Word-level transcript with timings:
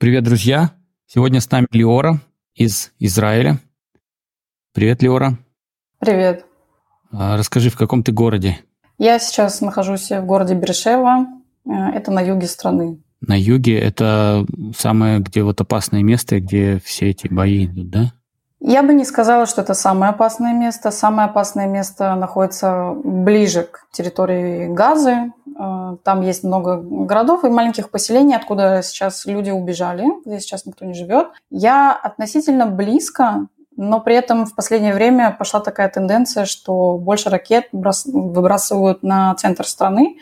Привет, 0.00 0.24
друзья! 0.24 0.70
Сегодня 1.06 1.42
с 1.42 1.50
нами 1.50 1.66
Леора 1.72 2.20
из 2.54 2.90
Израиля. 2.98 3.58
Привет, 4.72 5.02
Леора. 5.02 5.36
Привет. 5.98 6.46
А, 7.12 7.36
расскажи, 7.36 7.68
в 7.68 7.76
каком 7.76 8.02
ты 8.02 8.10
городе? 8.10 8.60
Я 8.96 9.18
сейчас 9.18 9.60
нахожусь 9.60 10.10
в 10.10 10.24
городе 10.24 10.54
Бершева. 10.54 11.26
Э, 11.66 11.90
это 11.94 12.10
на 12.12 12.22
юге 12.22 12.46
страны. 12.46 13.02
На 13.20 13.38
юге 13.38 13.78
это 13.78 14.46
самое, 14.74 15.18
где 15.18 15.42
вот 15.42 15.60
опасное 15.60 16.02
место, 16.02 16.40
где 16.40 16.80
все 16.82 17.10
эти 17.10 17.28
бои 17.28 17.66
идут, 17.66 17.90
да? 17.90 18.14
Я 18.58 18.82
бы 18.82 18.94
не 18.94 19.04
сказала, 19.04 19.44
что 19.44 19.60
это 19.60 19.74
самое 19.74 20.12
опасное 20.12 20.54
место. 20.54 20.92
Самое 20.92 21.28
опасное 21.28 21.66
место 21.66 22.14
находится 22.14 22.94
ближе 23.04 23.64
к 23.64 23.86
территории 23.92 24.72
Газы. 24.72 25.32
Э, 25.60 25.96
там 26.02 26.22
есть 26.22 26.42
много 26.42 26.76
городов 26.76 27.44
и 27.44 27.48
маленьких 27.48 27.90
поселений, 27.90 28.34
откуда 28.34 28.80
сейчас 28.82 29.26
люди 29.26 29.50
убежали, 29.50 30.06
где 30.24 30.40
сейчас 30.40 30.64
никто 30.64 30.84
не 30.86 30.94
живет. 30.94 31.28
Я 31.50 31.92
относительно 31.92 32.66
близко, 32.66 33.48
но 33.76 34.00
при 34.00 34.14
этом 34.14 34.46
в 34.46 34.54
последнее 34.54 34.94
время 34.94 35.36
пошла 35.38 35.60
такая 35.60 35.88
тенденция, 35.88 36.46
что 36.46 36.96
больше 36.96 37.28
ракет 37.28 37.68
выбрасывают 37.72 39.02
на 39.02 39.34
центр 39.34 39.66
страны, 39.66 40.16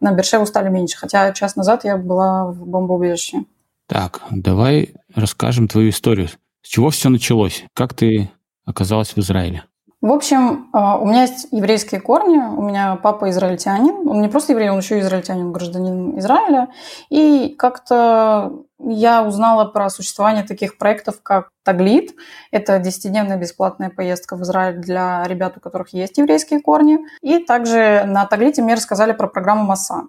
на 0.00 0.12
Бершеву 0.12 0.46
стали 0.46 0.68
меньше. 0.68 0.98
Хотя 0.98 1.32
час 1.32 1.56
назад 1.56 1.84
я 1.84 1.96
была 1.96 2.46
в 2.46 2.66
бомбоубежище. 2.66 3.44
Так, 3.86 4.22
давай 4.30 4.94
расскажем 5.14 5.68
твою 5.68 5.90
историю. 5.90 6.28
С 6.62 6.68
чего 6.68 6.90
все 6.90 7.08
началось? 7.08 7.64
Как 7.74 7.94
ты 7.94 8.30
оказалась 8.64 9.10
в 9.10 9.18
Израиле? 9.18 9.64
В 10.02 10.10
общем, 10.10 10.68
а, 10.72 10.98
у 10.98 11.06
меня 11.06 11.22
есть 11.22 11.46
еврейские 11.52 12.00
корни. 12.00 12.36
У 12.36 12.60
меня 12.60 12.96
папа 12.96 13.30
израильтянин. 13.30 14.08
Он 14.08 14.20
не 14.20 14.26
просто 14.26 14.52
еврей, 14.52 14.68
он 14.68 14.78
еще 14.78 14.98
израильтянин, 14.98 15.52
гражданин 15.52 16.18
Израиля. 16.18 16.70
И 17.08 17.54
как-то 17.56 18.64
я 18.80 19.22
узнала 19.22 19.64
про 19.64 19.88
существование 19.90 20.42
таких 20.42 20.76
проектов, 20.76 21.22
как 21.22 21.50
Таглит. 21.62 22.16
Это 22.50 22.80
десятидневная 22.80 23.36
бесплатная 23.36 23.90
поездка 23.90 24.36
в 24.36 24.42
Израиль 24.42 24.78
для 24.80 25.22
ребят, 25.28 25.56
у 25.56 25.60
которых 25.60 25.90
есть 25.94 26.18
еврейские 26.18 26.60
корни. 26.60 26.98
И 27.20 27.38
также 27.38 28.02
на 28.04 28.26
Таглите 28.26 28.60
мне 28.60 28.74
рассказали 28.74 29.12
про 29.12 29.28
программу 29.28 29.62
МАСА. 29.62 30.08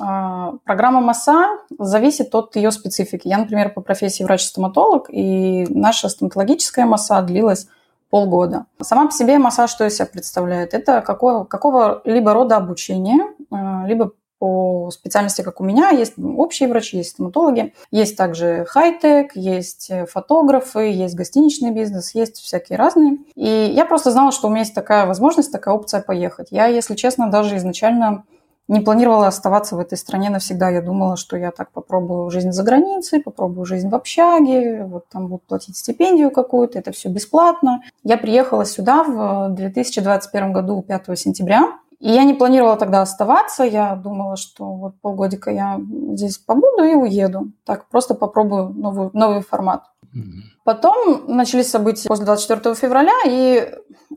А, 0.00 0.52
программа 0.64 1.00
МАСА 1.00 1.58
зависит 1.80 2.32
от 2.36 2.54
ее 2.54 2.70
специфики. 2.70 3.26
Я, 3.26 3.38
например, 3.38 3.70
по 3.70 3.80
профессии 3.80 4.22
врач-стоматолог, 4.22 5.10
и 5.10 5.66
наша 5.68 6.08
стоматологическая 6.08 6.86
МАСА 6.86 7.22
длилась 7.22 7.66
полгода. 8.12 8.66
Сама 8.82 9.06
по 9.06 9.12
себе 9.12 9.38
МАСА 9.38 9.66
что 9.68 9.86
из 9.86 9.94
себя 9.96 10.04
представляет? 10.04 10.74
Это 10.74 11.00
какого, 11.00 11.44
какого-либо 11.44 12.34
рода 12.34 12.58
обучение, 12.58 13.20
а, 13.50 13.86
либо 13.86 14.12
по 14.38 14.90
специальности, 14.90 15.40
как 15.40 15.62
у 15.62 15.64
меня, 15.64 15.90
есть 15.90 16.14
общие 16.18 16.68
врачи, 16.68 16.98
есть 16.98 17.10
стоматологи, 17.10 17.72
есть 17.90 18.16
также 18.16 18.66
хай-тек, 18.68 19.34
есть 19.34 19.90
фотографы, 20.10 20.90
есть 20.90 21.14
гостиничный 21.14 21.70
бизнес, 21.70 22.14
есть 22.14 22.36
всякие 22.36 22.76
разные. 22.76 23.18
И 23.34 23.48
я 23.48 23.86
просто 23.86 24.10
знала, 24.10 24.30
что 24.30 24.48
у 24.48 24.50
меня 24.50 24.60
есть 24.60 24.74
такая 24.74 25.06
возможность, 25.06 25.52
такая 25.52 25.74
опция 25.74 26.02
поехать. 26.02 26.48
Я, 26.50 26.66
если 26.66 26.96
честно, 26.96 27.30
даже 27.30 27.56
изначально 27.56 28.24
не 28.68 28.80
планировала 28.80 29.26
оставаться 29.26 29.76
в 29.76 29.80
этой 29.80 29.98
стране 29.98 30.30
навсегда. 30.30 30.70
Я 30.70 30.82
думала, 30.82 31.16
что 31.16 31.36
я 31.36 31.50
так 31.50 31.70
попробую 31.72 32.30
жизнь 32.30 32.52
за 32.52 32.62
границей, 32.62 33.20
попробую 33.20 33.66
жизнь 33.66 33.88
в 33.88 33.94
общаге, 33.94 34.84
вот 34.84 35.08
там 35.08 35.28
будут 35.28 35.46
платить 35.46 35.76
стипендию 35.76 36.30
какую-то, 36.30 36.78
это 36.78 36.92
все 36.92 37.08
бесплатно. 37.08 37.82
Я 38.02 38.16
приехала 38.16 38.64
сюда 38.64 39.02
в 39.02 39.50
2021 39.50 40.52
году, 40.52 40.82
5 40.82 41.18
сентября, 41.18 41.78
и 41.98 42.10
я 42.10 42.24
не 42.24 42.34
планировала 42.34 42.76
тогда 42.76 43.02
оставаться. 43.02 43.62
Я 43.62 43.94
думала, 43.94 44.36
что 44.36 44.64
вот 44.72 44.94
полгодика 45.00 45.50
я 45.50 45.80
здесь 46.14 46.38
побуду 46.38 46.82
и 46.82 46.94
уеду. 46.94 47.52
Так, 47.64 47.88
просто 47.88 48.14
попробую 48.14 48.70
новый, 48.70 49.10
новый 49.12 49.40
формат. 49.42 49.84
Потом 50.64 51.24
начались 51.26 51.70
события 51.70 52.08
после 52.08 52.26
24 52.26 52.74
февраля, 52.74 53.14
и 53.26 53.72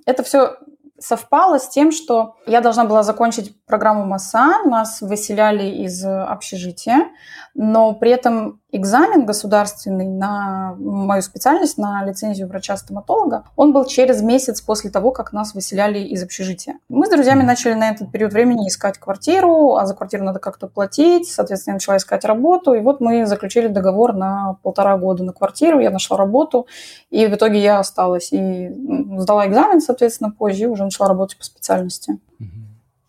это 0.06 0.24
все 0.24 0.58
совпало 1.00 1.60
с 1.60 1.70
тем, 1.70 1.92
что 1.92 2.36
я 2.48 2.62
должна 2.62 2.86
была 2.86 3.04
закончить 3.04 3.56
программу 3.66 4.06
МАСА, 4.06 4.64
нас 4.66 5.02
выселяли 5.02 5.66
из 5.66 6.06
общежития, 6.06 7.10
но 7.54 7.94
при 7.94 8.12
этом 8.12 8.60
экзамен 8.72 9.26
государственный 9.26 10.08
на 10.08 10.76
мою 10.78 11.22
специальность, 11.22 11.78
на 11.78 12.04
лицензию 12.06 12.48
врача-стоматолога, 12.48 13.46
он 13.56 13.72
был 13.72 13.86
через 13.86 14.22
месяц 14.22 14.62
после 14.62 14.90
того, 14.90 15.12
как 15.12 15.32
нас 15.32 15.54
выселяли 15.54 16.00
из 16.00 16.22
общежития. 16.24 16.80
Мы 16.90 17.06
с 17.06 17.10
друзьями 17.10 17.44
начали 17.44 17.74
на 17.74 17.90
этот 17.90 18.12
период 18.12 18.34
времени 18.34 18.68
искать 18.68 18.98
квартиру, 18.98 19.76
а 19.76 19.86
за 19.86 19.96
квартиру 19.96 20.24
надо 20.24 20.40
как-то 20.40 20.68
платить, 20.68 21.32
соответственно, 21.32 21.74
я 21.74 21.76
начала 21.76 21.98
искать 21.98 22.26
работу, 22.26 22.74
и 22.74 22.82
вот 22.82 23.00
мы 23.00 23.26
заключили 23.26 23.68
договор 23.68 24.14
на 24.14 24.58
полтора 24.62 24.98
года 24.98 25.24
на 25.24 25.34
квартиру, 25.34 25.80
я 25.80 25.90
нашла 25.90 26.18
работу, 26.18 26.68
и 27.10 27.26
в 27.28 27.36
итоге 27.36 27.60
я 27.60 27.80
осталась. 27.80 28.30
И 28.32 28.70
сдала 29.18 29.48
экзамен, 29.48 29.82
соответственно, 29.82 30.32
позже, 30.32 30.68
уже 30.68 30.85
начала 30.86 31.10
работать 31.10 31.38
по 31.38 31.44
специальности. 31.44 32.20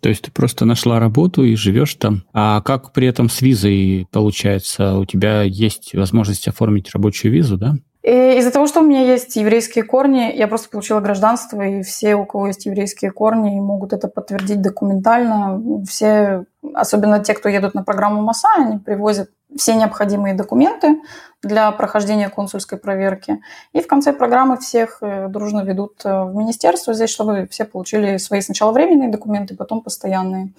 То 0.00 0.10
есть 0.10 0.22
ты 0.22 0.30
просто 0.30 0.64
нашла 0.64 1.00
работу 1.00 1.42
и 1.42 1.56
живешь 1.56 1.94
там. 1.94 2.22
А 2.32 2.60
как 2.60 2.92
при 2.92 3.08
этом 3.08 3.28
с 3.28 3.40
визой 3.40 4.06
получается? 4.12 4.98
У 4.98 5.04
тебя 5.04 5.42
есть 5.42 5.94
возможность 5.94 6.46
оформить 6.46 6.90
рабочую 6.92 7.32
визу, 7.32 7.56
да? 7.56 7.76
Из-за 8.08 8.52
того, 8.52 8.68
что 8.68 8.80
у 8.80 8.84
меня 8.84 9.00
есть 9.00 9.34
еврейские 9.34 9.82
корни, 9.82 10.32
я 10.32 10.46
просто 10.46 10.68
получила 10.68 11.00
гражданство, 11.00 11.60
и 11.60 11.82
все, 11.82 12.14
у 12.14 12.24
кого 12.24 12.46
есть 12.46 12.64
еврейские 12.64 13.10
корни, 13.10 13.58
могут 13.58 13.92
это 13.92 14.06
подтвердить 14.06 14.62
документально. 14.62 15.60
Все, 15.88 16.44
особенно 16.72 17.18
те, 17.18 17.34
кто 17.34 17.48
едут 17.48 17.74
на 17.74 17.82
программу 17.82 18.22
МАСА, 18.22 18.48
они 18.56 18.78
привозят 18.78 19.30
все 19.56 19.74
необходимые 19.74 20.34
документы 20.34 21.00
для 21.42 21.70
прохождения 21.72 22.28
консульской 22.28 22.78
проверки. 22.78 23.40
И 23.72 23.80
в 23.80 23.88
конце 23.88 24.12
программы 24.12 24.56
всех 24.58 24.98
э, 25.00 25.26
дружно 25.28 25.64
ведут 25.64 26.02
э, 26.04 26.24
в 26.24 26.34
министерство 26.36 26.94
здесь, 26.94 27.10
чтобы 27.10 27.48
все 27.50 27.64
получили 27.64 28.18
свои 28.18 28.40
сначала 28.40 28.70
временные 28.70 29.08
документы, 29.08 29.56
потом 29.56 29.82
постоянные. 29.82 30.52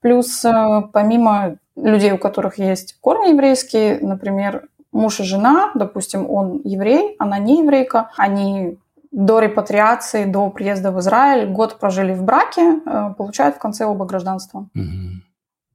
Плюс 0.00 0.44
э, 0.44 0.82
помимо 0.92 1.56
людей, 1.76 2.12
у 2.12 2.18
которых 2.18 2.58
есть 2.58 2.96
корни 3.00 3.30
еврейские, 3.30 3.98
например, 4.00 4.68
муж 4.92 5.20
и 5.20 5.24
жена, 5.24 5.72
допустим, 5.74 6.28
он 6.30 6.60
еврей, 6.64 7.16
она 7.18 7.38
не 7.38 7.60
еврейка, 7.60 8.10
они 8.16 8.78
до 9.10 9.40
репатриации, 9.40 10.24
до 10.24 10.48
приезда 10.50 10.90
в 10.90 11.00
Израиль 11.00 11.50
год 11.50 11.78
прожили 11.78 12.14
в 12.14 12.22
браке, 12.22 12.80
получают 13.16 13.56
в 13.56 13.58
конце 13.58 13.84
оба 13.84 14.06
гражданства. 14.06 14.68
Угу. 14.74 15.22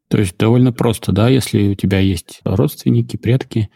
То 0.10 0.18
есть 0.18 0.38
довольно 0.38 0.72
просто, 0.72 1.12
да, 1.12 1.28
если 1.28 1.70
у 1.70 1.76
тебя 1.76 2.00
есть 2.00 2.40
родственники, 2.44 3.18
предки, 3.18 3.70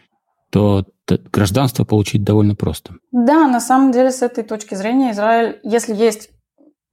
то 0.50 0.84
гражданство 1.30 1.84
получить 1.84 2.24
довольно 2.24 2.54
просто. 2.54 2.94
Да, 3.10 3.46
на 3.48 3.60
самом 3.60 3.92
деле 3.92 4.10
с 4.10 4.22
этой 4.22 4.44
точки 4.44 4.74
зрения 4.74 5.12
Израиль, 5.12 5.58
если 5.62 5.94
есть 5.94 6.30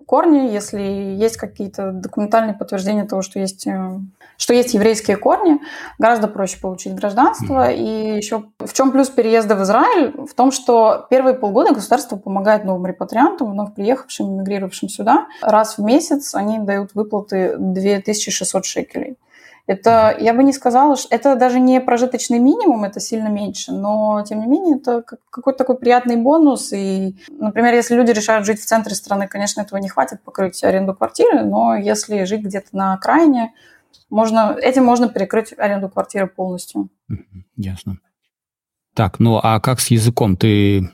корни, 0.06 0.52
если 0.52 0.81
есть 0.81 1.38
какие-то 1.38 1.92
документальные 1.92 2.56
подтверждения 2.56 3.06
того, 3.06 3.22
что 3.22 3.40
есть, 3.40 3.68
э, 3.68 4.00
что 4.40 4.54
есть 4.54 4.74
еврейские 4.74 5.18
корни, 5.18 5.60
гораздо 6.00 6.30
проще 6.30 6.60
получить 6.60 6.96
гражданство. 6.96 7.70
И 7.70 8.16
еще 8.16 8.46
в 8.58 8.74
чем 8.74 8.92
плюс 8.92 9.10
переезда 9.10 9.56
в 9.56 9.64
Израиль? 9.64 10.14
В 10.26 10.34
том, 10.34 10.52
что 10.52 11.06
первые 11.10 11.36
полгода 11.36 11.74
государство 11.74 12.16
помогает 12.16 12.64
новым 12.64 12.88
репатриантам, 12.88 13.52
вновь 13.52 13.76
приехавшим, 13.76 14.40
мигрировавшим 14.40 14.88
сюда. 14.88 15.28
Раз 15.42 15.78
в 15.78 15.84
месяц 15.84 16.34
они 16.36 16.58
дают 16.58 16.92
выплаты 16.96 17.56
2600 17.60 18.66
шекелей. 18.66 19.18
Это, 19.68 20.16
я 20.18 20.34
бы 20.34 20.42
не 20.42 20.54
сказала, 20.54 20.96
что 20.96 21.14
это 21.14 21.36
даже 21.36 21.60
не 21.60 21.80
прожиточный 21.80 22.40
минимум, 22.40 22.86
это 22.86 23.00
сильно 23.00 23.28
меньше, 23.28 23.72
но, 23.72 24.24
тем 24.28 24.40
не 24.40 24.48
менее, 24.48 24.78
это 24.78 25.04
какой-то 25.30 25.60
такой 25.60 25.78
приятный 25.78 26.16
бонус. 26.16 26.74
И, 26.74 27.16
например, 27.30 27.75
если 27.75 27.94
люди 27.94 28.10
решают 28.10 28.48
жить 28.48 28.60
в 28.60 28.66
центре 28.66 28.96
страны, 28.96 29.28
конечно, 29.28 29.62
этого 29.62 29.78
не 29.78 29.88
хватит 29.88 30.24
покрыть 30.24 30.63
аренду 30.63 30.96
квартиры, 30.96 31.44
но 31.44 31.75
если 31.75 32.24
жить 32.24 32.42
где-то 32.42 32.69
на 32.72 32.94
окраине, 32.94 33.54
можно, 34.09 34.56
этим 34.59 34.86
можно 34.86 35.09
перекрыть 35.09 35.53
аренду 35.57 35.89
квартиры 35.89 36.27
полностью. 36.27 36.89
Ясно. 37.56 38.00
Так, 38.95 39.19
ну 39.19 39.39
а 39.41 39.59
как 39.59 39.80
с 39.80 39.88
языком? 39.91 40.36
Ты 40.36 40.89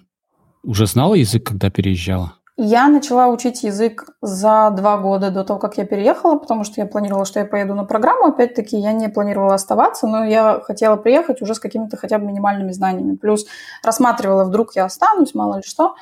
уже 0.63 0.85
знала 0.85 1.15
язык, 1.15 1.45
когда 1.45 1.69
переезжала? 1.69 2.33
Я 2.57 2.87
начала 2.87 3.27
учить 3.27 3.63
язык 3.63 4.05
за 4.21 4.69
два 4.69 4.97
года 4.97 5.29
до 5.29 5.43
того, 5.43 5.59
как 5.59 5.77
я 5.77 5.85
переехала, 5.85 6.37
потому 6.37 6.63
что 6.63 6.79
я 6.79 6.87
планировала, 6.87 7.25
что 7.25 7.39
я 7.39 7.45
поеду 7.45 7.75
на 7.75 7.83
программу. 7.83 8.27
Опять-таки, 8.27 8.77
я 8.77 8.93
не 8.93 9.09
планировала 9.09 9.55
оставаться, 9.55 10.07
но 10.07 10.23
я 10.23 10.61
хотела 10.63 10.95
приехать 10.95 11.41
уже 11.41 11.53
с 11.53 11.59
какими-то 11.59 11.97
хотя 11.97 12.17
бы 12.17 12.25
минимальными 12.25 12.71
знаниями. 12.71 13.17
Плюс 13.17 13.45
рассматривала, 13.83 14.45
вдруг 14.45 14.73
я 14.75 14.85
останусь, 14.85 15.35
мало 15.35 15.57
ли 15.57 15.63
что. 15.63 15.95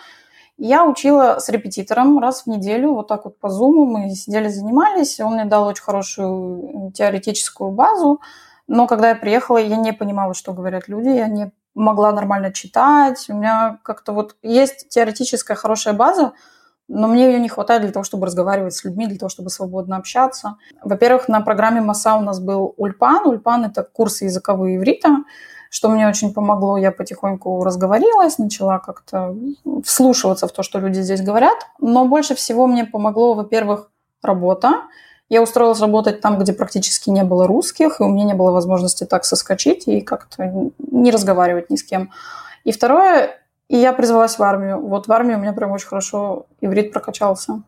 Я 0.58 0.86
учила 0.86 1.40
с 1.40 1.50
репетитором 1.50 2.20
раз 2.20 2.44
в 2.44 2.48
неделю, 2.48 2.94
вот 2.94 3.08
так 3.08 3.26
вот 3.26 3.40
по 3.40 3.50
зуму 3.50 3.86
мы 3.86 4.10
сидели, 4.12 4.50
занимались. 4.50 5.20
Он 5.20 5.34
мне 5.34 5.46
дал 5.46 5.68
очень 5.68 5.84
хорошую 5.84 6.92
теоретическую 6.94 7.72
базу, 7.72 8.22
но 8.68 8.88
когда 8.88 9.10
я 9.10 9.16
приехала, 9.16 9.58
я 9.58 9.76
не 9.78 9.94
понимала, 9.94 10.34
что 10.34 10.54
говорят 10.54 10.88
люди, 10.88 11.10
я 11.10 11.28
не 11.28 11.52
могла 11.74 12.12
нормально 12.12 12.54
читать. 12.54 13.26
У 13.30 13.34
меня 13.34 13.80
как-то 13.84 14.14
вот 14.14 14.36
есть 14.44 14.90
теоретическая 14.90 15.56
хорошая 15.56 15.96
база, 15.96 16.34
но 16.88 17.08
мне 17.08 17.32
ее 17.32 17.40
не 17.40 17.50
хватает 17.50 17.82
для 17.82 17.92
того, 17.92 18.04
чтобы 18.04 18.28
разговаривать 18.28 18.74
с 18.76 18.84
людьми, 18.84 19.08
для 19.08 19.18
того, 19.18 19.30
чтобы 19.30 19.50
свободно 19.50 19.98
общаться. 19.98 20.58
Во-первых, 20.84 21.28
на 21.28 21.42
программе 21.42 21.82
МАСА 21.82 22.16
у 22.16 22.22
нас 22.22 22.40
был 22.40 22.74
Ульпан. 22.78 23.26
Ульпан– 23.26 23.66
это 23.66 23.84
курсы 23.84 24.26
языковые 24.26 24.78
иврита, 24.78 25.24
что 25.74 25.90
мне 25.90 26.08
очень 26.08 26.32
помогло. 26.32 26.78
Я 26.78 26.92
потихоньку 26.92 27.64
разговорилась, 27.64 28.38
начала 28.38 28.78
как-то 28.78 29.36
вслушиваться 29.84 30.48
в 30.48 30.52
то, 30.52 30.62
что 30.62 30.78
люди 30.78 31.00
здесь 31.00 31.22
говорят. 31.24 31.66
Но 31.80 32.06
больше 32.06 32.36
всего 32.36 32.68
мне 32.68 32.86
помогло, 32.86 33.34
во-первых, 33.34 33.90
работа. 34.22 34.84
Я 35.30 35.42
устроилась 35.42 35.80
работать 35.80 36.22
там, 36.22 36.38
где 36.38 36.54
практически 36.54 37.10
не 37.10 37.24
было 37.24 37.48
русских, 37.48 38.00
и 38.00 38.04
у 38.04 38.08
меня 38.08 38.26
не 38.26 38.34
было 38.36 38.52
возможности 38.52 39.04
так 39.04 39.26
соскочить 39.26 39.88
и 39.88 40.02
как-то 40.02 40.70
не 40.92 41.10
разговаривать 41.10 41.72
ни 41.72 41.76
с 41.76 41.84
кем. 41.84 42.12
И 42.66 42.72
второе, 42.72 43.32
и 43.68 43.76
я 43.76 43.94
призвалась 43.94 44.38
в 44.38 44.44
армию. 44.44 44.80
Вот 44.80 45.08
в 45.08 45.12
армии 45.12 45.34
у 45.34 45.40
меня 45.40 45.54
прям 45.54 45.72
очень 45.72 45.88
хорошо 45.88 46.46
иврит 46.62 46.94
прокачался. 46.94 47.64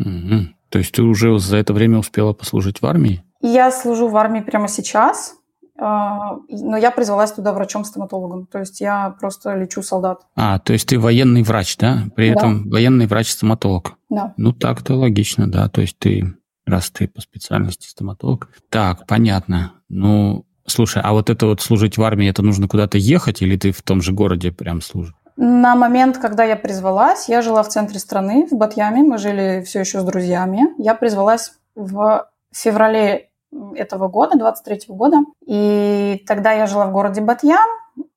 Угу. 0.00 0.48
То 0.70 0.78
есть 0.80 0.90
ты 0.90 1.02
уже 1.02 1.38
за 1.38 1.58
это 1.58 1.72
время 1.72 1.98
успела 1.98 2.32
послужить 2.32 2.82
в 2.82 2.86
армии? 2.86 3.22
Я 3.40 3.70
служу 3.70 4.08
в 4.08 4.16
армии 4.16 4.40
прямо 4.40 4.66
сейчас, 4.66 5.36
но 5.78 6.76
я 6.76 6.90
призвалась 6.90 7.32
туда 7.32 7.52
врачом-стоматологом. 7.52 8.46
То 8.46 8.60
есть 8.60 8.80
я 8.80 9.14
просто 9.20 9.54
лечу 9.54 9.82
солдат. 9.82 10.22
А, 10.34 10.58
то 10.58 10.72
есть 10.72 10.88
ты 10.88 10.98
военный 10.98 11.42
врач, 11.42 11.76
да? 11.76 12.04
При 12.14 12.32
да. 12.32 12.40
этом 12.40 12.68
военный 12.68 13.06
врач-стоматолог. 13.06 13.94
Да. 14.08 14.34
Ну, 14.36 14.52
так-то 14.52 14.94
логично, 14.94 15.50
да. 15.50 15.68
То 15.68 15.82
есть 15.82 15.98
ты, 15.98 16.34
раз 16.66 16.90
ты 16.90 17.08
по 17.08 17.20
специальности 17.20 17.88
стоматолог. 17.88 18.48
Так, 18.70 19.06
понятно. 19.06 19.72
Ну, 19.88 20.46
слушай, 20.66 21.02
а 21.04 21.12
вот 21.12 21.30
это 21.30 21.46
вот 21.46 21.60
служить 21.60 21.98
в 21.98 22.02
армии, 22.02 22.28
это 22.28 22.42
нужно 22.42 22.68
куда-то 22.68 22.98
ехать 22.98 23.42
или 23.42 23.56
ты 23.56 23.72
в 23.72 23.82
том 23.82 24.00
же 24.00 24.12
городе 24.12 24.52
прям 24.52 24.80
служишь? 24.80 25.14
На 25.36 25.76
момент, 25.76 26.16
когда 26.16 26.44
я 26.44 26.56
призвалась, 26.56 27.28
я 27.28 27.42
жила 27.42 27.62
в 27.62 27.68
центре 27.68 27.98
страны, 27.98 28.46
в 28.50 28.54
Батьяме. 28.54 29.02
Мы 29.02 29.18
жили 29.18 29.62
все 29.66 29.80
еще 29.80 30.00
с 30.00 30.04
друзьями. 30.04 30.68
Я 30.78 30.94
призвалась 30.94 31.52
в 31.74 32.26
феврале 32.54 33.28
этого 33.74 34.08
года, 34.08 34.38
23 34.38 34.80
года. 34.88 35.18
И 35.46 36.22
тогда 36.26 36.52
я 36.52 36.66
жила 36.66 36.86
в 36.86 36.92
городе 36.92 37.20
Батьям. 37.20 37.66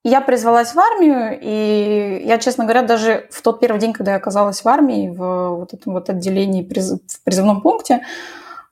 Я 0.03 0.21
призвалась 0.21 0.73
в 0.73 0.79
армию, 0.79 1.37
и 1.41 2.23
я, 2.25 2.37
честно 2.37 2.65
говоря, 2.65 2.81
даже 2.81 3.27
в 3.31 3.41
тот 3.41 3.59
первый 3.59 3.79
день, 3.79 3.93
когда 3.93 4.11
я 4.11 4.17
оказалась 4.17 4.63
в 4.63 4.67
армии, 4.67 5.09
в 5.09 5.49
вот 5.57 5.73
этом 5.73 5.93
вот 5.93 6.09
отделении 6.09 6.63
в 6.63 7.23
призывном 7.23 7.61
пункте, 7.61 8.01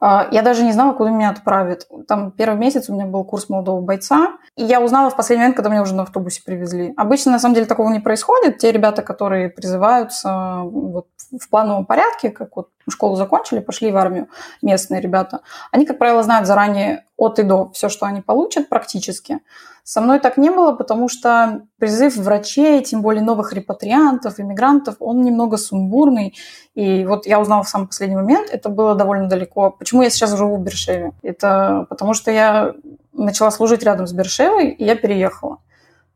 я 0.02 0.42
даже 0.44 0.64
не 0.64 0.72
знала, 0.72 0.94
куда 0.94 1.10
меня 1.10 1.30
отправят. 1.30 1.88
Там 2.08 2.32
первый 2.32 2.58
месяц 2.58 2.90
у 2.90 2.94
меня 2.94 3.06
был 3.06 3.24
курс 3.24 3.50
молодого 3.50 3.82
бойца. 3.82 4.38
И 4.56 4.64
я 4.64 4.82
узнала 4.82 5.10
в 5.10 5.16
последний 5.16 5.44
момент, 5.44 5.56
когда 5.56 5.70
меня 5.70 5.82
уже 5.82 5.96
на 5.96 6.04
автобусе 6.04 6.42
привезли. 6.44 6.94
Обычно, 6.98 7.32
на 7.32 7.40
самом 7.40 7.56
деле, 7.56 7.66
такого 7.66 7.90
не 7.90 8.00
происходит. 8.00 8.60
Те 8.60 8.72
ребята, 8.72 9.02
которые 9.02 9.50
призываются 9.50 10.62
вот, 10.64 11.08
в 11.32 11.50
плановом 11.50 11.86
порядке, 11.86 12.30
как 12.30 12.56
вот 12.56 12.70
школу 12.90 13.16
закончили, 13.16 13.60
пошли 13.60 13.92
в 13.92 13.98
армию, 13.98 14.30
местные 14.62 15.02
ребята, 15.02 15.42
они, 15.72 15.86
как 15.86 15.98
правило, 15.98 16.24
знают 16.24 16.48
заранее 16.48 17.06
от 17.18 17.40
и 17.40 17.44
до 17.44 17.70
все, 17.72 17.90
что 17.90 18.06
они 18.06 18.22
получат 18.22 18.70
практически. 18.70 19.40
Со 19.90 20.02
мной 20.02 20.20
так 20.20 20.36
не 20.36 20.50
было, 20.50 20.74
потому 20.74 21.08
что 21.08 21.62
призыв 21.80 22.18
врачей, 22.18 22.84
тем 22.84 23.02
более 23.02 23.24
новых 23.24 23.54
репатриантов, 23.54 24.38
иммигрантов, 24.38 24.98
он 25.00 25.22
немного 25.22 25.56
сумбурный. 25.56 26.36
И 26.76 27.06
вот 27.06 27.26
я 27.26 27.40
узнала 27.40 27.64
в 27.64 27.70
самый 27.70 27.88
последний 27.88 28.18
момент, 28.18 28.50
это 28.52 28.68
было 28.68 28.96
довольно 28.96 29.30
далеко. 29.30 29.72
Почему 29.72 30.02
я 30.02 30.10
сейчас 30.10 30.36
живу 30.36 30.58
в 30.58 30.62
Бершеве? 30.62 31.14
Это 31.22 31.86
потому 31.88 32.14
что 32.14 32.32
я 32.32 32.74
начала 33.14 33.50
служить 33.50 33.82
рядом 33.82 34.08
с 34.08 34.12
Бершевой, 34.12 34.72
и 34.72 34.84
я 34.84 34.98
переехала. 34.98 35.60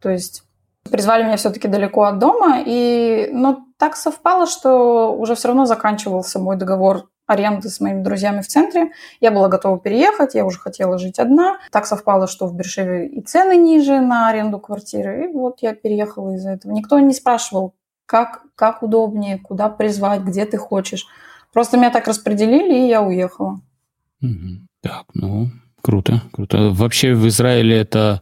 То 0.01 0.09
есть 0.09 0.43
призвали 0.89 1.23
меня 1.23 1.37
все-таки 1.37 1.69
далеко 1.69 2.03
от 2.03 2.19
дома, 2.19 2.61
и 2.65 3.29
но 3.31 3.59
так 3.77 3.95
совпало, 3.95 4.47
что 4.47 5.15
уже 5.15 5.35
все 5.35 5.47
равно 5.47 5.65
заканчивался 5.65 6.39
мой 6.39 6.57
договор 6.57 7.07
аренды 7.31 7.69
с 7.69 7.79
моими 7.79 8.03
друзьями 8.03 8.41
в 8.41 8.47
центре. 8.47 8.91
Я 9.19 9.31
была 9.31 9.47
готова 9.47 9.79
переехать, 9.79 10.35
я 10.35 10.45
уже 10.45 10.59
хотела 10.59 10.97
жить 10.97 11.19
одна. 11.19 11.59
Так 11.71 11.85
совпало, 11.85 12.27
что 12.27 12.47
в 12.47 12.55
Бершеве 12.55 13.07
и 13.07 13.21
цены 13.21 13.55
ниже 13.55 14.01
на 14.01 14.29
аренду 14.29 14.59
квартиры. 14.59 15.25
И 15.25 15.33
вот 15.33 15.61
я 15.61 15.73
переехала 15.73 16.35
из-за 16.35 16.51
этого. 16.51 16.71
Никто 16.73 16.99
не 16.99 17.13
спрашивал, 17.13 17.73
как, 18.05 18.43
как 18.55 18.83
удобнее, 18.83 19.39
куда 19.39 19.69
призвать, 19.69 20.21
где 20.21 20.45
ты 20.45 20.57
хочешь. 20.57 21.05
Просто 21.53 21.77
меня 21.77 21.89
так 21.89 22.07
распределили, 22.07 22.85
и 22.85 22.87
я 22.87 23.01
уехала. 23.01 23.61
Угу. 24.21 24.67
Так, 24.81 25.05
ну, 25.13 25.47
круто, 25.81 26.21
круто. 26.33 26.71
Вообще 26.71 27.13
в 27.13 27.27
Израиле 27.27 27.77
это 27.77 28.21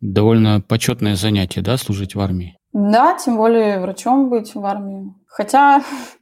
довольно 0.00 0.60
почетное 0.60 1.16
занятие, 1.16 1.60
да, 1.60 1.76
служить 1.76 2.14
в 2.14 2.20
армии? 2.20 2.56
Да, 2.72 3.16
тем 3.16 3.36
более 3.36 3.80
врачом 3.80 4.28
быть 4.28 4.54
в 4.54 4.64
армии. 4.64 5.14
Хотя 5.26 5.82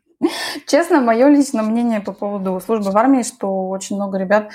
Честно, 0.66 1.00
мое 1.00 1.28
личное 1.28 1.62
мнение 1.62 2.00
по 2.00 2.12
поводу 2.12 2.60
службы 2.60 2.90
в 2.90 2.96
армии, 2.96 3.22
что 3.22 3.68
очень 3.68 3.96
много 3.96 4.18
ребят 4.18 4.50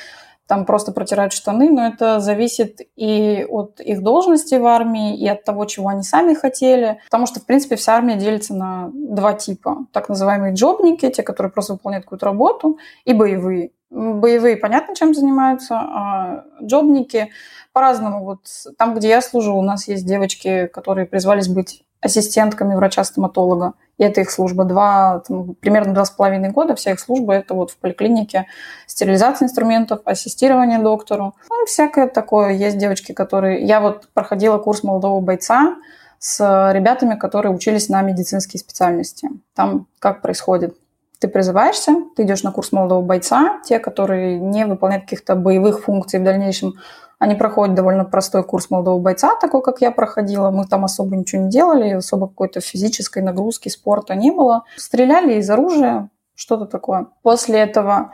там 0.51 0.65
просто 0.65 0.91
протирают 0.91 1.31
штаны, 1.31 1.69
но 1.69 1.87
это 1.87 2.19
зависит 2.19 2.81
и 2.97 3.45
от 3.47 3.79
их 3.79 4.01
должности 4.01 4.55
в 4.55 4.65
армии, 4.65 5.15
и 5.17 5.25
от 5.25 5.45
того, 5.45 5.63
чего 5.63 5.87
они 5.87 6.03
сами 6.03 6.33
хотели. 6.33 6.99
Потому 7.05 7.25
что, 7.25 7.39
в 7.39 7.45
принципе, 7.45 7.77
вся 7.77 7.95
армия 7.95 8.17
делится 8.17 8.53
на 8.53 8.89
два 8.93 9.31
типа. 9.31 9.85
Так 9.93 10.09
называемые 10.09 10.53
джобники, 10.53 11.09
те, 11.09 11.23
которые 11.23 11.53
просто 11.53 11.73
выполняют 11.73 12.03
какую-то 12.03 12.25
работу, 12.25 12.79
и 13.05 13.13
боевые. 13.13 13.71
Боевые, 13.89 14.57
понятно, 14.57 14.93
чем 14.93 15.13
занимаются, 15.13 15.75
а 15.75 16.43
джобники 16.61 17.29
по-разному. 17.71 18.25
Вот 18.25 18.41
там, 18.77 18.93
где 18.93 19.07
я 19.07 19.21
служу, 19.21 19.55
у 19.55 19.61
нас 19.61 19.87
есть 19.87 20.05
девочки, 20.05 20.67
которые 20.67 21.07
призвались 21.07 21.47
быть 21.47 21.85
ассистентками 22.01 22.75
врача-стоматолога. 22.75 23.73
И 23.97 24.03
это 24.03 24.21
их 24.21 24.31
служба. 24.31 24.65
Два, 24.65 25.21
там, 25.27 25.53
примерно 25.55 25.93
два 25.93 26.05
с 26.05 26.09
половиной 26.09 26.49
года 26.49 26.75
вся 26.75 26.91
их 26.91 26.99
служба 26.99 27.33
это 27.33 27.53
вот 27.53 27.71
в 27.71 27.77
поликлинике 27.77 28.47
стерилизация 28.87 29.45
инструментов, 29.45 30.01
ассистирование 30.05 30.79
доктору. 30.79 31.35
Ну, 31.49 31.65
всякое 31.65 32.07
такое. 32.07 32.53
Есть 32.53 32.77
девочки, 32.77 33.11
которые... 33.11 33.63
Я 33.63 33.79
вот 33.79 34.09
проходила 34.13 34.57
курс 34.57 34.83
молодого 34.83 35.21
бойца 35.21 35.75
с 36.17 36.71
ребятами, 36.73 37.15
которые 37.15 37.53
учились 37.53 37.89
на 37.89 38.01
медицинские 38.01 38.59
специальности. 38.59 39.29
Там 39.55 39.87
как 39.99 40.21
происходит? 40.21 40.75
Ты 41.19 41.27
призываешься, 41.27 41.95
ты 42.15 42.23
идешь 42.23 42.41
на 42.41 42.51
курс 42.51 42.71
молодого 42.71 43.03
бойца, 43.03 43.59
те, 43.63 43.77
которые 43.77 44.39
не 44.39 44.65
выполняют 44.65 45.03
каких-то 45.03 45.35
боевых 45.35 45.83
функций 45.83 46.19
в 46.19 46.23
дальнейшем, 46.23 46.73
они 47.21 47.35
проходят 47.35 47.75
довольно 47.75 48.03
простой 48.03 48.43
курс 48.43 48.71
молодого 48.71 48.99
бойца, 48.99 49.35
такой, 49.35 49.61
как 49.61 49.79
я 49.79 49.91
проходила. 49.91 50.49
Мы 50.49 50.65
там 50.65 50.85
особо 50.85 51.15
ничего 51.15 51.43
не 51.43 51.51
делали, 51.51 51.91
особо 51.91 52.27
какой-то 52.27 52.61
физической 52.61 53.21
нагрузки, 53.21 53.69
спорта 53.69 54.15
не 54.15 54.31
было. 54.31 54.63
Стреляли 54.75 55.35
из 55.35 55.47
оружия, 55.47 56.09
что-то 56.33 56.65
такое. 56.65 57.09
После 57.21 57.59
этого 57.59 58.11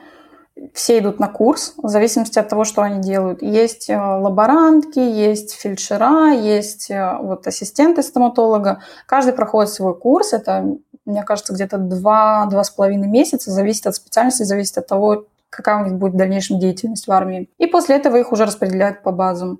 все 0.74 1.00
идут 1.00 1.22
на 1.22 1.30
курс, 1.30 1.74
в 1.78 1.88
зависимости 1.88 2.38
от 2.38 2.50
того, 2.50 2.66
что 2.66 2.82
они 2.82 3.00
делают. 3.00 3.42
Есть 3.42 3.90
э, 3.90 3.98
лаборантки, 3.98 5.00
есть 5.00 5.54
фельдшера, 5.54 6.34
есть 6.34 6.92
э, 6.92 7.18
вот 7.22 7.48
ассистенты 7.48 8.04
стоматолога. 8.04 8.82
Каждый 9.06 9.32
проходит 9.32 9.72
свой 9.72 9.98
курс. 9.98 10.34
Это, 10.34 10.66
мне 11.06 11.24
кажется, 11.24 11.54
где-то 11.54 11.78
два-два 11.78 12.62
с 12.62 12.72
половиной 12.72 13.08
месяца. 13.08 13.52
Зависит 13.52 13.88
от 13.88 13.96
специальности, 13.96 14.44
зависит 14.44 14.78
от 14.78 14.88
того, 14.88 15.28
какая 15.50 15.82
у 15.82 15.86
них 15.86 15.96
будет 15.96 16.14
в 16.14 16.18
дальнейшем 16.18 16.60
деятельность 16.60 17.08
в 17.08 17.12
армии. 17.12 17.50
И 17.58 17.68
после 17.68 17.96
этого 17.96 18.18
их 18.18 18.32
уже 18.32 18.46
распределяют 18.46 19.04
по 19.04 19.12
базам. 19.12 19.60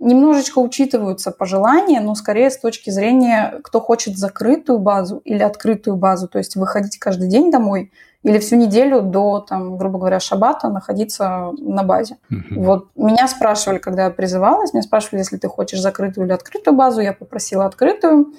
Немножечко 0.00 0.60
учитываются 0.60 1.32
пожелания, 1.32 2.00
но 2.00 2.14
скорее 2.14 2.50
с 2.50 2.58
точки 2.58 2.90
зрения, 2.90 3.60
кто 3.64 3.80
хочет 3.80 4.16
закрытую 4.16 4.78
базу 4.78 5.18
или 5.24 5.42
открытую 5.42 5.96
базу, 5.96 6.28
то 6.28 6.38
есть 6.38 6.54
выходить 6.54 6.98
каждый 6.98 7.28
день 7.28 7.50
домой 7.50 7.90
или 8.22 8.38
всю 8.38 8.56
неделю 8.56 9.02
до, 9.02 9.40
там, 9.40 9.76
грубо 9.76 9.98
говоря, 9.98 10.20
шабата 10.20 10.68
находиться 10.68 11.52
на 11.58 11.82
базе. 11.82 12.18
Uh-huh. 12.30 12.62
Вот 12.62 12.88
меня 12.94 13.26
спрашивали, 13.26 13.78
когда 13.78 14.04
я 14.04 14.10
призывалась, 14.10 14.72
меня 14.72 14.82
спрашивали, 14.82 15.20
если 15.20 15.36
ты 15.36 15.48
хочешь 15.48 15.80
закрытую 15.80 16.26
или 16.26 16.32
открытую 16.32 16.76
базу, 16.76 17.00
я 17.00 17.12
попросила 17.12 17.64
открытую. 17.64 18.34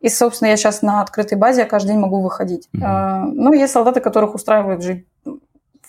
И, 0.00 0.08
собственно, 0.08 0.48
я 0.48 0.56
сейчас 0.56 0.82
на 0.82 1.00
открытой 1.00 1.38
базе, 1.38 1.62
я 1.62 1.66
каждый 1.66 1.88
день 1.88 1.98
могу 1.98 2.20
выходить. 2.20 2.68
Uh-huh. 2.74 3.30
Ну, 3.32 3.52
есть 3.52 3.72
солдаты, 3.72 4.00
которых 4.00 4.34
устраивает 4.34 4.82
жить 4.82 5.06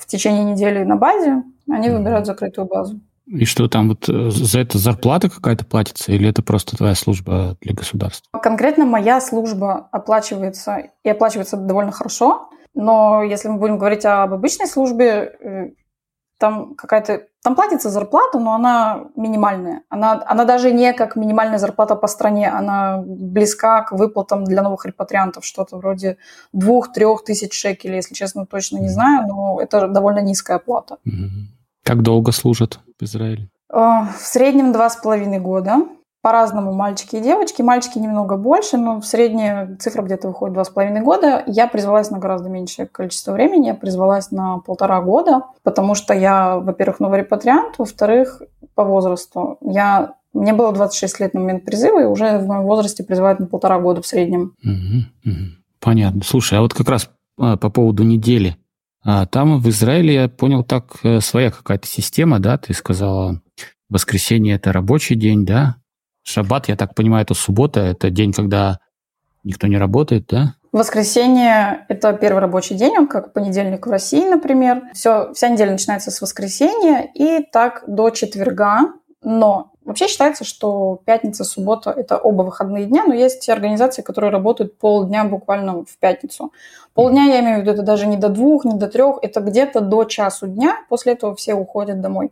в 0.08 0.10
течение 0.10 0.46
недели 0.46 0.84
на 0.84 0.96
базе, 0.96 1.44
они 1.70 1.90
выбирают 1.90 2.26
закрытую 2.26 2.66
базу. 2.66 3.00
И 3.28 3.44
что 3.44 3.68
там 3.68 3.90
вот 3.90 4.08
э, 4.08 4.30
за 4.32 4.62
это 4.62 4.78
зарплата 4.78 5.30
какая-то 5.30 5.66
платится 5.66 6.14
или 6.14 6.30
это 6.30 6.42
просто 6.42 6.78
твоя 6.78 6.96
служба 6.96 7.58
для 7.60 7.74
государства? 7.74 8.40
Конкретно 8.40 8.86
моя 8.86 9.20
служба 9.20 9.90
оплачивается 9.92 10.92
и 11.04 11.10
оплачивается 11.10 11.58
довольно 11.58 11.92
хорошо, 11.92 12.50
но 12.74 13.24
если 13.24 13.50
мы 13.50 13.58
будем 13.58 13.78
говорить 13.78 14.06
об 14.06 14.34
обычной 14.34 14.68
службе, 14.68 15.36
э, 15.42 15.72
там 16.38 16.76
какая-то 16.76 17.28
там 17.44 17.56
платится 17.56 17.90
зарплата, 17.90 18.40
но 18.40 18.54
она 18.54 19.06
минимальная. 19.16 19.84
Она, 19.90 20.24
она 20.28 20.46
даже 20.46 20.72
не 20.72 20.94
как 20.94 21.16
минимальная 21.16 21.60
зарплата 21.60 21.96
по 21.96 22.08
стране, 22.08 22.50
она 22.50 23.02
близка 23.06 23.84
к 23.84 23.94
выплатам 23.94 24.44
для 24.44 24.62
новых 24.62 24.86
репатриантов, 24.86 25.46
что-то 25.46 25.78
вроде 25.78 26.18
двух-трех 26.54 27.24
тысяч 27.24 27.54
шекелей, 27.54 27.98
если 27.98 28.14
честно, 28.14 28.46
точно 28.46 28.80
не 28.80 28.90
знаю, 28.90 29.28
но 29.28 29.62
это 29.62 29.88
довольно 29.88 30.20
низкая 30.20 30.60
плата. 30.60 30.98
Как 31.84 32.02
долго 32.02 32.32
служат 32.32 32.80
в 33.00 33.04
Израиле? 33.04 33.50
А, 33.70 34.08
в 34.08 34.22
среднем 34.22 34.74
два 34.74 34.90
с 34.90 34.98
половиной 34.98 35.40
года 35.40 35.78
по-разному 36.22 36.74
мальчики 36.74 37.16
и 37.18 37.22
девочки. 37.22 37.62
Мальчики 37.62 38.00
немного 38.00 38.38
больше, 38.38 38.78
но 38.78 39.00
в 39.00 39.06
средняя 39.06 39.76
цифра 39.78 40.02
где-то 40.02 40.28
выходит 40.28 40.54
два 40.54 40.64
с 40.64 40.70
половиной 40.70 41.02
года. 41.02 41.44
Я 41.48 41.68
призвалась 41.68 42.10
на 42.10 42.20
гораздо 42.20 42.50
меньшее 42.50 42.88
количество 42.88 43.34
времени. 43.34 43.68
Я 43.68 43.74
призвалась 43.76 44.32
на 44.32 44.60
полтора 44.60 45.02
года, 45.02 45.44
потому 45.64 45.96
что 45.96 46.14
я, 46.14 46.58
во-первых, 46.58 47.00
новый 47.00 47.20
репатриант, 47.20 47.76
во-вторых, 47.78 48.42
по 48.76 48.84
возрасту. 48.84 49.58
Я 49.62 50.16
Мне 50.34 50.54
было 50.54 50.74
26 50.74 51.20
лет 51.20 51.34
на 51.34 51.40
момент 51.40 51.66
призыва, 51.66 52.02
и 52.02 52.06
уже 52.06 52.38
в 52.40 52.48
моем 52.48 52.64
возрасте 52.64 53.04
призывают 53.04 53.40
на 53.40 53.48
полтора 53.48 53.80
года 53.80 54.02
в 54.02 54.08
среднем. 54.08 54.54
Понятно. 55.80 56.22
Слушай, 56.24 56.58
а 56.58 56.62
вот 56.62 56.74
как 56.74 56.90
раз 56.90 57.10
а, 57.40 57.58
по 57.58 57.70
поводу 57.70 58.04
недели. 58.04 58.58
А, 59.04 59.26
там 59.26 59.60
в 59.60 59.70
Израиле, 59.70 60.14
я 60.14 60.28
понял, 60.28 60.64
так 60.64 60.98
э, 61.04 61.22
своя 61.22 61.52
какая-то 61.52 61.88
система, 61.88 62.40
да? 62.40 62.58
Ты 62.58 62.74
сказала, 62.74 63.42
воскресенье– 63.90 64.56
это 64.58 64.74
рабочий 64.74 65.16
день, 65.16 65.46
да? 65.46 65.78
Шаббат, 66.28 66.68
я 66.68 66.76
так 66.76 66.94
понимаю, 66.94 67.24
это 67.24 67.34
суббота, 67.34 67.80
это 67.80 68.10
день, 68.10 68.34
когда 68.34 68.80
никто 69.46 69.68
не 69.68 69.78
работает, 69.78 70.28
да? 70.28 70.56
Воскресенье– 70.74 71.86
это 71.88 72.12
первый 72.12 72.40
рабочий 72.40 72.76
день, 72.76 72.98
он 72.98 73.08
как 73.08 73.32
понедельник 73.32 73.88
в 73.88 73.90
России, 73.90 74.28
например. 74.28 74.84
Все, 74.94 75.32
вся 75.34 75.48
неделя 75.48 75.72
начинается 75.72 76.12
с 76.12 76.20
воскресенья 76.20 77.10
и 77.14 77.42
так 77.44 77.86
до 77.88 78.10
четверга. 78.10 78.94
Но 79.24 79.72
вообще 79.86 80.10
считается, 80.10 80.44
что 80.44 81.00
пятница, 81.06 81.46
суббота– 81.46 81.92
это 81.98 82.18
оба 82.18 82.44
выходные 82.44 82.86
дня, 82.86 83.06
но 83.08 83.14
есть 83.14 83.48
организации, 83.48 84.02
которые 84.02 84.30
работают 84.30 84.78
полдня 84.78 85.24
буквально 85.24 85.86
в 85.86 85.98
пятницу. 85.98 86.52
Полдня, 86.94 87.24
я 87.24 87.40
имею 87.40 87.60
в 87.60 87.62
виду, 87.62 87.72
это 87.72 87.84
даже 87.84 88.06
не 88.06 88.18
до 88.18 88.28
двух, 88.28 88.66
не 88.66 88.76
до 88.76 88.88
трех, 88.88 89.20
это 89.22 89.40
где-то 89.40 89.80
до 89.80 90.04
часу 90.04 90.48
дня, 90.48 90.76
после 90.90 91.14
этого 91.14 91.36
все 91.36 91.54
уходят 91.54 92.02
домой. 92.02 92.32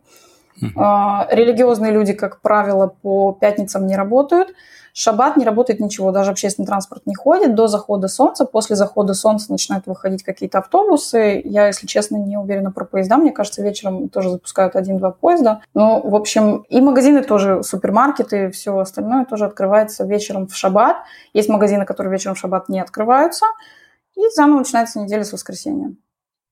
Uh-huh. 0.62 1.26
Религиозные 1.30 1.92
люди, 1.92 2.12
как 2.12 2.40
правило, 2.40 2.86
по 3.02 3.32
пятницам 3.32 3.86
не 3.86 3.96
работают– 3.96 4.48
шаббат 4.96 5.36
не 5.36 5.44
работает 5.44 5.78
ничего, 5.78 6.10
даже 6.10 6.30
общественный 6.30 6.66
транспорт 6.66 7.02
не 7.04 7.14
ходит 7.14 7.54
до 7.54 7.68
захода 7.68 8.08
солнца. 8.08 8.46
После 8.46 8.76
захода 8.76 9.12
солнца 9.12 9.52
начинают 9.52 9.86
выходить 9.86 10.22
какие-то 10.22 10.58
автобусы. 10.58 11.42
Я, 11.44 11.66
если 11.66 11.86
честно, 11.86 12.16
не 12.16 12.38
уверена 12.38 12.72
про 12.72 12.86
поезда. 12.86 13.18
Мне 13.18 13.30
кажется, 13.30 13.62
вечером 13.62 14.08
тоже 14.08 14.30
запускают 14.30 14.74
один-два 14.74 15.10
поезда. 15.10 15.60
Ну, 15.74 16.00
в 16.00 16.14
общем, 16.14 16.64
и 16.70 16.80
магазины 16.80 17.22
тоже, 17.22 17.62
супермаркеты, 17.62 18.50
все 18.50 18.78
остальное 18.78 19.26
тоже 19.26 19.44
открывается 19.44 20.04
вечером 20.04 20.46
в 20.48 20.56
шаббат. 20.56 20.96
Есть 21.34 21.50
магазины, 21.50 21.84
которые 21.84 22.12
вечером 22.12 22.34
в 22.34 22.38
шаббат 22.38 22.70
не 22.70 22.80
открываются. 22.80 23.44
И 24.16 24.20
заново 24.34 24.60
начинается 24.60 24.98
неделя 24.98 25.24
с 25.24 25.32
воскресенья. 25.32 25.94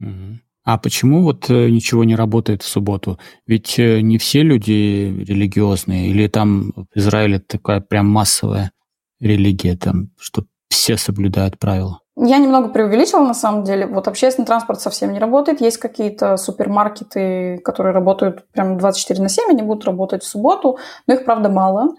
Угу. 0.01 0.41
А 0.64 0.78
почему 0.78 1.23
вот 1.23 1.50
э, 1.50 1.68
ничего 1.68 2.04
не 2.04 2.16
работает 2.16 2.62
в 2.62 2.66
субботу? 2.66 3.18
Ведь 3.47 3.78
э, 3.78 4.00
не 4.00 4.16
все 4.16 4.42
люди 4.42 5.25
религиозные, 5.26 6.09
или 6.09 6.26
там 6.26 6.73
в 6.73 6.99
Израиле 6.99 7.38
такая 7.38 7.80
прям 7.80 8.09
массовая 8.09 8.73
религия, 9.21 9.76
там, 9.76 10.09
что 10.18 10.44
все 10.71 10.97
соблюдают 10.97 11.59
правила? 11.59 12.00
Я 12.16 12.38
немного 12.38 12.68
преувеличила 12.68 13.21
на 13.21 13.35
самом 13.35 13.64
деле. 13.64 13.87
Вот 13.87 14.09
общественный 14.09 14.47
транспорт 14.47 14.80
совсем 14.80 15.12
не 15.12 15.18
работает. 15.18 15.61
Есть 15.61 15.78
какие-то 15.78 16.37
супермаркеты, 16.37 17.59
которые 17.59 17.92
работают 17.92 18.49
прям 18.52 18.78
24 18.78 19.21
на 19.21 19.28
7, 19.28 19.50
они 19.50 19.62
будут 19.62 19.85
работать 19.85 20.23
в 20.23 20.26
субботу, 20.26 20.78
но 21.06 21.14
их, 21.14 21.25
правда, 21.25 21.50
мало. 21.50 21.94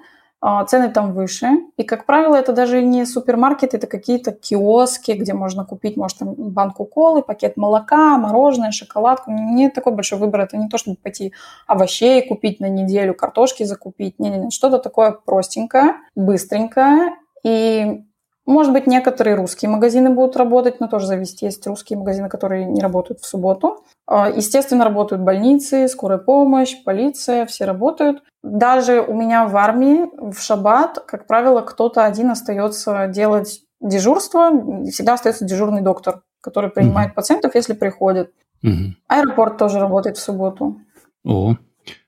А, 0.48 0.64
цены 0.66 0.92
там 0.92 1.14
выше. 1.14 1.48
И, 1.76 1.84
как 1.84 2.06
правило, 2.06 2.36
это 2.36 2.54
даже 2.54 2.84
не 2.84 3.08
супермаркет, 3.08 3.74
это 3.74 3.88
какие-то 3.88 4.32
киоски, 4.32 5.14
где 5.14 5.34
можно 5.34 5.66
купить, 5.66 5.98
может, 5.98 6.20
там, 6.20 6.36
банку 6.36 6.86
колы, 6.86 7.24
пакет 7.24 7.58
молока, 7.58 8.16
мороженое, 8.20 8.70
шоколадку. 8.70 9.32
Не 9.32 9.72
такой 9.72 9.94
большой 9.94 10.20
выбор. 10.20 10.42
Это 10.42 10.58
не 10.58 10.70
то, 10.70 10.78
чтобы 10.78 10.98
пойти 10.98 11.34
овощей 11.66 12.28
купить 12.28 12.60
на 12.60 12.70
неделю, 12.70 13.16
картошки 13.16 13.64
закупить. 13.64 14.20
Не-не-не, 14.20 14.52
что-то 14.52 14.78
такое 14.78 15.18
простенькое, 15.26 15.96
быстренькое. 16.14 17.16
И 17.44 18.04
может 18.46 18.74
быть, 18.74 18.86
некоторые 18.86 19.36
русские 19.36 19.70
магазины 19.70 20.12
будут 20.12 20.38
работать, 20.38 20.80
но 20.80 20.88
тоже 20.88 21.08
зависит. 21.08 21.42
Есть 21.42 21.66
русские 21.66 21.98
магазины, 21.98 22.30
которые 22.30 22.66
не 22.66 22.82
работают 22.82 23.20
в 23.20 23.26
субботу. 23.26 23.84
А, 24.08 24.30
естественно, 24.30 24.84
работают 24.84 25.24
больницы, 25.24 25.88
скорая 25.88 26.20
помощь, 26.20 26.76
полиция, 26.84 27.48
все 27.48 27.66
работают. 27.66 28.24
Даже 28.44 29.02
у 29.02 29.16
меня 29.16 29.48
в 29.48 29.58
армии 29.58 30.06
в 30.18 30.40
шаббат, 30.40 31.04
как 31.08 31.26
правило, 31.26 31.62
кто-то 31.62 32.06
один 32.06 32.30
остается 32.30 33.08
делать 33.08 33.62
дежурство. 33.82 34.52
Всегда 34.92 35.16
остается 35.16 35.46
дежурный 35.46 35.82
доктор, 35.82 36.22
который 36.42 36.70
принимает 36.70 37.10
угу. 37.10 37.16
пациентов, 37.16 37.56
если 37.56 37.74
приходят. 37.74 38.30
Угу. 38.62 38.94
Аэропорт 39.08 39.58
тоже 39.58 39.80
работает 39.80 40.18
в 40.18 40.22
субботу. 40.22 40.78
О, 41.24 41.56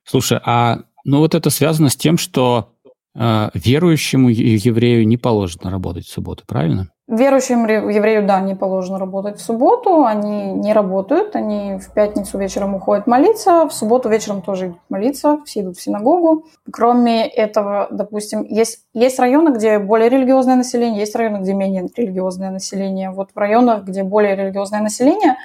слушай, 0.03 0.39
а 0.46 0.82
ну 1.03 1.20
вот 1.20 1.34
это 1.34 1.50
связано 1.50 1.89
с 1.89 1.96
тем, 1.96 2.17
что 2.17 2.74
верующему 3.17 4.29
еврею 4.29 5.07
не 5.07 5.17
положено 5.17 5.71
работать 5.71 6.05
в 6.05 6.12
субботу, 6.12 6.43
правильно? 6.45 6.89
Верующим 7.07 7.65
еврею, 7.65 8.27
да, 8.27 8.41
не 8.41 8.53
положено 8.53 9.00
работать 9.00 9.38
в 9.38 9.41
субботу, 9.41 10.03
они 10.03 10.51
не 10.51 10.74
работают, 10.74 11.38
они 11.38 11.79
в 11.79 11.93
пятницу 11.93 12.38
вечером 12.38 12.75
уходят 12.75 13.07
молиться, 13.07 13.65
в 13.65 13.74
субботу 13.74 14.09
вечером 14.09 14.41
тоже 14.41 14.67
идут 14.67 14.79
молиться, 14.89 15.39
все 15.45 15.62
идут 15.62 15.77
в 15.77 15.81
синагогу. 15.81 16.45
Кроме 16.69 17.25
этого, 17.25 17.88
допустим, 17.91 18.43
есть, 18.43 18.79
есть 18.93 19.19
районы, 19.19 19.55
где 19.55 19.79
более 19.79 20.09
религиозное 20.09 20.57
население, 20.57 21.00
есть 21.00 21.15
районы, 21.15 21.38
где 21.38 21.53
менее 21.53 21.88
религиозное 21.95 22.51
население. 22.51 23.12
Вот 23.12 23.29
в 23.33 23.38
районах, 23.39 23.86
где 23.86 24.03
более 24.03 24.36
религиозное 24.36 24.81
население, 24.81 25.38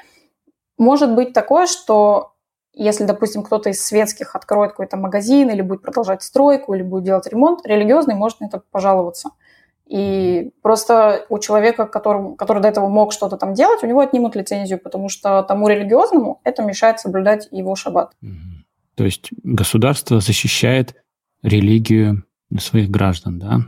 может 0.78 1.14
быть 1.14 1.32
такое, 1.32 1.66
что 1.66 2.31
если, 2.74 3.04
допустим, 3.04 3.42
кто-то 3.42 3.70
из 3.70 3.84
светских 3.84 4.34
откроет 4.34 4.70
какой-то 4.72 4.96
магазин 4.96 5.50
или 5.50 5.62
будет 5.62 5.82
продолжать 5.82 6.22
стройку, 6.22 6.74
или 6.74 6.82
будет 6.82 7.04
делать 7.04 7.26
ремонт, 7.26 7.66
религиозный 7.66 8.14
может 8.14 8.40
на 8.40 8.46
это 8.46 8.62
пожаловаться– 8.70 9.30
и 9.92 10.52
просто 10.62 11.26
у 11.28 11.38
человека, 11.38 11.86
который, 11.86 12.34
который 12.36 12.62
до 12.62 12.68
этого 12.68 12.88
мог 12.88 13.12
что-то 13.12 13.36
там 13.36 13.52
делать, 13.52 13.82
у 13.82 13.86
него 13.86 14.00
отнимут 14.00 14.34
лицензию, 14.34 14.78
потому 14.78 15.10
что 15.10 15.42
тому 15.42 15.68
религиозному 15.68 16.40
это 16.44 16.62
мешает 16.62 16.98
соблюдать 16.98 17.46
его 17.50 17.76
шаббат. 17.76 18.12
То 18.94 19.04
есть 19.04 19.28
государство 19.42 20.20
защищает 20.20 20.96
религию 21.42 22.24
своих 22.58 22.90
граждан, 22.90 23.38
да? 23.38 23.60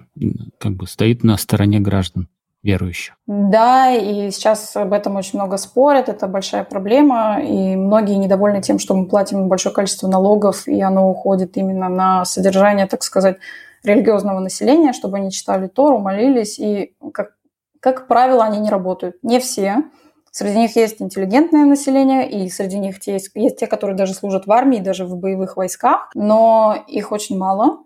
Как 0.58 0.72
бы 0.72 0.86
стоит 0.86 1.24
на 1.24 1.36
стороне 1.36 1.78
граждан 1.78 2.28
верующих. 2.64 3.14
Да, 3.26 3.92
и 3.92 4.30
сейчас 4.30 4.74
об 4.74 4.92
этом 4.92 5.16
очень 5.16 5.38
много 5.38 5.58
спорят, 5.58 6.08
это 6.08 6.26
большая 6.26 6.64
проблема, 6.64 7.40
и 7.40 7.76
многие 7.76 8.14
недовольны 8.14 8.62
ттем, 8.62 8.78
что 8.78 8.94
мы 8.94 9.06
платим 9.06 9.48
большое 9.48 9.74
количество 9.74 10.08
налогов, 10.08 10.66
и 10.66 10.80
оно 10.80 11.10
уходит 11.10 11.56
именно 11.56 11.88
на 11.88 12.24
содержание, 12.24 12.86
так 12.86 13.02
сказать, 13.02 13.36
религиозного 13.84 14.40
населения, 14.40 14.94
чтобы 14.94 15.18
они 15.18 15.30
читали 15.30 15.68
Тору, 15.68 15.98
молились, 15.98 16.58
и, 16.58 16.96
как, 17.12 17.34
как 17.80 18.08
правило, 18.08 18.42
они 18.42 18.58
не 18.58 18.70
работают. 18.70 19.16
Не 19.22 19.40
все. 19.40 19.84
Среди 20.30 20.58
них 20.58 20.74
есть 20.74 21.00
интеллигентное 21.02 21.66
население, 21.66 22.28
и 22.28 22.48
среди 22.48 22.78
них 22.78 22.96
есть, 23.06 23.30
есть 23.34 23.58
те, 23.58 23.66
которые 23.66 23.96
даже 23.96 24.14
служат 24.14 24.46
в 24.46 24.52
армии, 24.52 24.78
даже 24.78 25.04
в 25.04 25.16
боевых 25.16 25.56
войсках, 25.56 26.10
но 26.14 26.76
их 26.88 27.12
очень 27.12 27.36
мало. 27.38 27.80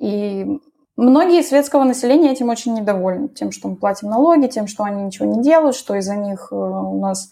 И 0.00 0.46
многие 0.96 1.42
светского 1.42 1.84
населения 1.84 2.32
этим 2.32 2.48
очень 2.48 2.74
недовольны, 2.74 3.28
тем, 3.28 3.52
что 3.52 3.68
мы 3.68 3.76
платим 3.76 4.08
налоги, 4.08 4.46
тем, 4.46 4.66
что 4.66 4.84
они 4.84 5.02
ничего 5.02 5.26
не 5.26 5.42
делают, 5.42 5.76
что 5.76 5.94
из-за 5.94 6.16
них 6.16 6.48
э, 6.50 6.54
у 6.54 7.00
нас 7.00 7.30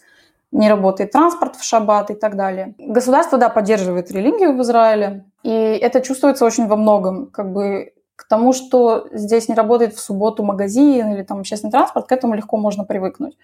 не 0.51 0.69
работает 0.69 1.11
транспорт 1.11 1.55
в 1.55 1.63
шаббат 1.63 2.11
и 2.11 2.13
так 2.13 2.35
далее. 2.35 2.75
Государство, 2.77 3.37
да, 3.37 3.49
поддерживает 3.49 4.11
религию 4.11 4.55
в 4.55 4.61
Израиле, 4.61 5.25
и 5.41 5.49
это 5.49 6.01
чувствуется 6.01 6.45
очень 6.45 6.67
во 6.67 6.75
многом. 6.75 7.27
Как 7.27 7.51
бы 7.51 7.93
к 8.15 8.27
тому, 8.27 8.53
что 8.53 9.07
здесь 9.11 9.49
не 9.49 9.55
работает 9.55 9.93
в 9.95 9.99
субботу 9.99 10.43
магазин 10.43 11.11
или 11.11 11.23
там 11.23 11.39
общественный 11.39 11.71
транспорт, 11.71 12.07
к 12.07 12.11
этому 12.11 12.35
легко 12.35 12.57
можно 12.57 12.83
привыкнуть. 12.83 13.37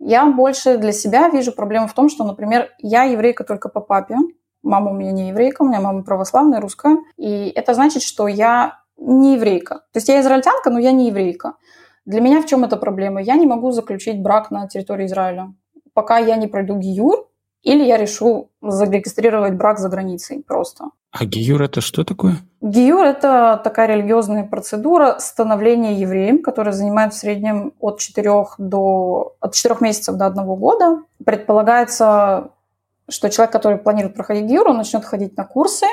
Я 0.00 0.26
больше 0.26 0.76
для 0.76 0.92
себя 0.92 1.28
вижу 1.28 1.52
проблему 1.52 1.86
в 1.86 1.94
том, 1.94 2.08
что, 2.08 2.24
например, 2.24 2.70
я 2.78 3.04
еврейка 3.04 3.44
только 3.44 3.68
по 3.68 3.80
папе, 3.80 4.16
мама 4.62 4.90
у 4.90 4.94
меня 4.94 5.12
не 5.12 5.28
еврейка, 5.28 5.62
у 5.62 5.66
меня 5.66 5.80
мама 5.80 6.02
православная, 6.02 6.60
русская, 6.60 6.98
и 7.16 7.48
это 7.54 7.74
значит, 7.74 8.02
что 8.02 8.26
я 8.26 8.80
не 9.20 9.34
еврейка. 9.34 9.76
То 9.92 9.96
есть 9.96 10.08
я 10.08 10.20
израильтянка, 10.20 10.70
но 10.70 10.78
я 10.78 10.92
не 10.92 11.08
еврейка. 11.08 11.54
Для 12.04 12.20
меня 12.20 12.42
в 12.42 12.46
чем 12.46 12.64
эта 12.64 12.76
проблема? 12.76 13.22
Я 13.22 13.36
не 13.36 13.46
могу 13.46 13.70
заключить 13.70 14.20
брак 14.20 14.50
на 14.50 14.68
территории 14.68 15.06
Израиля. 15.06 15.54
Пока 15.94 16.18
я 16.18 16.36
не 16.36 16.48
пройду 16.48 16.76
гиюр, 16.76 17.28
или 17.64 17.82
я 17.82 17.96
решу 17.96 18.50
зарегистрировать 18.60 19.54
брак 19.54 19.78
за 19.78 19.88
границей 19.88 20.44
просто. 20.46 20.90
А 21.10 21.24
гиюр 21.24 21.62
это 21.62 21.80
что 21.80 22.04
такое? 22.04 22.36
Гиюр– 22.60 23.04
это 23.06 23.60
такая 23.62 23.88
религиозная 23.88 24.44
процедура 24.44 25.16
становления 25.18 25.94
евреем, 25.94 26.42
которая 26.42 26.72
занимает 26.72 27.14
в 27.14 27.16
среднем 27.16 27.72
от 27.80 28.00
4, 28.00 28.30
до, 28.58 29.34
от 29.40 29.54
4 29.54 29.76
месяцев 29.80 30.16
до 30.16 30.26
1 30.26 30.44
года. 30.44 31.02
Предполагается, 31.24 32.50
что 33.08 33.30
человек, 33.30 33.52
который 33.52 33.78
планирует 33.78 34.14
проходить 34.14 34.46
гиюр, 34.46 34.68
он 34.68 34.76
начнет 34.76 35.04
ходить 35.04 35.36
на 35.36 35.44
курсы, 35.44 35.86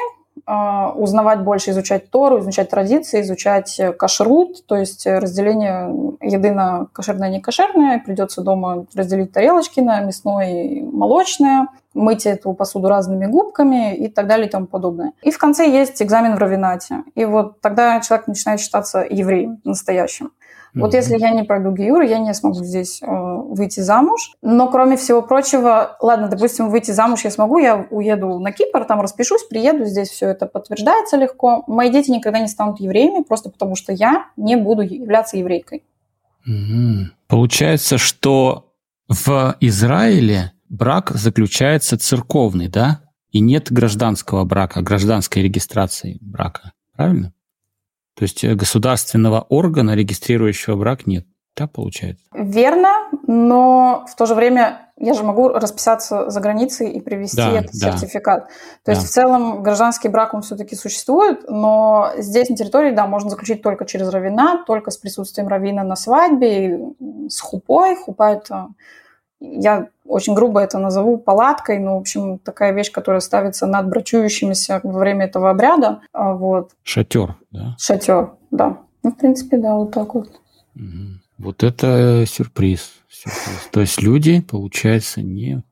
узнавать 0.46 1.42
больше, 1.42 1.72
изучать 1.72 2.10
Тору, 2.10 2.40
изучать 2.40 2.70
традиции, 2.70 3.22
изучать 3.22 3.80
кашрут, 3.98 4.66
то 4.66 4.76
есть 4.76 5.06
разделение 5.06 6.16
еды 6.22 6.52
на 6.52 6.88
кошерное 6.94 7.30
и 7.30 7.34
некошерное. 7.34 8.00
Придется 8.00 8.42
дома 8.42 8.86
разделить 8.94 9.32
тарелочки 9.32 9.80
на 9.80 10.02
мясное 10.02 10.64
и 10.64 10.82
молочное, 10.82 11.68
мыть 11.94 12.26
эту 12.26 12.54
посуду 12.54 12.88
разными 12.88 13.26
губками 13.26 13.96
и 13.96 14.08
так 14.08 14.28
далее 14.28 14.48
и 14.48 14.50
тому 14.50 14.66
подобное. 14.66 15.14
И 15.22 15.32
в 15.32 15.38
конце 15.38 15.70
есть 15.70 16.02
экзамен 16.02 16.36
в 16.36 16.38
равенате. 16.38 17.04
И 17.16 17.26
вот 17.26 17.60
тогда 17.62 18.00
человек 18.00 18.28
начинает 18.28 18.60
считаться 18.60 19.06
евреем 19.10 19.60
настоящим. 19.64 20.32
Вот 20.74 20.94
если 20.94 21.18
я 21.18 21.32
не 21.32 21.44
пройду 21.44 21.72
ГИЮР, 21.72 22.04
я 22.04 22.20
не 22.20 22.34
смогу 22.34 22.64
здесь 22.64 23.02
э, 23.02 23.06
выйти 23.08 23.82
замуж. 23.82 24.34
Но 24.42 24.70
кроме 24.70 24.96
всего 24.96 25.22
прочего, 25.22 25.98
ладно, 26.00 26.30
допустим, 26.30 26.70
выйти 26.70 26.92
замуж 26.92 27.22
я 27.24 27.32
смогу, 27.32 27.60
я 27.60 27.88
уеду 27.90 28.40
на 28.40 28.52
Кипр, 28.52 28.86
там 28.86 29.02
распишусь, 29.02 29.44
приеду, 29.44 29.86
здесь 29.86 30.10
все 30.10 30.30
это 30.30 30.46
подтверждается 30.46 31.18
легко. 31.18 31.64
Мои 31.68 31.90
дети 31.90 32.12
никогда 32.12 32.40
не 32.40 32.48
станут 32.48 32.80
евреями, 32.80 33.24
просто 33.24 33.50
потому 33.50 33.76
что 33.76 33.92
я 33.92 34.28
не 34.38 34.56
буду 34.56 34.82
являться 34.82 35.38
еврейкой. 35.38 35.84
Угу. 36.46 37.10
Получается, 37.28 37.98
что 37.98 38.74
в 39.08 39.56
Израиле 39.60 40.54
брак 40.70 41.12
заключается 41.12 41.98
церковный, 41.98 42.70
да? 42.70 43.02
И 43.32 43.40
нет 43.40 43.72
гражданского 43.72 44.44
брака, 44.46 44.82
гражданской 44.82 45.44
регистрации 45.44 46.18
брака. 46.22 46.74
Правильно? 46.96 47.34
То 48.22 48.26
есть 48.26 48.44
э, 48.44 48.54
государственного 48.54 49.48
органа, 49.50 49.96
регистрирующего 49.96 50.76
брак, 50.76 51.08
нет. 51.08 51.26
Так 51.56 51.72
получается? 51.72 52.24
Верно, 52.36 53.10
но 53.26 54.06
в 54.08 54.16
то 54.16 54.28
же 54.28 54.36
время 54.36 54.92
я 54.96 55.16
же 55.16 55.24
могу 55.24 55.50
расписаться 55.50 56.30
за 56.30 56.40
границей 56.40 56.92
и 56.92 57.02
привести 57.02 57.38
да, 57.38 57.52
этот 57.62 57.72
да. 57.82 57.98
сертификат. 57.98 58.46
То 58.46 58.52
да. 58.86 58.92
есть 58.92 59.08
в 59.08 59.10
целом 59.10 59.64
гражданский 59.64 60.08
брак, 60.08 60.36
он 60.36 60.44
все-таки 60.44 60.76
существует, 60.76 61.50
но 61.50 62.12
здесь 62.16 62.50
на 62.50 62.56
территории, 62.56 62.92
да, 62.92 63.08
можно 63.08 63.32
заключить 63.32 63.64
только 63.64 63.88
через 63.88 64.08
равина, 64.10 64.64
только 64.68 64.92
с 64.92 64.98
присутствием 64.98 65.48
равина 65.48 65.84
на 65.84 65.96
свадьбе, 65.96 66.80
с 67.28 67.42
хупой. 67.42 67.96
Хупа– 67.96 68.34
это 68.34 68.68
я 69.42 69.90
очень 70.06 70.36
грубо 70.36 70.60
это 70.62 70.78
назову 70.78 71.18
палаткой, 71.18 71.80
но, 71.80 71.98
в 71.98 72.02
общем, 72.02 72.38
такая 72.40 72.74
вещь, 72.74 72.92
которая 72.92 73.22
ставится 73.22 73.66
над 73.66 73.90
брачующимися 73.90 74.80
во 74.84 75.00
время 75.00 75.26
этого 75.26 75.50
обряда. 75.50 76.02
А, 76.14 76.34
вот. 76.34 76.72
Шатер, 76.84 77.36
да? 77.52 77.76
Шатер, 77.80 78.32
да. 78.52 78.78
Ну, 79.04 79.12
в 79.12 79.18
принципе, 79.18 79.58
да, 79.58 79.76
вот 79.76 79.92
так 79.92 80.14
вот. 80.14 80.30
Угу. 80.76 81.20
Вот 81.40 81.64
это 81.64 82.24
сюрприз. 82.28 82.92
сюрприз. 83.10 83.70
То 83.72 83.82
есть 83.82 84.02
люди, 84.02 84.42
получается, 84.42 85.22
не 85.22 85.64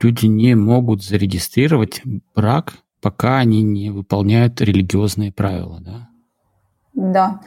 люди 0.00 0.26
не 0.26 0.54
могут 0.54 1.02
зарегистрировать 1.02 2.02
брак, 2.34 2.74
пока 3.00 3.38
они 3.38 3.62
не 3.62 3.90
выполняют 3.90 4.60
религиозные 4.60 5.32
правила, 5.32 5.80
да? 5.80 6.08
Да. 6.94 7.40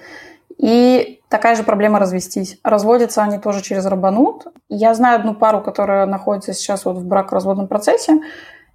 И 0.58 1.22
такая 1.30 1.56
же 1.56 1.64
проблема 1.64 2.00
развестись. 2.00 2.60
Разводятся 2.64 3.22
они 3.22 3.38
тоже 3.38 3.62
через 3.62 3.86
рабанут. 3.86 4.48
Я 4.70 4.94
знаю 4.94 5.20
одну 5.20 5.36
пару, 5.36 5.62
которая 5.62 6.06
находится 6.06 6.54
сейчас 6.54 6.86
вот 6.86 6.98
в 6.98 7.06
брак-разводном 7.06 7.68
процессе, 7.68 8.20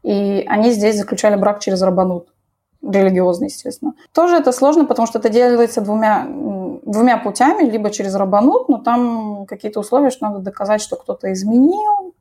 и 0.02 0.44
они 0.48 0.70
здесь 0.70 0.96
заключали 0.96 1.36
брак 1.36 1.60
через 1.60 1.82
рабанут. 1.82 2.28
Религиозный, 2.82 3.46
естественно. 3.46 3.94
Тоже 4.12 4.36
это 4.36 4.50
сложно, 4.50 4.84
потому 4.84 5.06
что 5.06 5.20
это 5.20 5.28
делается 5.28 5.80
двумя, 5.80 6.26
двумя 6.84 7.16
путями, 7.16 7.68
либо 7.68 7.90
через 7.90 8.14
рабанут, 8.16 8.68
но 8.68 8.78
там 8.78 9.46
какие-то 9.46 9.80
условия, 9.80 10.10
что 10.10 10.28
надо 10.28 10.40
доказать, 10.40 10.82
что 10.82 10.96
кто-то 10.96 11.32
изменил, 11.32 12.11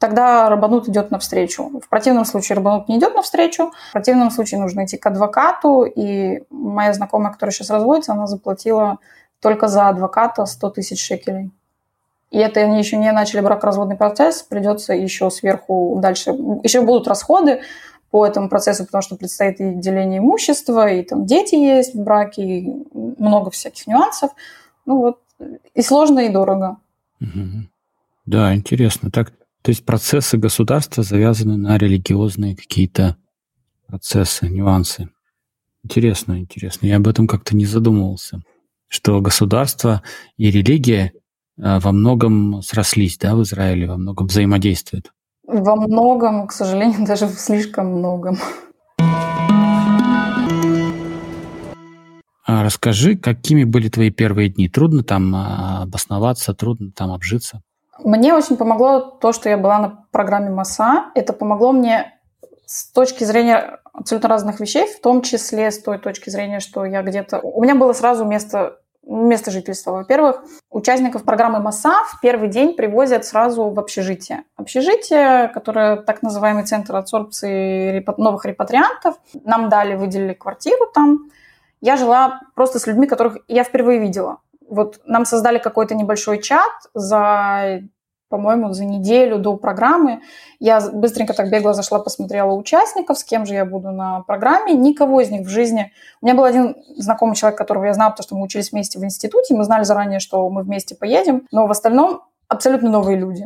тогда 0.00 0.48
Рабанут 0.48 0.88
идет 0.88 1.10
навстречу. 1.10 1.80
В 1.80 1.88
противном 1.88 2.24
случае 2.24 2.56
Рабанут 2.56 2.88
не 2.88 2.98
идет 2.98 3.14
навстречу. 3.14 3.70
В 3.90 3.92
противном 3.92 4.30
случае 4.30 4.58
нужно 4.58 4.86
идти 4.86 4.96
к 4.96 5.06
адвокату. 5.06 5.84
И 5.84 6.42
моя 6.50 6.92
знакомая, 6.94 7.32
которая 7.32 7.52
сейчас 7.52 7.70
разводится, 7.70 8.12
она 8.12 8.26
заплатила 8.26 8.98
только 9.40 9.68
за 9.68 9.88
адвоката 9.88 10.46
100 10.46 10.70
тысяч 10.70 11.04
шекелей. 11.04 11.50
И 12.30 12.38
это 12.38 12.60
они 12.60 12.78
еще 12.78 12.96
не 12.96 13.12
начали 13.12 13.40
бракоразводный 13.40 13.96
процесс, 13.96 14.42
придется 14.42 14.94
еще 14.94 15.30
сверху 15.30 15.98
дальше. 16.00 16.30
Еще 16.62 16.80
будут 16.80 17.06
расходы 17.06 17.60
по 18.10 18.26
этому 18.26 18.48
процессу, 18.48 18.86
потому 18.86 19.02
что 19.02 19.16
предстоит 19.16 19.60
и 19.60 19.74
деление 19.74 20.18
имущества, 20.18 20.88
и 20.90 21.02
там 21.02 21.26
дети 21.26 21.56
есть 21.56 21.94
в 21.94 22.02
браке, 22.02 22.42
и 22.42 22.86
много 22.92 23.50
всяких 23.50 23.86
нюансов. 23.86 24.30
Ну 24.86 24.96
вот, 24.98 25.18
и 25.74 25.82
сложно, 25.82 26.20
и 26.20 26.28
дорого. 26.28 26.76
Да, 28.26 28.54
интересно. 28.54 29.10
Так, 29.10 29.32
то 29.62 29.70
есть 29.70 29.84
процессы 29.84 30.38
государства 30.38 31.02
завязаны 31.02 31.56
на 31.56 31.76
религиозные 31.76 32.56
какие-то 32.56 33.16
процессы, 33.86 34.48
нюансы. 34.48 35.10
Интересно, 35.82 36.38
интересно. 36.38 36.86
Я 36.86 36.96
об 36.96 37.08
этом 37.08 37.26
как-то 37.26 37.54
не 37.56 37.66
задумывался. 37.66 38.42
Что 38.88 39.20
государство 39.20 40.02
и 40.36 40.50
религия 40.50 41.12
э, 41.58 41.78
во 41.78 41.92
многом 41.92 42.62
срослись, 42.62 43.18
да, 43.18 43.36
в 43.36 43.42
Израиле, 43.42 43.86
во 43.86 43.96
многом 43.96 44.26
взаимодействуют. 44.26 45.12
Во 45.46 45.76
многом, 45.76 46.46
к 46.46 46.52
сожалению, 46.52 47.06
даже 47.06 47.26
в 47.26 47.34
слишком 47.34 47.98
многом. 47.98 48.38
А 52.46 52.64
расскажи, 52.64 53.16
какими 53.16 53.64
были 53.64 53.88
твои 53.88 54.10
первые 54.10 54.48
дни? 54.48 54.68
Трудно 54.68 55.04
там 55.04 55.34
а, 55.36 55.82
обосноваться, 55.82 56.52
трудно 56.54 56.90
там 56.90 57.12
обжиться? 57.12 57.62
Мне 58.04 58.34
очень 58.34 58.56
помогло 58.56 59.00
то, 59.00 59.32
что 59.32 59.48
я 59.48 59.56
была 59.56 59.78
на 59.78 60.04
программе 60.10 60.50
МАСА. 60.50 61.06
Это 61.14 61.32
помогло 61.32 61.72
мне 61.72 62.18
с 62.66 62.90
точки 62.92 63.24
зрения 63.24 63.78
абсолютно 63.92 64.28
разных 64.28 64.60
вещей, 64.60 64.86
в 64.86 65.00
том 65.00 65.22
числе 65.22 65.70
с 65.70 65.82
той 65.82 65.98
точки 65.98 66.30
зрения, 66.30 66.60
что 66.60 66.84
я 66.84 67.02
где-то... 67.02 67.40
У 67.40 67.62
меня 67.62 67.74
было 67.74 67.92
сразу 67.92 68.24
место, 68.24 68.78
место 69.02 69.50
жительства. 69.50 69.92
Во-первых, 69.92 70.44
участников 70.70 71.24
программы 71.24 71.60
МАСА 71.60 71.92
в 72.12 72.20
первый 72.20 72.48
день 72.48 72.74
привозят 72.74 73.24
сразу 73.24 73.70
в 73.70 73.78
общежитие. 73.78 74.44
Общежитие, 74.56 75.48
которое 75.48 75.96
так 75.96 76.22
называемый 76.22 76.64
центр 76.64 76.96
адсорбции 76.96 78.04
новых 78.16 78.44
репатриантов. 78.44 79.16
Нам 79.44 79.68
дали, 79.68 79.94
выделили 79.94 80.32
квартиру 80.32 80.86
там. 80.94 81.30
Я 81.80 81.96
жила 81.96 82.40
просто 82.54 82.78
с 82.78 82.86
людьми, 82.86 83.06
которых 83.06 83.38
я 83.48 83.64
впервые 83.64 83.98
видела 83.98 84.38
вот 84.70 85.00
нам 85.04 85.24
создали 85.24 85.58
какой-то 85.58 85.94
небольшой 85.94 86.40
чат 86.40 86.70
за, 86.94 87.80
по-моему, 88.28 88.72
за 88.72 88.84
неделю 88.84 89.38
до 89.38 89.56
программы. 89.56 90.22
Я 90.58 90.80
быстренько 90.80 91.34
так 91.34 91.50
бегла, 91.50 91.74
зашла, 91.74 91.98
посмотрела 91.98 92.52
участников, 92.52 93.18
с 93.18 93.24
кем 93.24 93.44
же 93.44 93.54
я 93.54 93.64
буду 93.64 93.90
на 93.90 94.20
программе. 94.20 94.72
Никого 94.72 95.20
из 95.20 95.30
них 95.30 95.46
в 95.46 95.50
жизни... 95.50 95.92
У 96.22 96.26
меня 96.26 96.36
был 96.36 96.44
один 96.44 96.76
знакомый 96.96 97.36
человек, 97.36 97.58
которого 97.58 97.84
я 97.84 97.94
знала, 97.94 98.10
потому 98.10 98.24
что 98.24 98.36
мы 98.36 98.44
учились 98.44 98.72
вместе 98.72 98.98
в 98.98 99.04
институте, 99.04 99.54
мы 99.54 99.64
знали 99.64 99.84
заранее, 99.84 100.20
что 100.20 100.48
мы 100.48 100.62
вместе 100.62 100.94
поедем, 100.94 101.46
но 101.50 101.66
в 101.66 101.70
остальном 101.70 102.22
абсолютно 102.48 102.90
новые 102.90 103.18
люди. 103.18 103.44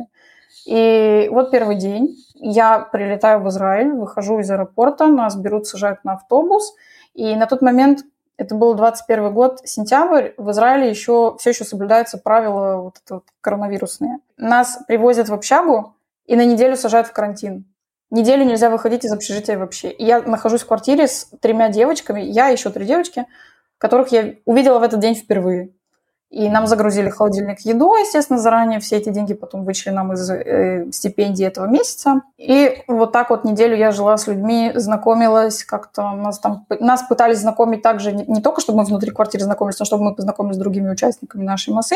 И 0.65 1.27
вот 1.31 1.51
первый 1.51 1.75
день. 1.75 2.15
Я 2.35 2.79
прилетаю 2.79 3.39
в 3.41 3.47
Израиль, 3.49 3.91
выхожу 3.91 4.39
из 4.39 4.49
аэропорта, 4.51 5.07
нас 5.07 5.35
берут, 5.35 5.67
сажают 5.67 6.03
на 6.03 6.13
автобус. 6.13 6.73
И 7.13 7.35
на 7.35 7.45
тот 7.45 7.61
момент 7.61 7.99
это 8.37 8.55
был 8.55 8.73
21 8.73 9.33
год, 9.33 9.61
сентябрь. 9.63 10.31
В 10.37 10.51
Израиле 10.51 10.89
еще 10.89 11.35
все 11.39 11.51
еще 11.51 11.63
соблюдаются 11.63 12.17
правила 12.17 12.77
вот 12.77 12.97
это 13.03 13.15
вот 13.15 13.23
коронавирусные. 13.41 14.19
Нас 14.37 14.79
привозят 14.87 15.29
в 15.29 15.33
общагу 15.33 15.95
и 16.25 16.35
на 16.35 16.45
неделю 16.45 16.75
сажают 16.75 17.07
в 17.07 17.13
карантин. 17.13 17.65
Неделю 18.11 18.43
нельзя 18.43 18.69
выходить 18.69 19.05
из 19.05 19.11
общежития 19.11 19.57
вообще. 19.57 19.89
И 19.89 20.05
я 20.05 20.21
нахожусь 20.21 20.61
в 20.61 20.67
квартире 20.67 21.07
с 21.07 21.29
тремя 21.41 21.69
девочками, 21.69 22.21
я 22.21 22.49
еще 22.49 22.69
три 22.69 22.85
девочки, 22.85 23.25
которых 23.77 24.09
я 24.11 24.35
увидела 24.45 24.79
в 24.79 24.83
этот 24.83 24.99
день 24.99 25.15
впервые. 25.15 25.71
И 26.31 26.49
нам 26.49 26.67
загрузили 26.67 27.09
холодильник 27.09 27.61
едой, 27.61 28.01
естественно, 28.01 28.39
заранее. 28.39 28.79
Все 28.79 28.97
эти 28.97 29.09
деньги 29.09 29.33
потом 29.33 29.63
вычли 29.63 29.91
нам 29.91 30.13
из 30.13 30.29
э, 30.29 30.91
стипендии 30.91 31.45
этого 31.45 31.67
месяца. 31.67 32.23
И 32.37 32.83
вот 32.87 33.11
так 33.11 33.29
вот 33.29 33.45
неделю 33.45 33.77
я 33.77 33.91
жила 33.91 34.17
с 34.17 34.27
людьми, 34.27 34.71
знакомилась 34.75 35.63
как-то. 35.63 36.11
Нас, 36.11 36.39
там, 36.39 36.65
нас 36.79 37.03
пытались 37.03 37.39
знакомить 37.39 37.83
также 37.83 38.11
не, 38.11 38.25
не 38.25 38.41
только, 38.41 38.59
чтобы 38.59 38.79
мы 38.79 38.85
внутри 38.85 39.11
квартиры 39.11 39.43
знакомились, 39.43 39.79
но 39.79 39.85
чтобы 39.85 40.03
мы 40.03 40.15
познакомились 40.15 40.55
с 40.55 40.59
другими 40.59 40.89
участниками 40.89 41.43
нашей 41.43 41.73
массы. 41.73 41.95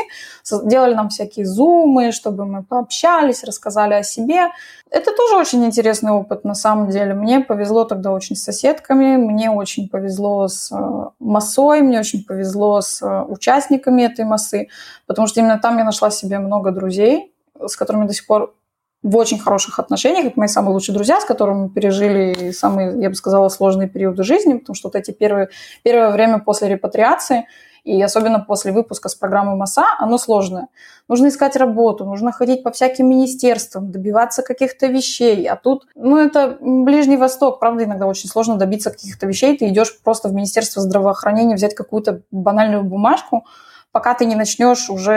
Делали 0.64 0.94
нам 0.94 1.10
всякие 1.10 1.46
зумы, 1.46 2.12
чтобы 2.12 2.46
мы 2.46 2.64
пообщались, 2.64 3.44
рассказали 3.44 3.96
о 3.96 4.04
себе. 4.04 4.48
Это 4.92 5.12
тоже 5.16 5.36
очень 5.36 5.64
интересный 5.66 6.12
опыт 6.12 6.44
на 6.44 6.56
самом 6.56 6.90
деле. 6.90 7.14
Мне 7.14 7.42
повезло 7.42 7.86
тогда 7.86 8.12
очень 8.12 8.36
с 8.36 8.44
соседками, 8.44 9.18
мне 9.18 9.52
очень 9.52 9.88
повезло 9.88 10.48
с 10.48 10.72
э, 10.72 11.10
массой, 11.20 11.82
мне 11.82 12.00
очень 12.00 12.24
повезло 12.24 12.82
с 12.82 13.02
э, 13.04 13.24
участниками 13.24 14.02
этой 14.02 14.26
массы, 14.26 14.70
потому 15.06 15.28
что 15.28 15.42
именно 15.42 15.60
там 15.60 15.78
я 15.78 15.84
нашла 15.84 16.10
себе 16.10 16.40
много 16.40 16.72
друзей, 16.72 17.32
с 17.64 17.76
которыми 17.76 18.08
до 18.08 18.14
сих 18.14 18.26
пор 18.26 18.56
в 19.04 19.16
очень 19.16 19.38
хороших 19.38 19.78
отношениях. 19.78 20.26
Это 20.26 20.40
мои 20.40 20.48
самые 20.48 20.74
лучшие 20.74 20.96
друзья, 20.96 21.22
с 21.22 21.26
которыми 21.26 21.64
мы 21.64 21.70
пережили 21.70 22.52
самые, 22.52 23.00
я 23.00 23.10
бы 23.10 23.16
сказала, 23.16 23.50
сложные 23.50 23.88
периоды 23.88 24.24
жизни, 24.24 24.58
потому 24.58 24.76
что 24.76 24.88
вот 24.88 24.96
эти 24.96 25.12
первые, 25.12 25.50
первое 25.84 26.10
время 26.10 26.40
после 26.40 26.68
репатриации– 26.68 27.46
и 27.90 28.02
особенно 28.04 28.40
после 28.40 28.72
выпуска 28.72 29.10
с 29.10 29.16
программы 29.16 29.56
МАСА, 29.56 29.84
оно 29.98 30.20
сложное. 30.20 30.68
Нужно 31.08 31.30
искать 31.30 31.56
работу, 31.56 32.06
нужно 32.06 32.32
ходить 32.32 32.62
по 32.62 32.72
всяким 32.72 33.10
министерствам, 33.10 33.92
добиваться 33.92 34.44
каких-то 34.44 34.86
вещей. 34.86 35.48
А 35.48 35.56
тут, 35.56 35.88
ну, 35.96 36.18
это 36.18 36.58
Ближний 36.62 37.18
Восток, 37.18 37.60
правда, 37.60 37.86
иногда 37.86 38.06
очень 38.06 38.30
сложно 38.30 38.58
добиться 38.58 38.92
каких-то 38.92 39.26
вещей. 39.26 39.58
Ты 39.58 39.70
идешь 39.70 40.00
просто 40.04 40.30
в 40.30 40.34
Министерство 40.34 40.84
здравоохранения 40.84 41.56
взять 41.56 41.74
какую-то 41.74 42.22
банальную 42.30 42.84
бумажку, 42.84 43.46
пока 43.92 44.14
ты 44.14 44.26
не 44.26 44.36
начнешь 44.36 44.92
уже 44.92 45.14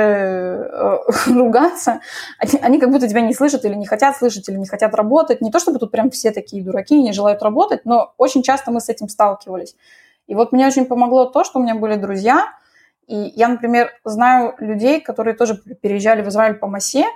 э, 0.72 0.98
ругаться, 1.26 2.00
они, 2.38 2.58
они 2.62 2.80
как 2.80 2.90
будто 2.90 3.06
тебя 3.06 3.20
не 3.20 3.34
слышат 3.34 3.66
или 3.66 3.74
не 3.74 3.84
хотят 3.84 4.16
слышать, 4.16 4.48
или 4.48 4.56
не 4.56 4.66
хотят 4.66 4.94
работать. 4.94 5.42
Не 5.42 5.50
то 5.50 5.58
чтобы 5.58 5.78
тут 5.78 5.90
прям 5.90 6.10
все 6.10 6.30
такие 6.30 6.64
дураки 6.64 6.96
и 6.96 7.02
не 7.02 7.12
желают 7.12 7.42
работать, 7.42 7.84
но 7.84 8.14
очень 8.16 8.42
часто 8.42 8.70
мы 8.70 8.80
с 8.80 8.88
этим 8.88 9.10
сталкивались. 9.10 9.76
И 10.26 10.34
вот 10.34 10.52
мне 10.52 10.66
очень 10.66 10.86
помогло 10.86 11.26
то, 11.26 11.44
что 11.44 11.58
у 11.58 11.62
меня 11.62 11.74
были 11.74 11.96
друзья, 11.96 12.46
И 13.06 13.32
я, 13.36 13.48
например, 13.48 13.90
знаю 14.04 14.54
людей, 14.58 15.00
которые 15.00 15.34
тоже 15.34 15.56
переезжали 15.56 16.22
в 16.22 16.28
Израиль 16.28 16.54
по 16.54 16.66
массе, 16.66 17.06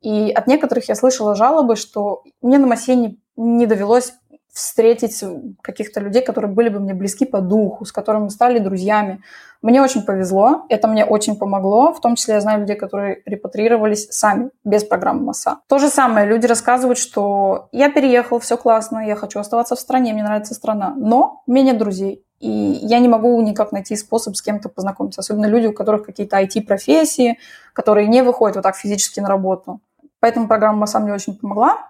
и 0.00 0.32
от 0.32 0.46
некоторых 0.46 0.88
я 0.88 0.94
слышала 0.94 1.34
жалобы, 1.34 1.76
что 1.76 2.24
мне 2.42 2.58
на 2.58 2.66
массе 2.66 2.96
не, 2.96 3.18
не 3.36 3.66
довелось 3.66 4.14
встретить 4.52 5.24
каких-то 5.62 6.00
людей, 6.00 6.22
которые 6.22 6.50
были 6.50 6.68
бы 6.68 6.78
мне 6.78 6.92
близки 6.92 7.24
по 7.24 7.40
духу, 7.40 7.86
с 7.86 7.92
которыми 7.92 8.28
стали 8.28 8.58
друзьями. 8.58 9.22
Мне 9.62 9.80
очень 9.80 10.02
повезло, 10.02 10.66
это 10.68 10.88
мне 10.88 11.06
очень 11.06 11.36
помогло, 11.36 11.94
в 11.94 12.00
том 12.00 12.16
числе 12.16 12.34
я 12.34 12.40
знаю 12.40 12.60
людей, 12.60 12.76
которые 12.76 13.22
репатрировались 13.24 14.08
сами, 14.10 14.50
без 14.64 14.84
программы 14.84 15.22
МАСА. 15.22 15.60
То 15.68 15.78
же 15.78 15.88
самое, 15.88 16.26
люди 16.26 16.46
рассказывают, 16.46 16.98
что 16.98 17.68
я 17.72 17.90
переехал, 17.90 18.40
все 18.40 18.58
классно, 18.58 19.06
я 19.06 19.16
хочу 19.16 19.38
оставаться 19.38 19.74
в 19.74 19.80
стране, 19.80 20.12
мне 20.12 20.24
нравится 20.24 20.54
страна, 20.54 20.92
но 20.96 21.42
у 21.46 21.52
меня 21.52 21.66
нет 21.66 21.78
друзей, 21.78 22.24
и 22.42 22.50
я 22.50 22.98
не 22.98 23.06
могу 23.06 23.40
никак 23.40 23.70
найти 23.70 23.94
способ 23.94 24.34
с 24.34 24.42
кем-то 24.42 24.68
познакомиться, 24.68 25.20
особенно 25.20 25.46
люди, 25.46 25.66
у 25.66 25.72
которых 25.72 26.04
какие-то 26.04 26.42
IT-профессии, 26.42 27.38
которые 27.72 28.08
не 28.08 28.22
выходят 28.22 28.56
вот 28.56 28.62
так 28.62 28.74
физически 28.74 29.20
на 29.20 29.28
работу. 29.28 29.80
Поэтому 30.18 30.48
программа 30.48 30.80
МАСА 30.80 30.98
мне 30.98 31.14
очень 31.14 31.36
помогла. 31.36 31.88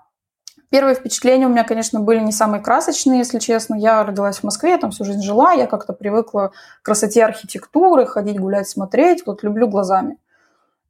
Первые 0.68 0.94
впечатления 0.94 1.46
у 1.46 1.48
меня, 1.48 1.64
конечно, 1.64 2.00
были 2.00 2.20
не 2.20 2.32
самые 2.32 2.62
красочные, 2.62 3.20
если 3.20 3.38
честно. 3.38 3.76
Я 3.76 4.04
родилась 4.04 4.40
в 4.40 4.44
Москве, 4.44 4.76
там 4.76 4.90
всю 4.90 5.04
жизнь 5.04 5.22
жила, 5.22 5.52
я 5.52 5.66
как-то 5.66 5.94
привыкла 5.94 6.52
к 6.82 6.84
красоте 6.84 7.24
архитектуры, 7.24 8.04
ходить 8.04 8.38
гулять, 8.38 8.68
смотреть, 8.68 9.24
вот 9.24 9.42
люблю 9.42 9.68
глазами. 9.68 10.18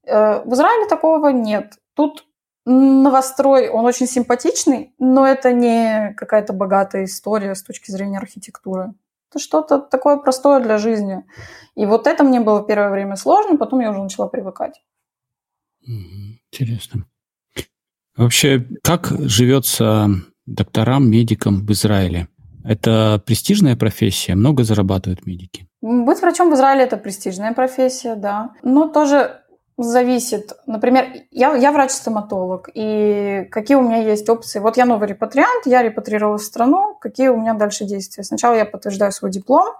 Э, 0.04 0.42
в 0.44 0.52
Израиле 0.54 0.88
такого 0.88 1.28
нет. 1.28 1.74
Тут 1.94 2.26
новострой, 2.64 3.68
он 3.68 3.84
очень 3.84 4.08
симпатичный, 4.08 4.92
но 4.98 5.24
это 5.24 5.52
не 5.52 6.14
какая-то 6.16 6.52
богатая 6.52 7.04
история 7.04 7.54
с 7.54 7.62
точки 7.62 7.92
зрения 7.92 8.18
архитектуры. 8.18 8.92
Это 9.32 9.38
что-то 9.42 9.78
такое 9.78 10.18
простое 10.18 10.60
для 10.60 10.76
жизни. 10.76 11.24
И 11.74 11.86
вот 11.86 12.06
это 12.06 12.22
мне 12.22 12.40
было 12.40 12.62
первое 12.62 12.90
время 12.90 13.16
сложно, 13.16 13.56
потом 13.56 13.80
я 13.80 13.90
уже 13.90 14.02
начала 14.02 14.28
привыкать. 14.28 14.82
Интересно. 15.86 17.06
Вообще, 18.14 18.68
как 18.82 19.06
живется 19.20 20.08
докторам, 20.44 21.10
медикам 21.10 21.64
в 21.64 21.72
Израиле? 21.72 22.28
Это 22.62 23.22
престижная 23.24 23.74
профессия, 23.74 24.34
много 24.34 24.64
зарабатывают 24.64 25.26
медики. 25.26 25.66
Быть 25.80 26.20
врачом 26.20 26.50
в 26.50 26.54
Израиле 26.54 26.84
это 26.84 26.98
престижная 26.98 27.54
профессия, 27.54 28.16
да. 28.16 28.50
Но 28.62 28.88
тоже 28.88 29.41
зависит. 29.82 30.52
Например, 30.66 31.06
я, 31.30 31.54
я 31.54 31.72
врач-стоматолог, 31.72 32.68
и 32.74 33.46
какие 33.50 33.76
у 33.76 33.82
меня 33.82 33.98
есть 33.98 34.28
опции? 34.28 34.58
Вот 34.58 34.76
я 34.76 34.84
новый 34.84 35.08
репатриант, 35.08 35.66
я 35.66 35.82
репатрировала 35.82 36.38
в 36.38 36.42
страну, 36.42 36.96
какие 37.00 37.28
у 37.28 37.36
меня 37.36 37.54
дальше 37.54 37.84
действия? 37.84 38.24
Сначала 38.24 38.54
я 38.54 38.64
подтверждаю 38.64 39.12
свой 39.12 39.30
диплом. 39.30 39.74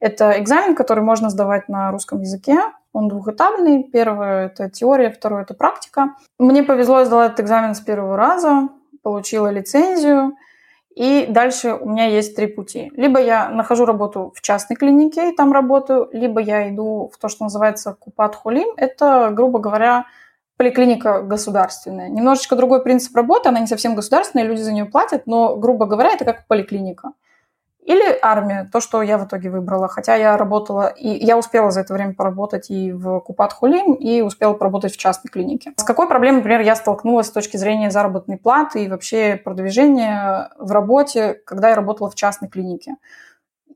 Это 0.00 0.40
экзамен, 0.40 0.74
который 0.74 1.02
можно 1.02 1.28
сдавать 1.30 1.68
на 1.68 1.90
русском 1.90 2.20
языке. 2.20 2.58
Он 2.92 3.08
двухэтапный. 3.08 3.82
Первое– 3.82 4.46
это 4.46 4.70
теория, 4.70 5.10
второе– 5.10 5.42
это 5.44 5.54
практика. 5.54 6.14
Мне 6.38 6.62
повезло, 6.62 7.00
я 7.00 7.04
сдала 7.04 7.26
этот 7.26 7.40
экзамен 7.40 7.74
с 7.74 7.80
первого 7.80 8.16
раза, 8.16 8.68
получила 9.02 9.48
лицензию. 9.48 10.36
И 10.98 11.26
дальше 11.28 11.74
у 11.74 11.88
меня 11.88 12.06
есть 12.06 12.34
три 12.34 12.48
пути. 12.48 12.90
Либо 12.96 13.20
я 13.20 13.50
нахожу 13.50 13.84
работу 13.84 14.32
в 14.34 14.40
частной 14.40 14.74
клинике 14.74 15.30
и 15.30 15.36
там 15.36 15.52
работаю, 15.52 16.08
либо 16.12 16.40
я 16.40 16.68
иду 16.68 17.08
в 17.14 17.18
то, 17.18 17.28
что 17.28 17.44
называется 17.44 17.96
купат 17.96 18.34
хулим. 18.34 18.66
Это, 18.76 19.30
грубо 19.30 19.60
говоря, 19.60 20.06
поликлиника 20.56 21.22
государственная. 21.22 22.08
Немножечко 22.08 22.56
другой 22.56 22.82
принцип 22.82 23.14
работы, 23.14 23.48
она 23.48 23.60
не 23.60 23.68
совсем 23.68 23.94
государственная, 23.94 24.44
люди 24.44 24.60
за 24.60 24.72
нее 24.72 24.86
платят, 24.86 25.28
но, 25.28 25.54
грубо 25.54 25.86
говоря, 25.86 26.10
это 26.14 26.24
как 26.24 26.48
поликлиника. 26.48 27.12
Или 27.88 28.18
армия, 28.20 28.68
то, 28.70 28.82
что 28.82 29.00
я 29.00 29.16
в 29.16 29.26
итоге 29.26 29.48
выбрала. 29.48 29.88
Хотя 29.88 30.14
я 30.14 30.36
работала, 30.36 30.88
и 30.88 31.08
я 31.08 31.38
успела 31.38 31.70
за 31.70 31.80
это 31.80 31.94
время 31.94 32.12
поработать 32.12 32.68
и 32.68 32.92
в 32.92 33.20
Купат 33.20 33.54
Хулим, 33.54 33.94
и 33.94 34.20
успела 34.20 34.52
поработать 34.52 34.92
в 34.92 34.98
частной 34.98 35.30
клинике. 35.30 35.72
С 35.74 35.84
какой 35.84 36.06
проблемой, 36.06 36.40
например, 36.40 36.60
я 36.60 36.76
столкнулась 36.76 37.28
с 37.28 37.30
точки 37.30 37.56
зрения 37.56 37.90
заработной 37.90 38.36
платы 38.36 38.84
и 38.84 38.88
вообще 38.90 39.40
продвижения 39.42 40.50
в 40.58 40.70
работе, 40.70 41.40
когда 41.46 41.70
я 41.70 41.76
работала 41.76 42.10
в 42.10 42.14
частной 42.14 42.50
клинике? 42.50 42.96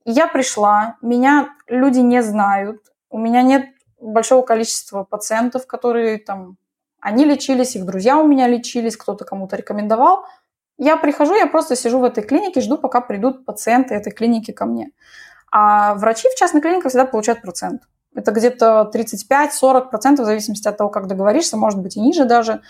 Я 0.05 0.27
пришла, 0.27 0.97
меня 1.01 1.49
люди 1.67 2.01
не 2.01 2.23
знают, 2.23 2.83
у 3.09 3.19
меня 3.19 3.41
нет 3.41 3.65
большого 3.99 4.43
количества 4.43 5.05
пациентов, 5.05 5.67
которые 5.67 6.19
там, 6.19 6.59
они 7.01 7.25
лечились, 7.25 7.77
их 7.77 7.87
друзья 7.87 8.19
у 8.19 8.29
меня 8.29 8.47
лечились, 8.47 8.99
кто-то 8.99 9.25
кому-то 9.25 9.57
рекомендовал– 9.57 10.27
я 10.79 10.97
прихожу, 10.97 11.35
я 11.35 11.47
просто 11.47 11.77
сижу 11.77 11.99
в 11.99 12.05
этой 12.05 12.23
клинике, 12.23 12.61
жду, 12.61 12.79
пока 12.79 13.01
придут 13.01 13.45
пациенты 13.45 13.95
этой 13.95 14.13
клиники 14.13 14.51
ко 14.53 14.67
мне. 14.67 14.91
А 15.51 15.95
врачи 15.95 16.29
в 16.29 16.39
частной 16.39 16.61
клинике 16.61 16.89
всегда 16.89 17.05
получают 17.05 17.43
процент. 17.43 17.83
Это 18.15 18.31
где-то 18.33 18.91
35-40% 18.95 20.23
в 20.23 20.25
зависимости 20.25 20.69
от 20.69 20.77
того, 20.77 20.91
как 20.91 21.07
договоришься, 21.07 21.57
может 21.57 21.81
быть 21.81 21.97
и 21.97 22.01
ниже 22.01 22.25
даже, 22.25 22.61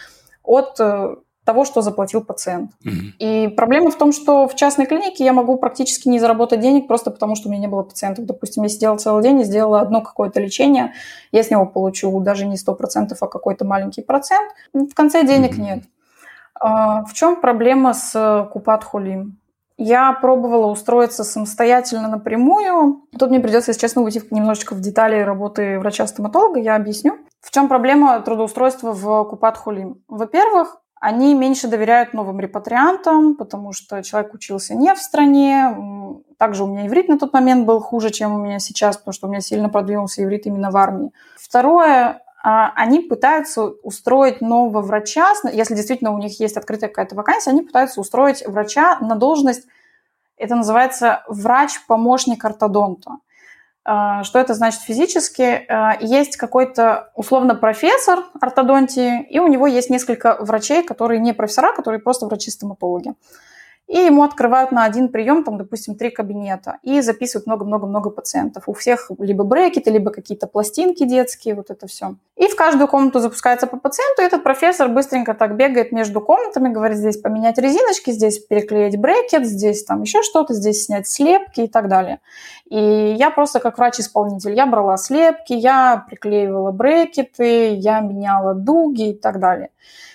от 0.42 0.78
э, 0.78 1.16
того, 1.44 1.64
что 1.64 1.82
заплатил 1.82 2.22
пациент. 2.24 2.70
Mm-hmm. 2.84 3.18
И 3.18 3.48
проблема 3.48 3.90
в 3.90 3.98
том, 3.98 4.12
что 4.12 4.46
в 4.46 4.54
частной 4.54 4.86
клинике 4.86 5.24
я 5.24 5.32
могу 5.32 5.56
практически 5.56 6.08
не 6.08 6.20
заработать 6.20 6.60
денег 6.60 6.86
просто 6.86 7.10
потому, 7.10 7.34
что 7.34 7.48
у 7.48 7.52
меня 7.52 7.62
не 7.62 7.68
было 7.68 7.82
пациентов. 7.82 8.26
Допустим, 8.26 8.62
я 8.62 8.68
сидела 8.68 8.96
целый 8.96 9.22
день 9.22 9.40
и 9.40 9.44
сделала 9.44 9.80
одно 9.80 10.00
какое-то 10.00 10.40
лечение, 10.40 10.92
я 11.32 11.42
с 11.42 11.50
него 11.50 11.66
получу 11.66 12.18
даже 12.20 12.46
не 12.46 12.56
100%, 12.56 13.16
а 13.20 13.26
какой-то 13.26 13.64
маленький 13.64 14.02
процент. 14.02 14.52
В 14.72 14.94
конце 14.94 15.26
денег 15.26 15.54
mm-hmm. 15.54 15.62
нет. 15.62 15.84
А, 16.60 17.04
в 17.04 17.12
чем 17.12 17.40
проблема 17.40 17.94
с 17.94 18.14
э, 18.14 18.48
Купат 18.50 18.84
Хулим? 18.84 19.38
Я 19.78 20.12
пробовала 20.12 20.66
устроиться 20.66 21.24
самостоятельно 21.24 22.08
напрямую. 22.08 23.02
Тут 23.18 23.30
мне 23.30 23.40
придется, 23.40 23.70
если 23.70 23.80
честно, 23.80 24.02
уйти 24.02 24.22
немножечко 24.30 24.74
в 24.74 24.80
детали 24.80 25.20
работы 25.20 25.78
врача-стоматолога. 25.78 26.60
Я 26.60 26.76
объясню. 26.76 27.18
В 27.40 27.50
чем 27.50 27.68
проблема 27.68 28.20
трудоустройства 28.20 28.92
в 28.92 29.24
Купат 29.24 29.56
Хулим? 29.56 30.02
Во-первых, 30.08 30.82
они 31.00 31.34
меньше 31.34 31.66
доверяют 31.66 32.14
новым 32.14 32.38
репатриантам, 32.38 33.34
потому 33.34 33.72
что 33.72 34.04
человек 34.04 34.34
учился 34.34 34.76
не 34.76 34.94
в 34.94 34.98
стране. 34.98 35.76
Также 36.38 36.62
у 36.62 36.68
меня 36.68 36.86
иврит 36.86 37.08
на 37.08 37.18
тот 37.18 37.32
момент 37.32 37.66
был 37.66 37.80
хуже, 37.80 38.10
чем 38.10 38.34
у 38.34 38.38
меня 38.38 38.60
сейчас, 38.60 38.98
потому 38.98 39.12
что 39.12 39.26
у 39.26 39.30
меня 39.30 39.40
сильно 39.40 39.68
продвинулся 39.68 40.22
иврит 40.22 40.46
именно 40.46 40.70
в 40.70 40.76
армии. 40.76 41.10
Второе, 41.36 42.22
они 42.42 43.00
пытаются 43.00 43.64
устроить 43.64 44.40
нового 44.40 44.82
врача, 44.82 45.32
если 45.52 45.74
действительно 45.74 46.12
у 46.12 46.18
них 46.18 46.40
есть 46.40 46.56
открытая 46.56 46.88
какая-то 46.88 47.14
вакансия, 47.14 47.50
они 47.50 47.62
пытаются 47.62 48.00
устроить 48.00 48.46
врача 48.46 48.98
на 49.00 49.14
должность, 49.14 49.66
это 50.36 50.56
называется 50.56 51.22
врач-помощник 51.28 52.44
ортодонта. 52.44 53.18
А, 53.84 54.22
что 54.22 54.38
это 54.38 54.54
значит 54.54 54.80
физически? 54.80 55.64
А, 55.68 55.96
есть 56.00 56.36
какой-то 56.36 57.10
условно 57.14 57.54
профессор 57.54 58.24
ортодонтии, 58.40 59.22
и 59.22 59.38
у 59.40 59.46
него 59.46 59.66
есть 59.66 59.90
несколько 59.90 60.36
врачей, 60.40 60.82
которые 60.82 61.20
не 61.20 61.32
профессора, 61.32 61.72
которые 61.72 62.00
просто 62.00 62.26
врачи-стоматологи 62.26 63.14
и 63.88 63.98
ему 63.98 64.22
открывают 64.22 64.72
на 64.72 64.84
один 64.84 65.08
прием, 65.08 65.44
там, 65.44 65.58
допустим, 65.58 65.96
три 65.96 66.10
кабинета, 66.10 66.78
и 66.82 67.00
записывают 67.00 67.46
много-много-много 67.46 68.10
пациентов. 68.10 68.64
У 68.66 68.72
всех 68.72 69.10
либо 69.18 69.44
брекеты, 69.44 69.90
либо 69.90 70.10
какие-то 70.10 70.46
пластинки 70.46 71.04
детские, 71.04 71.54
вот 71.54 71.70
это 71.70 71.86
все. 71.86 72.14
И 72.36 72.48
в 72.48 72.56
каждую 72.56 72.88
комнату 72.88 73.20
запускается 73.20 73.66
по 73.66 73.76
пациенту, 73.76 74.22
и 74.22 74.24
этот 74.24 74.42
профессор 74.42 74.88
быстренько 74.88 75.34
так 75.34 75.56
бегает 75.56 75.92
между 75.92 76.20
комнатами, 76.20 76.72
говорит, 76.72 76.96
здесь 76.96 77.18
поменять 77.18 77.58
резиночки, 77.58 78.10
здесь 78.10 78.38
переклеить 78.38 78.98
брекет, 78.98 79.44
здесь 79.46 79.84
там 79.84 80.02
еще 80.02 80.22
что-то, 80.22 80.54
здесь 80.54 80.84
снять 80.84 81.06
слепки 81.06 81.62
и 81.62 81.68
так 81.68 81.88
далее. 81.88 82.20
И 82.70 83.14
я 83.18 83.30
просто 83.30 83.60
как 83.60 83.76
врач-исполнитель, 83.76 84.54
я 84.54 84.64
брала 84.64 84.96
слепки, 84.96 85.52
я 85.52 86.04
приклеивала 86.08 86.70
брекеты, 86.70 87.74
я 87.74 88.00
меняла 88.00 88.54
дуги 88.54 89.10
и 89.10 89.14
так 89.14 89.38
далее. 89.38 89.68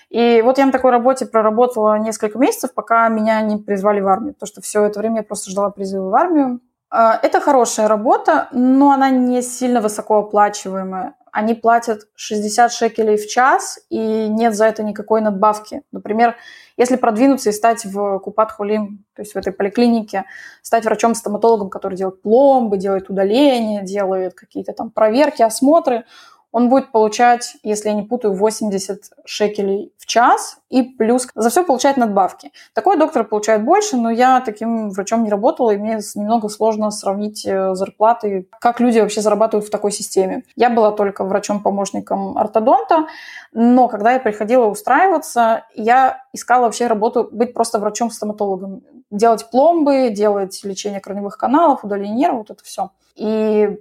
И 0.10 0.42
вот 0.42 0.58
я 0.58 0.66
на 0.66 0.72
такой 0.72 0.92
работе 0.92 1.26
проработала 1.26 1.98
несколько 2.00 2.40
месяцев, 2.40 2.74
пока 2.74 3.08
меня 3.10 3.42
не 3.42 3.58
призвали 3.58 4.00
в 4.00 4.08
армию, 4.08 4.34
потому 4.34 4.48
что 4.48 4.62
все 4.62 4.86
это 4.86 5.00
время 5.00 5.18
я 5.18 5.24
просто 5.24 5.52
ждала 5.52 5.70
призыва 5.70 6.10
в 6.10 6.16
армию. 6.16 6.62
А, 6.90 7.20
это 7.22 7.42
хорошая 7.42 7.88
работа, 7.88 8.48
но 8.52 8.92
она 8.92 9.10
не 9.10 9.42
сильно 9.42 9.82
высокооплачиваемая. 9.82 11.16
Они 11.34 11.54
платят 11.54 12.08
60 12.16 12.72
шекелей 12.72 13.18
в 13.18 13.28
час, 13.28 13.80
и 13.90 14.28
нет 14.30 14.56
за 14.56 14.66
это 14.66 14.82
никакой 14.82 15.22
надбавки. 15.22 15.84
Например, 15.92 16.36
если 16.78 16.96
продвинуться 16.96 17.50
и 17.50 17.54
стать 17.54 17.86
в 17.86 18.20
Купат 18.20 18.52
Хулим, 18.52 19.04
то 19.16 19.22
есть 19.22 19.34
в 19.34 19.38
этой 19.38 19.52
поликлинике, 19.52 20.24
стать 20.62 20.86
врачом-стоматологом, 20.86 21.70
который 21.70 21.96
делает 21.96 22.22
пломбы, 22.22 22.78
делает 22.78 23.10
удаления, 23.10 23.82
делает 23.84 24.34
какие-то 24.36 24.74
там 24.74 24.90
проверки, 24.90 25.42
осмотры, 25.42 26.06
он 26.52 26.70
будет 26.70 26.92
получать, 26.92 27.58
если 27.64 27.90
я 27.90 27.96
не 27.96 28.04
путаю, 28.04 28.34
80 28.34 29.12
шекелей 29.26 29.92
в 29.98 30.06
час 30.06 30.60
и 30.70 30.82
плюс 30.82 31.28
за 31.36 31.50
все 31.50 31.64
получает 31.64 31.98
надбавки. 31.98 32.52
Такой 32.74 32.98
доктор 32.98 33.26
получает 33.26 33.64
больше, 33.64 33.98
но 33.98 34.10
я 34.10 34.42
таким 34.42 34.90
врачом 34.90 35.24
не 35.24 35.30
работала, 35.30 35.72
и 35.72 35.78
мне 35.78 36.00
немного 36.16 36.50
сложно 36.50 36.90
сравнить 36.92 37.46
э, 37.46 37.76
зарплаты, 37.76 38.48
как 38.60 38.80
люди 38.80 39.00
вообще 39.00 39.22
зарабатывают 39.22 39.68
в 39.68 39.72
такой 39.72 39.92
системе. 39.92 40.44
Я 40.56 40.70
была 40.70 40.92
только 40.92 41.26
врачом-помощником 41.26 42.38
ортодонта, 42.38 43.08
но 43.52 43.88
когда 43.88 44.14
я 44.14 44.20
приходила 44.20 44.66
устраиваться, 44.66 45.66
я 45.76 46.24
искала 46.34 46.64
вообще 46.64 46.88
работу 46.88 47.28
быть 47.32 47.54
просто 47.54 47.80
врачом-стоматологом. 47.80 48.84
Делать 49.12 49.50
пломбы, 49.52 50.10
делать 50.10 50.60
лечение 50.64 51.00
корневых 51.00 51.38
каналов, 51.38 51.84
удаление 51.84 52.18
нервов, 52.18 52.40
вот 52.40 52.52
это 52.52 52.64
все. 52.64 52.92
И 53.16 53.78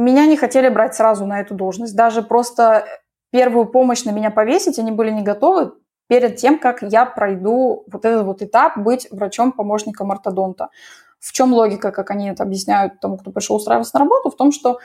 меня 0.00 0.26
не 0.26 0.36
хотели 0.36 0.68
брать 0.68 0.94
сразу 0.94 1.26
на 1.26 1.40
эту 1.40 1.54
должность. 1.54 1.96
Даже 1.96 2.22
просто 2.22 2.86
первую 3.30 3.66
помощь 3.66 4.04
на 4.04 4.10
меня 4.10 4.30
повесить 4.30 4.78
они 4.78 4.90
были 4.90 5.10
не 5.10 5.22
готовы 5.22 5.72
перед 6.08 6.36
тем, 6.36 6.58
как 6.58 6.82
я 6.82 7.04
пройду 7.04 7.84
вот 7.90 8.04
этот 8.04 8.24
вот 8.24 8.42
этап 8.42 8.78
быть 8.78 9.08
врачом-помощником 9.10 10.12
ортодонта. 10.12 10.68
В 11.18 11.32
чем 11.32 11.52
логика, 11.52 11.90
как 11.90 12.10
они 12.10 12.28
это 12.28 12.42
объясняют 12.42 13.00
тому, 13.00 13.16
кто 13.16 13.30
пришел 13.32 13.56
устраиваться 13.56 13.92
на 13.94 14.00
работу? 14.00 14.30
В 14.30 14.36
том, 14.36 14.52
что 14.52 14.78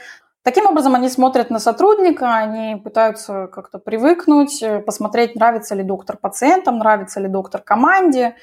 Таким 0.43 0.65
образом, 0.65 0.95
они 0.95 1.07
смотрят 1.07 1.51
на 1.51 1.59
сотрудника, 1.59 2.33
они 2.33 2.75
пытаются 2.75 3.45
как-то 3.45 3.77
привыкнуть, 3.77 4.63
посмотреть, 4.87 5.35
нравится 5.35 5.75
ли 5.75 5.83
доктор 5.83 6.17
пациентам, 6.17 6.79
нравится 6.79 7.19
ли 7.19 7.27
доктор 7.27 7.61
команде, 7.61 8.35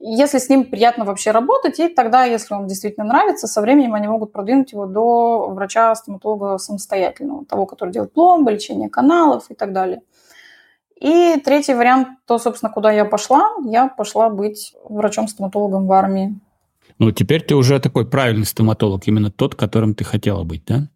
если 0.00 0.38
с 0.38 0.48
ним 0.48 0.64
приятно 0.64 1.04
вообще 1.04 1.30
работать, 1.30 1.78
и 1.78 1.88
тогда, 1.88 2.24
если 2.24 2.54
он 2.54 2.66
действительно 2.66 3.04
нравится, 3.04 3.46
со 3.46 3.60
временем 3.60 3.94
они 3.94 4.08
могут 4.08 4.32
продвинуть 4.32 4.72
его 4.72 4.86
до 4.86 5.48
врача-стоматолога 5.50 6.56
самостоятельного, 6.56 7.44
того, 7.44 7.66
который 7.66 7.90
делает 7.90 8.12
пломбы, 8.14 8.52
лечение 8.52 8.88
каналов 8.88 9.50
и 9.50 9.54
так 9.54 9.72
далее. 9.74 10.00
И 10.98 11.38
третий 11.44 11.74
вариант, 11.74 12.08
то, 12.26 12.38
собственно, 12.38 12.72
куда 12.72 12.90
я 12.90 13.04
пошла, 13.04 13.50
я 13.64 13.88
пошла 13.88 14.30
быть 14.30 14.74
врачом-стоматологом 14.84 15.86
в 15.86 15.92
армии. 15.92 16.40
Ну, 16.98 17.10
теперь 17.12 17.42
ты 17.42 17.54
уже 17.54 17.78
такой 17.78 18.06
правильный 18.08 18.46
стоматолог, 18.46 19.06
именно 19.06 19.30
тот, 19.30 19.54
которым 19.54 19.94
ты 19.94 20.04
хотела 20.04 20.44
быть, 20.44 20.64
да? 20.64 20.88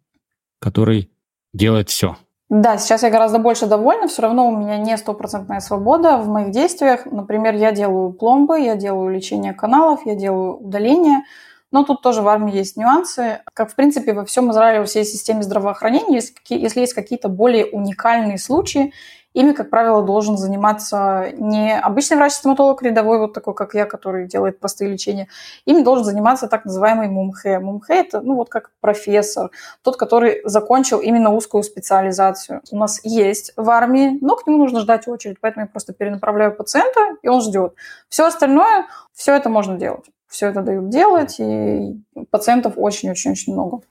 Который 0.59 1.11
делает 1.53 1.89
все. 1.89 2.17
Да, 2.49 2.77
сейчас 2.77 3.01
я 3.01 3.09
гораздо 3.09 3.39
больше 3.39 3.65
довольна, 3.65 4.07
все 4.07 4.21
равно 4.21 4.47
у 4.47 4.55
меня 4.55 4.77
не 4.77 4.95
стопроцентная 4.97 5.59
свобода 5.59 6.17
в 6.17 6.27
моих 6.27 6.51
действиях. 6.51 7.05
Например, 7.05 7.55
я 7.55 7.71
делаю 7.71 8.13
пломбы, 8.13 8.59
я 8.59 8.75
делаю 8.75 9.09
лечение 9.09 9.53
каналов, 9.53 10.05
я 10.05 10.13
делаю 10.13 10.57
удаление, 10.57 11.23
но 11.71 11.83
тут 11.83 12.03
тоже 12.03 12.21
в 12.21 12.27
армии 12.27 12.55
есть 12.55 12.77
нюансы. 12.77 13.41
Как, 13.53 13.71
в 13.71 13.75
принципе, 13.75 14.13
во 14.13 14.25
всем 14.25 14.51
Израиле, 14.51 14.81
во 14.81 14.85
всей 14.85 15.05
системе 15.05 15.41
здравоохранения, 15.41 16.21
если 16.49 16.79
есть 16.81 16.93
какие-то 16.93 17.29
более 17.29 17.65
уникальные 17.65 18.37
случаи, 18.37 18.93
Ими, 19.35 19.51
как 19.51 19.69
правило, 19.69 20.01
должен 20.01 20.37
заниматься 20.37 21.25
не 21.33 21.77
обычный 21.77 22.15
врач-стоматолог 22.15 22.81
рядовой, 22.81 23.19
вот 23.19 23.33
такой, 23.33 23.53
как 23.53 23.73
я, 23.73 23.85
который 23.85 24.27
делает 24.27 24.61
простые 24.61 24.89
лечения. 24.89 25.27
Ими 25.65 25.83
должен 25.83 26.05
заниматься 26.05 26.47
так 26.47 26.63
называемый 26.63 27.09
мумхе. 27.09 27.59
Мумхе– 27.59 27.93
это, 27.95 28.21
ну, 28.21 28.35
вот 28.35 28.47
как 28.47 28.71
профессор, 28.79 29.51
тот, 29.81 29.97
который 29.97 30.41
закончил 30.45 30.99
именно 30.99 31.33
узкую 31.33 31.63
специализацию. 31.63 32.61
У 32.71 32.77
нас 32.77 33.01
есть 33.03 33.51
в 33.57 33.69
армии, 33.69 34.17
но 34.21 34.37
к 34.37 34.47
нему 34.47 34.57
нужно 34.57 34.79
ждать 34.79 35.05
очередь, 35.09 35.37
поэтому 35.41 35.65
я 35.65 35.69
просто 35.69 35.91
перенаправляю 35.91 36.55
пациента, 36.55 37.17
и 37.21 37.27
он 37.27 37.41
ждет. 37.41 37.73
Все 38.07 38.25
остальное, 38.25 38.85
все 39.13 39.35
это 39.35 39.49
можно 39.49 39.77
делать. 39.77 40.05
Все 40.27 40.47
это 40.47 40.61
дают 40.61 40.87
делать, 40.87 41.35
и 41.39 42.01
пациентов 42.31 42.75
очень-очень-очень 42.77 43.51
много. 43.51 43.81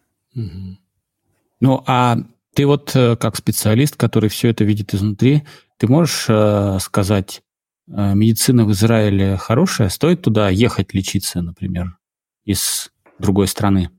Ну, 1.61 1.85
а 1.87 2.16
ты 2.54 2.66
вот 2.66 2.94
э, 2.94 3.16
как 3.16 3.36
специалист, 3.36 3.96
который 3.96 4.28
все 4.28 4.50
это 4.50 4.64
видит 4.64 4.94
изнутри, 4.94 5.44
ты 5.76 5.86
можешь 5.88 6.26
э, 6.28 6.78
сказать, 6.80 7.42
э, 7.88 8.14
медицина 8.14 8.64
в 8.64 8.72
Израиле 8.72 9.36
хорошая? 9.36 9.88
Стоит 9.88 10.22
туда 10.22 10.48
ехать 10.48 10.94
лечиться, 10.94 11.42
например, 11.42 11.98
из 12.44 12.90
другой 13.18 13.48
страны? 13.48 13.90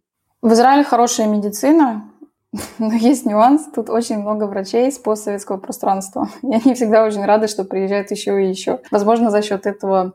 В 0.42 0.52
Израиле 0.54 0.84
хорошая 0.84 1.28
медицина, 1.28 2.10
но 2.80 2.94
есть 2.94 3.26
нюанс. 3.26 3.68
Тут 3.74 3.90
очень 3.90 4.20
много 4.20 4.46
врачей 4.46 4.92
с 4.92 4.98
постсоветского 4.98 5.58
пространства. 5.58 6.30
И 6.44 6.54
они 6.54 6.74
всегда 6.76 7.06
очень 7.06 7.26
рады, 7.26 7.48
что 7.48 7.64
приезжают 7.64 8.12
еще 8.12 8.44
и 8.44 8.50
еще. 8.50 8.80
Возможно, 8.92 9.32
за 9.32 9.42
счет 9.42 9.66
этого 9.66 10.14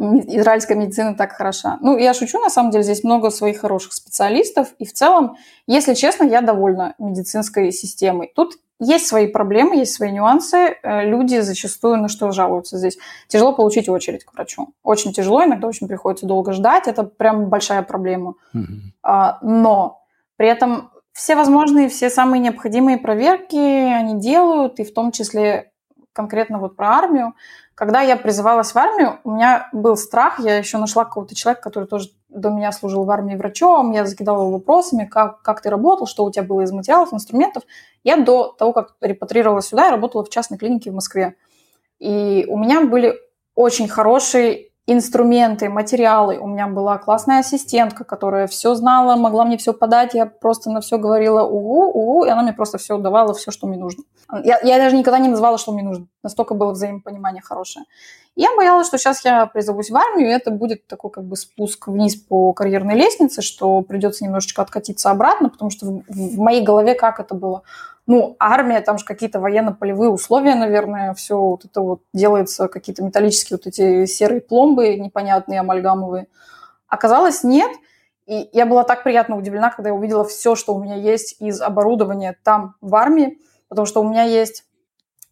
израильская 0.00 0.74
медицина 0.74 1.14
так 1.14 1.32
хороша. 1.32 1.78
Ну, 1.80 1.98
я 1.98 2.14
шучу, 2.14 2.38
на 2.38 2.48
самом 2.48 2.70
деле, 2.70 2.84
здесь 2.84 3.04
много 3.04 3.30
своих 3.30 3.60
хороших 3.60 3.92
специалистов, 3.92 4.68
и 4.78 4.86
в 4.86 4.92
целом, 4.92 5.36
если 5.66 5.94
честно, 5.94 6.24
я 6.24 6.40
довольна 6.40 6.94
медицинской 6.98 7.70
системой. 7.72 8.32
Тут 8.34 8.54
есть 8.78 9.06
свои 9.06 9.26
проблемы, 9.26 9.76
есть 9.76 9.92
свои 9.92 10.10
нюансы. 10.10 10.78
Э, 10.82 11.04
люди 11.04 11.40
зачастую 11.40 11.98
на 11.98 12.08
что 12.08 12.32
жалуются 12.32 12.78
здесь? 12.78 12.96
Тяжело 13.28 13.52
получить 13.52 13.90
очередь 13.90 14.24
к 14.24 14.32
врачу. 14.32 14.72
Очень 14.82 15.12
тяжело, 15.12 15.44
иногда 15.44 15.68
очень 15.68 15.86
приходится 15.86 16.26
долго 16.26 16.52
ждать. 16.52 16.88
Это 16.88 17.04
прям 17.04 17.50
большая 17.50 17.82
проблема. 17.82 18.34
Mm-hmm. 18.54 19.34
Но 19.42 20.02
при 20.36 20.48
этом 20.48 20.90
все 21.12 21.36
возможные, 21.36 21.90
все 21.90 22.08
самые 22.08 22.40
необходимые 22.40 22.96
проверки 22.96 23.56
они 23.56 24.18
делают, 24.18 24.80
и 24.80 24.84
в 24.84 24.94
том 24.94 25.12
числе 25.12 25.70
конкретно 26.14 26.58
вот 26.58 26.76
про 26.76 26.96
армию. 26.96 27.34
Когда 27.80 28.02
я 28.02 28.16
призывалась 28.16 28.72
в 28.72 28.76
армию, 28.76 29.20
у 29.24 29.30
меня 29.30 29.70
был 29.72 29.96
страх, 29.96 30.38
я 30.38 30.58
еще 30.58 30.76
нашла 30.76 31.06
какого-то 31.06 31.34
человека, 31.34 31.62
который 31.62 31.86
тоже 31.86 32.10
до 32.28 32.50
меня 32.50 32.72
служил 32.72 33.04
в 33.04 33.10
армии 33.10 33.36
врачом, 33.36 33.92
я 33.92 34.04
закидала 34.04 34.42
его 34.42 34.50
вопросами, 34.50 35.06
как, 35.06 35.40
как 35.40 35.62
ты 35.62 35.70
работал, 35.70 36.06
что 36.06 36.26
у 36.26 36.30
тебя 36.30 36.42
было 36.42 36.60
из 36.60 36.72
материалов, 36.72 37.14
инструментов. 37.14 37.62
Я 38.04 38.18
до 38.18 38.48
того, 38.52 38.74
как 38.74 38.96
репатрировалась 39.00 39.68
сюда, 39.68 39.86
я 39.86 39.92
работала 39.92 40.22
в 40.22 40.28
частной 40.28 40.58
клинике 40.58 40.90
в 40.90 40.94
Москве. 40.94 41.36
И 41.98 42.44
у 42.50 42.58
меня 42.58 42.82
были 42.82 43.14
очень 43.54 43.88
хорошие 43.88 44.69
инструменты, 44.92 45.68
материалы. 45.68 46.38
У 46.38 46.46
меня 46.46 46.66
была 46.66 46.98
классная 46.98 47.40
ассистентка, 47.40 48.04
которая 48.04 48.46
все 48.46 48.74
знала, 48.74 49.16
могла 49.16 49.44
мне 49.44 49.56
все 49.56 49.72
подать. 49.72 50.14
Я 50.14 50.26
просто 50.26 50.70
на 50.70 50.80
все 50.80 50.98
говорила 50.98 51.42
угу, 51.42 51.90
угу, 51.90 52.24
и 52.24 52.28
она 52.28 52.42
мне 52.42 52.52
просто 52.52 52.78
все 52.78 52.98
давала, 52.98 53.32
все, 53.34 53.50
что 53.50 53.66
мне 53.66 53.78
нужно. 53.78 54.02
Я, 54.44 54.58
я 54.62 54.78
даже 54.78 54.96
никогда 54.96 55.18
не 55.18 55.28
называла, 55.28 55.58
что 55.58 55.72
мне 55.72 55.82
нужно. 55.82 56.06
Настолько 56.22 56.54
было 56.54 56.72
взаимопонимание 56.72 57.42
хорошее. 57.42 57.84
Я 58.36 58.54
боялась, 58.56 58.86
что 58.86 58.98
сейчас 58.98 59.24
я 59.24 59.46
призовусь 59.46 59.90
в 59.90 59.96
армию, 59.96 60.28
и 60.28 60.32
это 60.32 60.50
будет 60.50 60.86
такой 60.86 61.10
как 61.10 61.24
бы 61.24 61.36
спуск 61.36 61.88
вниз 61.88 62.16
по 62.16 62.52
карьерной 62.52 62.94
лестнице, 62.94 63.42
что 63.42 63.82
придется 63.82 64.24
немножечко 64.24 64.62
откатиться 64.62 65.10
обратно, 65.10 65.50
потому 65.50 65.70
что 65.70 65.86
в, 65.86 66.02
в 66.08 66.38
моей 66.38 66.62
голове 66.64 66.94
как 66.94 67.20
это 67.20 67.34
было? 67.34 67.62
Ну, 68.10 68.34
армия, 68.40 68.80
там 68.80 68.98
же 68.98 69.04
какие-то 69.04 69.38
военно-полевые 69.38 70.10
условия, 70.10 70.56
наверное, 70.56 71.14
все 71.14 71.38
вот 71.38 71.64
это 71.64 71.80
вот 71.80 72.02
делается, 72.12 72.66
какие-то 72.66 73.04
металлические 73.04 73.56
вот 73.56 73.68
эти 73.68 74.04
серые 74.06 74.40
пломбы 74.40 74.96
непонятные, 74.96 75.60
амальгамовые. 75.60 76.26
Оказалось, 76.88 77.44
нет. 77.44 77.70
И 78.26 78.50
я 78.52 78.66
была 78.66 78.82
так 78.82 79.04
приятно 79.04 79.36
удивлена, 79.36 79.70
когда 79.70 79.90
я 79.90 79.94
увидела 79.94 80.24
все, 80.24 80.56
что 80.56 80.74
у 80.74 80.82
меня 80.82 80.96
есть 80.96 81.36
из 81.38 81.60
оборудования 81.60 82.36
там, 82.42 82.74
в 82.80 82.96
армии, 82.96 83.38
потому 83.68 83.86
что 83.86 84.00
у 84.00 84.08
меня 84.10 84.24
есть 84.24 84.64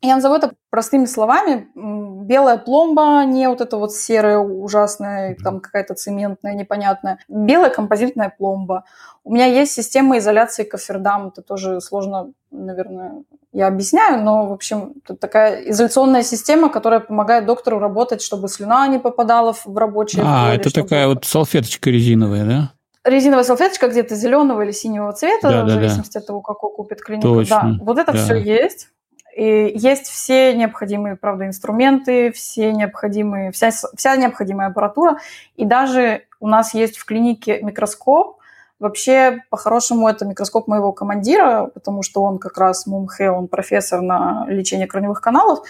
я 0.01 0.15
назову 0.15 0.37
это 0.37 0.53
простыми 0.71 1.07
словами. 1.07 1.69
Белая 1.75 2.59
пломба, 2.59 3.25
не 3.25 3.49
вот 3.49 3.61
эта 3.61 3.77
вот 3.77 3.93
серая 3.93 4.39
ужасная, 4.39 5.37
там 5.43 5.61
какая-то 5.61 5.95
цементная, 5.95 6.55
непонятная. 6.55 7.19
Белая 7.29 7.71
композитная 7.71 8.33
пломба. 8.37 8.85
У 9.25 9.33
меня 9.35 9.47
есть 9.47 9.73
система 9.73 10.19
изоляции 10.19 10.65
кофердам. 10.65 11.29
Это 11.29 11.43
тоже 11.43 11.81
сложно, 11.81 12.33
наверное, 12.51 13.25
я 13.53 13.67
объясняю, 13.67 14.23
но, 14.23 14.47
в 14.47 14.53
общем, 14.53 14.95
это 15.05 15.17
такая 15.17 15.63
изоляционная 15.71 16.23
система, 16.23 16.69
которая 16.69 17.01
помогает 17.01 17.47
доктору 17.47 17.79
работать, 17.79 18.23
чтобы 18.23 18.49
слюна 18.49 18.87
не 18.89 18.99
попадала 18.99 19.53
в 19.53 19.77
рабочее 19.77 20.23
А, 20.25 20.47
поле, 20.47 20.61
это 20.61 20.71
чтобы... 20.71 20.89
такая 20.89 21.09
вот 21.09 21.25
салфеточка 21.25 21.91
резиновая, 21.91 22.45
да? 22.45 22.73
резиновая 23.05 23.45
салфеточка 23.45 23.89
где-то 23.89 24.15
зеленого 24.15 24.63
или 24.63 24.73
синего 24.73 25.13
цвета, 25.13 25.51
да, 25.51 25.65
в 25.65 25.71
зависимости 25.71 26.15
да. 26.15 26.21
от 26.21 26.27
того, 26.27 26.41
какой 26.41 26.73
купит 26.75 27.01
клиника. 27.01 27.29
Точно. 27.29 27.77
Да, 27.79 27.85
вот 27.85 27.99
это 27.99 28.13
да. 28.13 28.19
все 28.19 28.37
есть. 28.37 28.89
И 29.39 29.71
есть 29.77 30.09
все 30.09 30.53
необходимые, 30.53 31.15
правда, 31.15 31.47
инструменты, 31.47 32.33
все 32.33 32.73
необходимые, 32.73 33.53
вся, 33.53 33.71
вся 33.71 34.17
необходимая 34.17 34.71
аппаратура. 34.71 35.19
И 35.55 35.65
даже 35.65 36.25
у 36.41 36.49
нас 36.49 36.75
есть 36.75 36.97
в 36.97 37.05
клинике 37.05 37.63
микроскоп. 37.63 38.39
Вообще, 38.81 39.45
по-хорошему, 39.49 40.09
это 40.09 40.25
микроскоп 40.25 40.67
моего 40.67 40.93
командира, 40.93 41.71
потому 41.73 42.03
что 42.03 42.23
он 42.23 42.39
как 42.39 42.59
раз 42.59 42.87
мумхе, 42.87 43.31
он 43.31 43.47
профессор 43.47 44.01
на 44.01 44.45
лечение 44.49 44.89
корневых 44.89 45.21
каналов, 45.21 45.61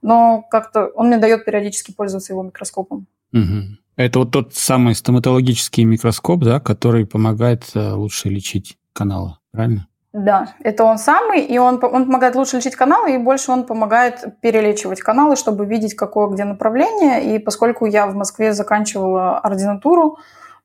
но 0.00 0.42
как-то 0.50 0.86
он 0.86 1.08
мне 1.08 1.18
дает 1.18 1.44
периодически 1.44 1.92
пользоваться 1.92 2.32
его 2.32 2.42
микроскопом. 2.42 3.08
Угу. 3.34 3.76
Это 3.96 4.18
вот 4.20 4.30
тот 4.30 4.54
самый 4.54 4.94
стоматологический 4.94 5.84
микроскоп, 5.84 6.44
да, 6.44 6.60
который 6.60 7.04
помогает 7.04 7.64
э, 7.74 7.92
лучше 7.92 8.30
лечить 8.30 8.78
каналы, 8.94 9.36
правильно? 9.50 9.87
Да, 10.12 10.54
это 10.60 10.84
он 10.84 10.96
самый, 10.96 11.42
и 11.42 11.58
он, 11.58 11.78
он 11.82 12.06
помогает 12.06 12.34
лучше 12.34 12.56
лечить 12.56 12.76
каналы, 12.76 13.14
и 13.14 13.18
больше 13.18 13.52
он 13.52 13.64
помогает 13.64 14.40
перелечивать 14.40 15.00
каналы, 15.00 15.36
чтобы 15.36 15.66
видеть, 15.66 15.94
какое 15.94 16.28
где 16.28 16.44
направление. 16.44 17.36
И 17.36 17.38
поскольку 17.38 17.84
я 17.84 18.06
в 18.06 18.14
Москве 18.14 18.54
заканчивала 18.54 19.38
ординатуру 19.38 20.18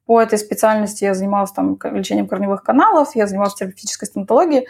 по 0.06 0.22
этой 0.22 0.38
специальности, 0.38 1.04
я 1.04 1.14
занималась 1.14 1.52
там 1.52 1.78
лечением 1.84 2.28
корневых 2.28 2.64
каналов, 2.64 3.16
я 3.16 3.28
занималась 3.28 3.56
терапевтической 3.56 4.08
стоматологией, 4.08 4.68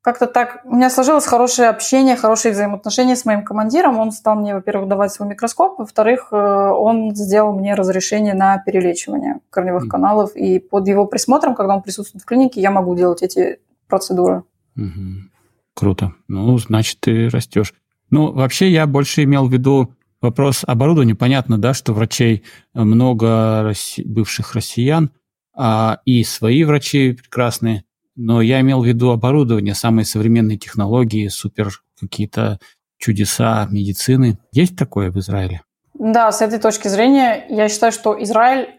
как-то 0.00 0.26
так 0.26 0.62
у 0.64 0.74
меня 0.74 0.90
сложилось 0.90 1.26
хорошее 1.26 1.68
общение, 1.68 2.16
хорошие 2.16 2.52
взаимоотношения 2.52 3.14
с 3.14 3.24
моим 3.24 3.44
командиром. 3.44 3.98
Он 3.98 4.10
стал 4.10 4.36
мне, 4.36 4.54
во-первых, 4.54 4.88
давать 4.88 5.12
свой 5.12 5.28
микроскоп, 5.28 5.78
во-вторых, 5.78 6.28
э, 6.32 6.36
он 6.36 7.14
сделал 7.14 7.52
мне 7.52 7.74
разрешение 7.74 8.32
на 8.32 8.58
перелечивание 8.58 9.40
корневых 9.50 9.84
mm. 9.84 9.88
каналов, 9.88 10.34
и 10.34 10.60
под 10.60 10.88
его 10.88 11.04
присмотром, 11.04 11.54
когда 11.54 11.74
он 11.74 11.82
присутствует 11.82 12.22
в 12.22 12.26
клинике, 12.26 12.60
я 12.60 12.70
могу 12.70 12.94
делать 12.94 13.22
эти 13.22 13.58
процедуры. 13.88 14.44
Угу. 14.76 15.30
Круто. 15.74 16.14
Ну, 16.28 16.58
значит, 16.58 16.98
ты 17.00 17.28
растешь. 17.28 17.74
Ну, 18.10 18.32
вообще, 18.32 18.70
я 18.70 18.86
больше 18.86 19.24
имел 19.24 19.46
в 19.48 19.52
виду 19.52 19.94
вопрос 20.20 20.64
оборудования. 20.66 21.14
Понятно, 21.14 21.58
да, 21.58 21.74
что 21.74 21.92
врачей 21.92 22.42
много 22.74 23.62
росси... 23.62 24.02
бывших 24.04 24.54
россиян, 24.54 25.10
а 25.54 26.00
и 26.04 26.24
свои 26.24 26.64
врачи 26.64 27.12
прекрасные. 27.12 27.84
но 28.18 28.42
я 28.42 28.60
имел 28.60 28.82
в 28.82 28.84
виду 28.84 29.10
оборудование, 29.10 29.74
самые 29.74 30.04
современные 30.04 30.58
технологии, 30.58 31.28
супер 31.28 31.70
какие-то 31.98 32.58
чудеса 32.98 33.68
медицины. 33.70 34.38
Есть 34.50 34.76
такое 34.76 35.12
в 35.12 35.18
Израиле? 35.20 35.62
Да, 35.94 36.32
с 36.32 36.42
этой 36.42 36.58
точки 36.58 36.88
зрения 36.88 37.46
я 37.48 37.68
считаю, 37.68 37.92
что 37.92 38.20
Израиль, 38.22 38.70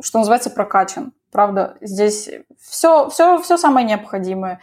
что 0.00 0.20
называется, 0.20 0.48
прокачан. 0.48 1.12
Правда, 1.34 1.74
здесь 1.80 2.30
все, 2.60 3.08
все, 3.10 3.42
все 3.42 3.56
самое 3.56 3.84
необходимое. 3.84 4.60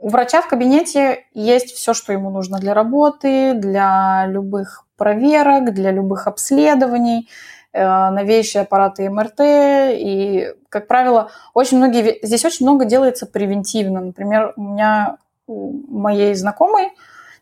У 0.00 0.08
врача 0.08 0.42
в 0.42 0.48
кабинете 0.48 1.26
есть 1.32 1.76
все, 1.76 1.94
что 1.94 2.12
ему 2.12 2.30
нужно 2.30 2.58
для 2.58 2.74
работы, 2.74 3.54
для 3.54 4.26
любых 4.26 4.84
проверок, 4.96 5.72
для 5.72 5.92
любых 5.92 6.26
обследований, 6.26 7.28
э, 7.72 8.10
новейшие 8.10 8.62
аппараты 8.62 9.08
МРТ. 9.08 9.38
И, 9.38 10.54
как 10.70 10.88
правило, 10.88 11.30
очень 11.54 11.76
многие, 11.76 12.18
здесь 12.20 12.44
очень 12.44 12.66
много 12.66 12.84
делается 12.84 13.24
превентивно. 13.24 14.00
Например, 14.00 14.54
у 14.56 14.62
меня 14.62 15.18
у 15.46 15.70
моей 15.86 16.34
знакомой 16.34 16.88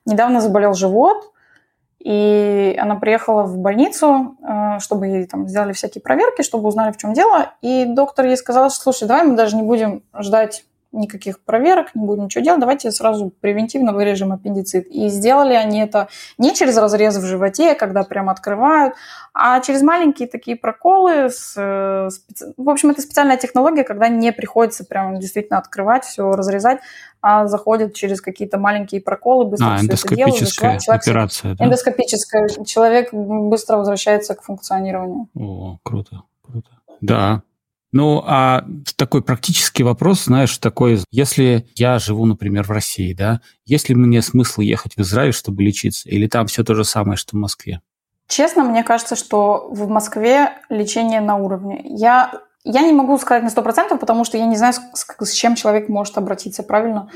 недавно 0.05 0.43
заболел 0.43 0.75
живот, 0.75 1.33
и 2.05 2.77
она 2.79 2.97
приехала 2.97 3.45
в 3.45 3.57
больницу, 3.57 4.37
э, 4.43 4.79
чтобы 4.79 5.07
ей 5.07 5.27
там 5.27 5.49
сделали 5.49 5.73
всякие 5.73 6.03
проверки, 6.03 6.43
чтобы 6.43 6.69
узнали, 6.69 6.93
в 6.93 6.99
чем 6.99 7.15
дело. 7.15 7.53
И 7.63 7.87
доктор 7.89 8.27
ей 8.27 8.37
сказал, 8.37 8.69
что, 8.71 8.83
слушай, 8.83 9.09
давай 9.09 9.25
мы 9.25 9.37
даже 9.37 9.57
не 9.57 9.63
будем 9.63 10.03
ждать 10.19 10.65
никаких 10.95 11.41
проверок, 11.41 11.95
не 11.95 12.05
будем 12.05 12.25
ничего 12.25 12.45
делать, 12.45 12.61
давайте 12.61 12.91
сразу 12.91 13.33
превентивно 13.41 13.93
вырежем 13.93 14.33
аппендицит. 14.33 14.87
И 14.89 15.09
сделали 15.09 15.55
они 15.55 15.81
это 15.81 16.09
не 16.39 16.55
через 16.55 16.77
разрез 16.77 17.17
в 17.17 17.25
животе, 17.25 17.75
когда 17.75 18.03
прям 18.03 18.31
открывают, 18.31 18.95
а 19.35 19.61
через 19.61 19.83
маленькие 19.83 20.29
такие 20.29 20.57
проколы. 20.57 21.31
С, 21.31 21.55
э, 21.57 22.09
специ... 22.11 22.55
В 22.57 22.71
общем, 22.71 22.91
это 22.91 23.03
специальная 23.03 23.37
технология, 23.37 23.85
когда 23.85 24.09
не 24.09 24.33
приходится 24.33 24.85
прям 24.85 25.19
действительно 25.19 25.59
открывать, 25.59 26.05
все 26.05 26.31
разрезать, 26.33 26.79
а 27.21 27.47
заходит 27.47 27.95
через 27.95 28.21
какие-то 28.21 28.59
маленькие 28.59 29.01
проколы, 29.01 29.47
быстро 29.47 29.75
а, 29.75 29.79
все 29.79 29.87
это 29.87 30.15
делают. 30.15 30.53
Человек, 30.53 30.83
операция, 30.87 31.55
да? 31.55 31.65
Эндоскопическая. 31.65 32.49
Человек 32.65 33.13
быстро 33.13 33.79
возвращается 33.79 34.35
к 34.35 34.43
функционированию. 34.43 35.29
О, 35.35 35.79
круто, 35.83 36.23
круто. 36.43 36.69
Да, 37.01 37.43
ну, 37.95 38.25
а 38.27 38.65
такой 38.97 39.23
практический 39.23 39.85
вопрос, 39.85 40.25
знаешь, 40.25 40.59
такой, 40.59 40.99
если 41.13 41.69
я 41.77 42.01
живу, 42.01 42.27
например, 42.27 42.65
в 42.65 42.71
России, 42.71 43.15
да, 43.15 43.41
есть 43.67 43.89
ли 43.89 43.95
мне 43.95 44.21
смысл 44.21 44.63
ехать 44.63 44.97
в 44.97 45.01
Израиль, 45.01 45.33
чтобы 45.33 45.63
лечиться, 45.63 46.09
или 46.09 46.27
там 46.27 46.49
все 46.49 46.65
то 46.65 46.75
же 46.75 46.83
самое, 46.85 47.17
что 47.17 47.37
в 47.37 47.41
Москве? 47.41 47.83
Честно, 48.27 48.65
мне 48.65 48.83
кажется, 48.83 49.15
что 49.15 49.69
в 49.71 49.89
Москве 49.89 50.55
лечение 50.71 51.21
на 51.21 51.37
уровне. 51.37 51.83
Я 51.85 52.33
я 52.65 52.81
не 52.81 52.93
могу 52.93 53.19
сказать 53.19 53.43
на 53.43 53.49
100%, 53.49 53.99
потому 53.99 54.25
что 54.25 54.39
я 54.39 54.47
не 54.47 54.57
знаю, 54.57 54.73
с, 54.73 55.07
с 55.21 55.33
чем 55.33 55.55
человек 55.55 55.91
может 55.91 56.17
обратиться, 56.17 56.63
правильно? 56.63 57.11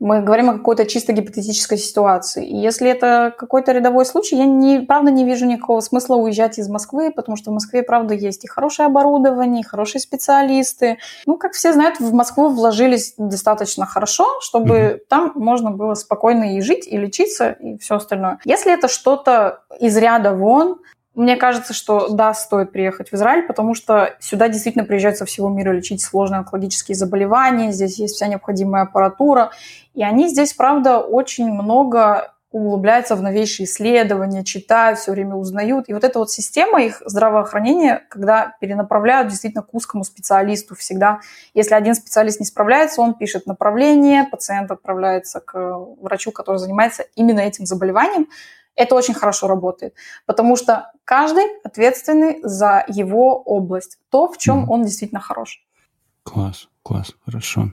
Мы 0.00 0.22
говорим 0.22 0.50
о 0.50 0.54
какой-то 0.54 0.86
чисто 0.86 1.12
гипотетической 1.12 1.76
ситуации. 1.78 2.44
И 2.44 2.56
если 2.56 2.90
это 2.90 3.32
какой-то 3.36 3.72
рядовой 3.72 4.06
случай, 4.06 4.36
я, 4.36 4.46
не, 4.46 4.80
правда, 4.80 5.10
не 5.10 5.24
вижу 5.24 5.46
никакого 5.46 5.80
смысла 5.80 6.16
уезжать 6.16 6.58
из 6.58 6.68
Москвы, 6.68 7.12
потому 7.12 7.36
что 7.36 7.50
в 7.50 7.54
Москве, 7.54 7.82
правда, 7.82 8.14
есть 8.14 8.44
и 8.44 8.48
хорошее 8.48 8.86
оборудование, 8.86 9.60
и 9.60 9.64
хорошие 9.64 10.00
специалисты. 10.00 10.98
Ну, 11.26 11.36
как 11.36 11.52
все 11.52 11.74
знают, 11.74 12.00
в 12.00 12.12
Москву 12.14 12.48
вложились 12.48 13.14
достаточно 13.18 13.84
хорошо, 13.84 14.26
чтобы 14.40 14.74
mm-hmm. 14.74 14.98
там 15.08 15.32
можно 15.34 15.70
было 15.70 15.94
спокойно 15.94 16.56
и 16.56 16.60
жить, 16.62 16.88
и 16.88 16.96
лечиться, 16.96 17.50
и 17.50 17.76
все 17.76 17.96
остальное. 17.96 18.40
Если 18.44 18.72
это 18.72 18.88
что-то 18.88 19.60
из 19.78 19.96
ряда 19.96 20.32
вон, 20.32 20.78
мне 21.14 21.36
кажется, 21.36 21.72
что 21.72 22.08
да, 22.08 22.34
стоит 22.34 22.72
приехать 22.72 23.10
в 23.10 23.14
Израиль, 23.14 23.46
потому 23.46 23.74
что 23.74 24.16
сюда 24.20 24.48
действительно 24.48 24.84
приезжают 24.84 25.16
со 25.16 25.24
всего 25.24 25.48
мира 25.48 25.70
лечить 25.72 26.02
сложные 26.02 26.38
онкологические 26.38 26.96
заболевания, 26.96 27.72
здесь 27.72 27.98
есть 27.98 28.16
вся 28.16 28.26
необходимая 28.26 28.84
аппаратура, 28.84 29.50
и 29.94 30.02
они 30.02 30.28
здесь, 30.28 30.52
правда, 30.52 30.98
очень 30.98 31.50
много 31.50 32.34
углубляются 32.54 33.16
в 33.16 33.22
новейшие 33.22 33.66
исследования, 33.66 34.44
читают, 34.44 35.00
все 35.00 35.10
время 35.10 35.34
узнают. 35.34 35.88
И 35.88 35.92
вот 35.92 36.04
эта 36.04 36.20
вот 36.20 36.30
система 36.30 36.82
их 36.82 37.02
здравоохранения, 37.04 38.04
когда 38.08 38.54
перенаправляют 38.60 39.28
действительно 39.28 39.64
к 39.64 39.74
узкому 39.74 40.04
специалисту 40.04 40.76
всегда. 40.76 41.18
Если 41.52 41.74
один 41.74 41.96
специалист 41.96 42.38
не 42.38 42.46
справляется, 42.46 43.00
он 43.00 43.14
пишет 43.14 43.46
направление, 43.46 44.28
пациент 44.30 44.70
отправляется 44.70 45.40
к 45.40 45.54
врачу, 46.00 46.30
который 46.30 46.58
занимается 46.58 47.04
именно 47.16 47.40
этим 47.40 47.66
заболеванием. 47.66 48.28
Это 48.76 48.94
очень 48.94 49.14
хорошо 49.14 49.46
работает, 49.46 49.94
потому 50.26 50.56
что 50.56 50.90
каждый 51.04 51.44
ответственный 51.62 52.40
за 52.42 52.84
его 52.88 53.40
область, 53.40 53.98
то, 54.10 54.26
в 54.28 54.38
чем 54.38 54.64
mm. 54.64 54.66
он 54.68 54.84
действительно 54.84 55.20
хорош. 55.20 55.64
Класс, 56.24 56.68
класс, 56.82 57.14
хорошо. 57.24 57.72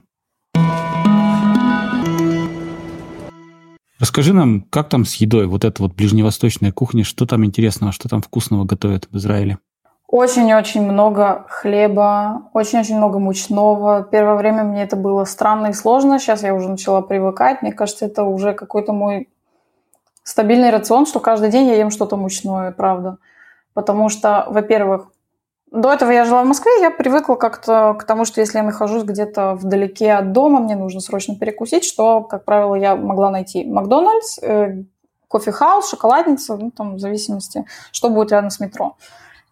Расскажи 3.98 4.34
нам, 4.34 4.62
как 4.62 4.88
там 4.88 5.04
с 5.04 5.14
едой, 5.14 5.46
вот 5.46 5.64
эта 5.64 5.80
вот 5.82 5.94
ближневосточная 5.94 6.72
кухня, 6.72 7.04
что 7.04 7.24
там 7.24 7.44
интересного, 7.44 7.92
что 7.92 8.08
там 8.08 8.20
вкусного 8.20 8.64
готовят 8.64 9.08
в 9.10 9.16
Израиле? 9.16 9.58
Очень-очень 10.08 10.82
много 10.82 11.46
хлеба, 11.48 12.50
очень-очень 12.52 12.98
много 12.98 13.18
мучного. 13.18 14.02
Первое 14.02 14.34
время 14.34 14.64
мне 14.64 14.82
это 14.82 14.96
было 14.96 15.24
странно 15.24 15.68
и 15.68 15.72
сложно, 15.72 16.18
сейчас 16.18 16.42
я 16.42 16.54
уже 16.54 16.68
начала 16.68 17.00
привыкать. 17.00 17.62
Мне 17.62 17.72
кажется, 17.72 18.04
это 18.04 18.24
уже 18.24 18.52
какой-то 18.52 18.92
мой 18.92 19.28
стабильный 20.22 20.70
рацион, 20.70 21.06
что 21.06 21.20
каждый 21.20 21.50
день 21.50 21.68
я 21.68 21.76
ем 21.76 21.90
что-то 21.90 22.16
мучное, 22.16 22.72
правда. 22.72 23.18
Потому 23.74 24.08
что, 24.08 24.46
во-первых, 24.48 25.08
до 25.70 25.90
этого 25.90 26.10
я 26.10 26.24
жила 26.26 26.42
в 26.42 26.46
Москве, 26.46 26.70
я 26.80 26.90
привыкла 26.90 27.34
как-то 27.34 27.94
к 27.98 28.04
тому, 28.04 28.26
что 28.26 28.40
если 28.40 28.58
я 28.58 28.62
нахожусь 28.64 29.04
где-то 29.04 29.54
вдалеке 29.54 30.12
от 30.12 30.32
дома, 30.32 30.60
мне 30.60 30.76
нужно 30.76 31.00
срочно 31.00 31.34
перекусить, 31.34 31.84
что, 31.84 32.20
как 32.20 32.44
правило, 32.44 32.74
я 32.74 32.94
могла 32.94 33.30
найти 33.30 33.64
Макдональдс, 33.64 34.38
э, 34.42 34.84
кофе-хаус, 35.28 35.88
шоколадница, 35.88 36.58
ну, 36.58 36.70
там, 36.70 36.96
в 36.96 36.98
зависимости, 36.98 37.64
что 37.90 38.10
будет 38.10 38.32
рядом 38.32 38.50
с 38.50 38.60
метро. 38.60 38.96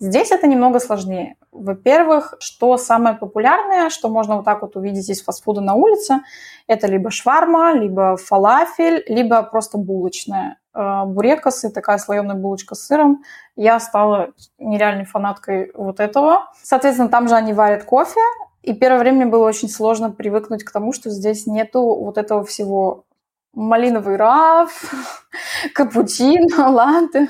Здесь 0.00 0.30
это 0.30 0.46
немного 0.46 0.80
сложнее. 0.80 1.36
Во-первых, 1.52 2.34
что 2.40 2.78
самое 2.78 3.16
популярное, 3.16 3.90
что 3.90 4.08
можно 4.08 4.36
вот 4.36 4.46
так 4.46 4.62
вот 4.62 4.74
увидеть 4.74 5.10
из 5.10 5.22
фастфуда 5.22 5.60
на 5.60 5.74
улице, 5.74 6.22
это 6.66 6.86
либо 6.86 7.10
шварма, 7.10 7.72
либо 7.72 8.16
фалафель, 8.16 9.04
либо 9.08 9.42
просто 9.42 9.76
булочная. 9.76 10.56
Э, 10.72 11.04
бурекосы, 11.04 11.70
такая 11.70 11.98
слоеная 11.98 12.34
булочка 12.34 12.74
с 12.74 12.86
сыром. 12.86 13.22
Я 13.56 13.78
стала 13.78 14.30
нереальной 14.58 15.04
фанаткой 15.04 15.70
вот 15.74 16.00
этого. 16.00 16.46
Соответственно, 16.62 17.10
там 17.10 17.28
же 17.28 17.34
они 17.34 17.52
варят 17.52 17.84
кофе, 17.84 18.20
и 18.62 18.72
первое 18.72 19.00
время 19.00 19.26
было 19.26 19.46
очень 19.46 19.68
сложно 19.68 20.10
привыкнуть 20.10 20.64
к 20.64 20.72
тому, 20.72 20.94
что 20.94 21.10
здесь 21.10 21.46
нету 21.46 21.82
вот 21.82 22.16
этого 22.16 22.42
всего 22.44 23.04
малиновый 23.52 24.16
раф, 24.16 24.92
капучино, 25.74 26.70
латте. 26.70 27.28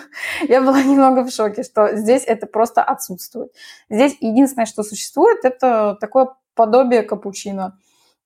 Я 0.49 0.61
была 0.61 0.83
немного 0.85 1.25
в 1.25 1.31
шоке, 1.31 1.63
что 1.63 1.97
здесь 1.97 2.25
это 2.27 2.47
просто 2.47 2.83
отсутствует. 2.83 3.53
Здесь 3.89 4.17
единственное, 4.21 4.67
что 4.67 4.83
существует, 4.83 5.45
это 5.45 5.97
такое 6.01 6.29
подобие 6.55 7.03
капучино. 7.03 7.79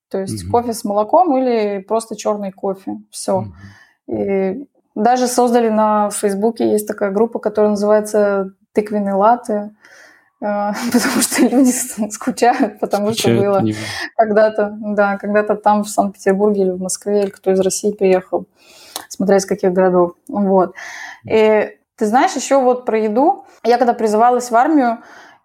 То 0.09 0.18
есть 0.18 0.44
mm-hmm. 0.44 0.50
кофе 0.50 0.72
с 0.72 0.85
молоком 0.85 1.37
или 1.37 1.80
просто 1.80 2.16
черный 2.16 2.52
кофе. 2.52 2.98
Все. 3.11 3.46
Mm-hmm. 4.09 4.61
И 4.61 4.68
даже 4.94 5.26
создали 5.26 5.68
на 5.68 6.11
Фейсбуке, 6.11 6.70
есть 6.70 6.87
такая 6.87 7.11
группа, 7.11 7.38
которая 7.38 7.70
называется 7.70 8.54
«Тыквенный 8.72 9.14
латте». 9.14 9.74
Э, 10.44 10.72
потому 10.92 11.22
что 11.22 11.42
люди 11.42 11.70
скучают, 12.11 12.78
потому 12.78 13.12
скучают, 13.12 13.40
что 13.40 13.50
было 13.50 13.72
когда-то, 14.16 14.76
да, 14.78 15.16
когда-то 15.16 15.54
там 15.57 15.85
в 15.85 15.88
Санкт-Петербурге 15.88 16.62
или 16.62 16.70
в 16.70 16.80
Москве, 16.80 17.22
или 17.22 17.30
кто 17.30 17.50
из 17.50 17.61
России 17.61 17.92
приехал, 17.92 18.46
смотря 19.09 19.38
из 19.38 19.46
каких 19.46 19.72
городов. 19.72 20.12
Вот. 20.28 20.74
И 21.24 21.78
ты 21.96 22.07
знаешь, 22.07 22.35
еще 22.35 22.61
вот 22.61 22.85
про 22.85 22.98
еду. 22.98 23.46
Я 23.64 23.79
когда 23.79 23.94
призывалась 23.94 24.50
в 24.50 24.54
армию, 24.54 24.98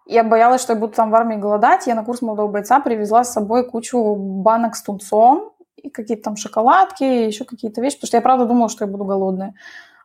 я 0.04 0.22
боялась, 0.24 0.60
что 0.60 0.74
я 0.74 0.78
буду 0.78 0.92
там 0.92 1.10
в 1.10 1.14
армии 1.14 1.36
голодать. 1.36 1.86
Я 1.86 1.94
на 1.94 2.04
курс 2.04 2.20
молодого 2.20 2.48
бойца 2.48 2.80
привезла 2.80 3.24
с 3.24 3.32
собой 3.32 3.64
кучу 3.64 4.14
банок 4.16 4.76
с 4.76 4.82
тунцом, 4.82 5.52
и 5.76 5.88
какие-то 5.88 6.24
там 6.24 6.36
шоколадки, 6.36 7.04
и 7.04 7.26
еще 7.26 7.44
какие-то 7.44 7.80
вещи, 7.80 7.96
потому 7.96 8.08
что 8.08 8.16
я 8.18 8.20
правда 8.20 8.44
думала, 8.44 8.68
что 8.68 8.84
я 8.84 8.90
буду 8.90 9.04
голодная. 9.04 9.54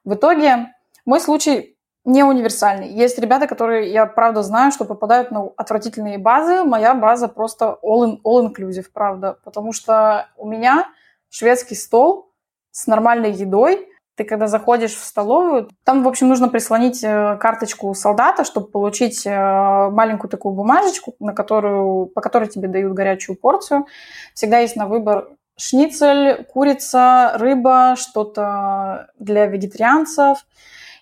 В 0.05 0.13
итоге 0.13 0.73
мой 1.05 1.19
случай 1.19 1.74
не 2.05 2.23
универсальный. 2.23 2.87
Есть 2.87 3.17
ребята, 3.17 3.47
которые, 3.47 3.91
я 3.91 4.05
правда 4.05 4.43
знаю, 4.43 4.71
что 4.71 4.85
попадают 4.85 5.31
на 5.31 5.49
отвратительные 5.57 6.19
базы. 6.19 6.63
Моя 6.63 6.93
база 6.93 7.27
просто 7.27 7.77
all, 7.83 8.19
all 8.23 8.47
inclusive, 8.47 8.85
правда. 8.93 9.39
Потому 9.43 9.73
что 9.73 10.27
у 10.37 10.47
меня 10.47 10.87
шведский 11.29 11.75
стол 11.75 12.31
с 12.69 12.85
нормальной 12.85 13.31
едой. 13.31 13.89
Ты 14.15 14.23
когда 14.23 14.47
заходишь 14.47 14.93
в 14.93 15.03
столовую, 15.03 15.69
там, 15.83 16.03
в 16.03 16.07
общем, 16.07 16.29
нужно 16.29 16.47
прислонить 16.47 17.03
э, 17.03 17.37
карточку 17.37 17.93
солдата, 17.95 18.45
чтобы 18.45 18.67
получить 18.67 19.25
э, 19.25 19.89
маленькую 19.89 20.29
такую 20.29 20.53
бумажечку, 20.53 21.15
на 21.19 21.33
которую, 21.33 22.05
по 22.05 22.21
которой 22.21 22.47
тебе 22.47 22.69
дают 22.69 22.93
горячую 22.93 23.35
порцию. 23.35 23.87
Всегда 24.33 24.59
есть 24.59 24.77
на 24.77 24.87
выбор 24.87 25.31
шницель, 25.57 26.45
курица, 26.45 27.33
рыба, 27.35 27.95
что-то 27.97 29.09
для 29.17 29.47
вегетарианцев– 29.47 30.37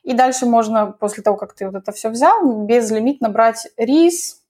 и 0.03 0.13
дальше 0.13 0.45
можно, 0.45 0.87
после 0.87 1.23
того, 1.23 1.37
как 1.37 1.53
ты 1.53 1.65
вот 1.65 1.75
это 1.75 1.91
все 1.91 2.09
взял, 2.09 2.65
безлимитно 2.65 3.29
брать 3.29 3.67
рис, 3.77 4.41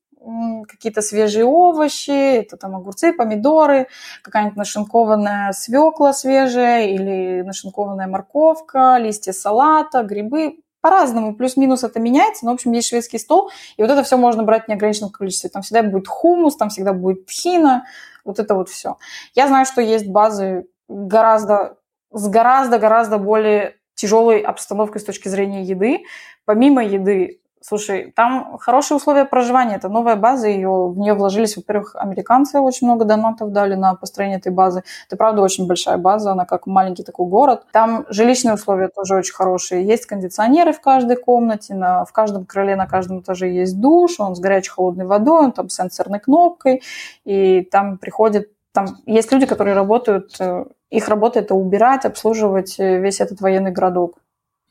какие-то 0.67 1.01
свежие 1.01 1.45
овощи, 1.45 2.37
это 2.37 2.57
там 2.57 2.75
огурцы, 2.75 3.13
помидоры, 3.13 3.87
какая-нибудь 4.23 4.57
нашинкованная 4.57 5.51
свекла 5.51 6.13
свежая 6.13 6.87
или 6.87 7.41
нашинкованная 7.41 8.07
морковка, 8.07 8.97
листья 8.99 9.33
салата, 9.33 10.03
грибы, 10.03 10.59
по-разному, 10.81 11.33
плюс-минус 11.33 11.85
это 11.85 12.01
меняется, 12.01 12.43
но, 12.45 12.51
в 12.51 12.55
общем, 12.55 12.73
есть 12.73 12.89
шведский 12.89 13.17
стол, 13.17 13.49
и 13.77 13.81
вот 13.81 13.89
это 13.89 14.03
все 14.03 14.17
можно 14.17 14.43
брать 14.43 14.65
в 14.65 14.67
неограниченном 14.67 15.11
количестве. 15.11 15.49
Там 15.49 15.61
всегда 15.61 15.81
будет 15.81 16.09
хумус, 16.09 16.57
там 16.57 16.67
всегда 16.67 16.91
будет 16.91 17.25
тхина, 17.25 17.85
вот 18.25 18.39
это 18.39 18.53
вот 18.53 18.67
все. 18.67 18.97
Я 19.33 19.47
знаю, 19.47 19.65
что 19.65 19.81
есть 19.81 20.07
базы 20.07 20.67
гораздо, 20.89 21.77
с 22.11 22.27
гораздо-гораздо 22.27 23.17
более 23.17 23.77
тяжелой 23.95 24.41
обстановкой 24.41 25.01
с 25.01 25.03
точки 25.05 25.27
зрения 25.27 25.63
еды. 25.63 26.03
Помимо 26.45 26.83
еды, 26.83 27.39
Слушай, 27.65 28.11
там 28.13 28.57
хорошие 28.59 28.97
условия 28.97 29.23
проживания. 29.23 29.75
Это 29.75 29.87
новая 29.87 30.17
база, 30.17 30.49
ее, 30.49 30.89
в 30.89 30.97
нее 30.97 31.13
вложились, 31.13 31.55
во-первых, 31.55 31.95
американцы 31.95 32.59
очень 32.59 32.87
много 32.87 33.05
донатов 33.05 33.53
дали 33.53 33.75
на 33.75 33.95
построение 33.95 34.39
этой 34.39 34.51
базы. 34.51 34.83
Это, 35.07 35.15
правда, 35.15 35.41
очень 35.41 35.65
большая 35.65 35.97
база, 35.97 36.33
она 36.33 36.43
как 36.43 36.67
маленький 36.67 37.03
такой 37.03 37.25
город. 37.25 37.65
Там 37.71 38.05
жилищные 38.09 38.55
условия 38.55 38.89
тоже 38.89 39.15
очень 39.15 39.33
хорошие. 39.33 39.87
Есть 39.87 40.07
кондиционеры 40.07 40.73
в 40.73 40.81
каждой 40.81 41.15
комнате, 41.15 41.73
на, 41.73 42.03
в 42.03 42.11
каждом 42.11 42.45
крыле, 42.45 42.75
на 42.75 42.85
каждом 42.85 43.21
этаже 43.21 43.47
есть 43.47 43.79
душ, 43.79 44.19
он 44.19 44.35
с 44.35 44.41
горячей 44.41 44.71
холодной 44.71 45.05
водой, 45.05 45.45
он 45.45 45.51
там 45.53 45.69
с 45.69 45.75
сенсорной 45.75 46.19
кнопкой, 46.19 46.81
и 47.23 47.61
там 47.71 47.97
приходит 47.97 48.49
там 48.73 48.87
есть 49.05 49.31
люди, 49.31 49.45
которые 49.45 49.75
работают, 49.75 50.35
э, 50.39 50.65
их 50.93 51.09
работа 51.09 51.39
это 51.39 51.55
убирать, 51.55 52.05
обслуживать 52.05 52.79
э, 52.79 52.99
весь 52.99 53.19
этот 53.19 53.41
военный 53.41 53.71
городок. 53.71 54.19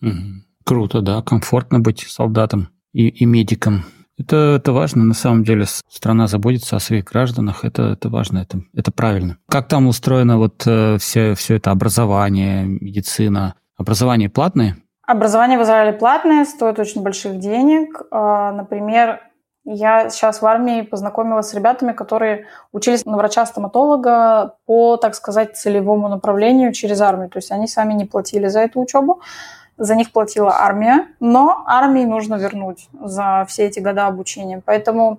Угу. 0.01 0.11
Круто, 0.65 1.01
да, 1.01 1.23
комфортно 1.23 1.81
быть 1.81 2.01
солдатом 2.01 2.69
и, 2.93 3.09
и 3.09 3.25
медикам. 3.25 3.85
Это, 4.19 4.57
это 4.61 4.73
важно, 4.73 5.05
на 5.05 5.15
самом 5.15 5.43
деле, 5.43 5.65
страна 5.89 6.27
заботится 6.29 6.77
о 6.77 6.81
своих 6.81 7.05
гражданах, 7.05 7.65
это, 7.65 7.83
это 7.83 8.09
важно, 8.09 8.39
это, 8.39 8.63
это 8.75 8.93
правильно. 8.93 9.39
Как 9.49 9.69
там 9.69 9.87
устроено 9.89 10.39
вот 10.39 10.63
э, 10.67 10.99
все, 10.99 11.35
все 11.35 11.57
это 11.57 11.71
образование, 11.71 12.65
медицина? 12.65 13.55
Образование 13.77 14.29
платное? 14.29 14.77
Образование 15.05 15.59
в 15.59 15.63
Израиле 15.63 15.93
платное, 15.93 16.45
стоит 16.45 16.79
очень 16.79 17.03
больших 17.03 17.39
денег. 17.39 18.03
А, 18.13 18.53
например, 18.53 19.21
я 19.65 20.11
сейчас 20.11 20.43
в 20.43 20.47
армии 20.47 20.83
познакомилась 20.83 21.49
с 21.49 21.55
ребятами, 21.55 21.93
которые 21.93 22.47
учились 22.73 23.05
на 23.05 23.17
врача-стоматолога 23.17 24.57
по, 24.67 24.97
так 24.97 25.15
сказать, 25.15 25.57
целевому 25.57 26.09
направлению 26.09 26.73
через 26.73 27.01
армию. 27.01 27.31
То 27.31 27.39
есть 27.39 27.53
они 27.53 27.67
сами 27.67 27.95
не 27.95 28.05
платили 28.05 28.49
за 28.49 28.61
эту 28.61 28.81
учебу 28.81 29.21
за 29.79 29.95
них 29.95 30.13
платила 30.13 30.55
армия, 30.61 31.09
но 31.19 31.65
армии 31.67 32.05
нужно 32.05 32.37
вернуть 32.37 32.89
за 32.93 33.45
все 33.49 33.65
эти 33.65 33.81
годы 33.81 34.01
обучения. 34.01 34.63
Поэтому 34.65 35.19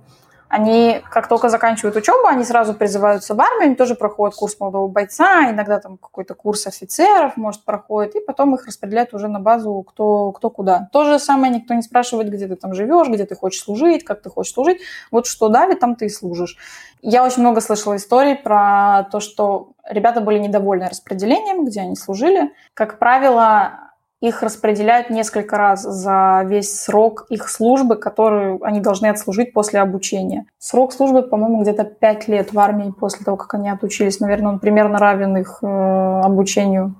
они, 0.53 1.01
как 1.09 1.27
только 1.27 1.49
заканчивают 1.49 1.95
учебу, 1.95 2.27
они 2.27 2.43
сразу 2.43 2.75
призываются 2.75 3.33
в 3.33 3.41
армию, 3.41 3.63
они 3.63 3.75
тоже 3.75 3.95
проходят 3.95 4.35
курс 4.35 4.59
молодого 4.59 4.87
бойца, 4.87 5.49
иногда 5.49 5.79
там 5.79 5.97
какой-то 5.97 6.35
курс 6.35 6.67
офицеров, 6.67 7.37
может, 7.37 7.65
проходит, 7.65 8.15
и 8.15 8.19
потом 8.19 8.53
их 8.53 8.67
распределяют 8.67 9.15
уже 9.15 9.27
на 9.27 9.39
базу 9.39 9.81
кто, 9.81 10.31
кто 10.31 10.51
куда. 10.51 10.89
То 10.91 11.05
же 11.05 11.17
самое 11.17 11.51
никто 11.51 11.73
не 11.73 11.81
спрашивает, 11.81 12.29
где 12.29 12.47
ты 12.47 12.55
там 12.55 12.75
живешь, 12.75 13.07
где 13.07 13.25
ты 13.25 13.35
хочешь 13.35 13.63
служить, 13.63 14.05
как 14.05 14.21
ты 14.21 14.29
хочешь 14.29 14.53
служить. 14.53 14.79
Вот 15.09 15.25
что 15.25 15.49
дали, 15.49 15.73
там 15.73 15.95
ты 15.95 16.05
и 16.05 16.09
служишь. 16.09 16.55
Я 17.01 17.25
очень 17.25 17.41
много 17.41 17.59
слышала 17.59 17.95
историй 17.95 18.35
про 18.35 19.07
то, 19.11 19.21
что 19.21 19.71
ребята 19.89 20.21
были 20.21 20.37
недовольны 20.37 20.87
распределением, 20.87 21.65
где 21.65 21.81
они 21.81 21.95
служили. 21.95 22.53
Как 22.75 22.99
правило, 22.99 23.92
их 24.23 24.41
распределяют 24.41 25.09
несколько 25.09 25.57
раз 25.57 25.81
за 25.81 26.43
весь 26.45 26.79
срок 26.79 27.25
их 27.27 27.49
службы, 27.49 27.97
которую 27.97 28.63
они 28.63 28.79
должны 28.79 29.07
отслужить 29.07 29.51
после 29.51 29.81
обучения. 29.81 30.45
Срок 30.59 30.93
службы, 30.93 31.23
по-моему, 31.23 31.61
где-то 31.61 31.83
5 31.83 32.29
лет 32.29 32.53
в 32.53 32.59
армии 32.59 32.93
после 32.97 33.25
того, 33.25 33.35
как 33.35 33.53
они 33.55 33.69
отучились. 33.69 34.21
Наверное, 34.21 34.53
он 34.53 34.59
примерно 34.59 34.97
равен 34.97 35.35
их 35.35 35.59
э, 35.61 35.65
обучению 35.67 36.95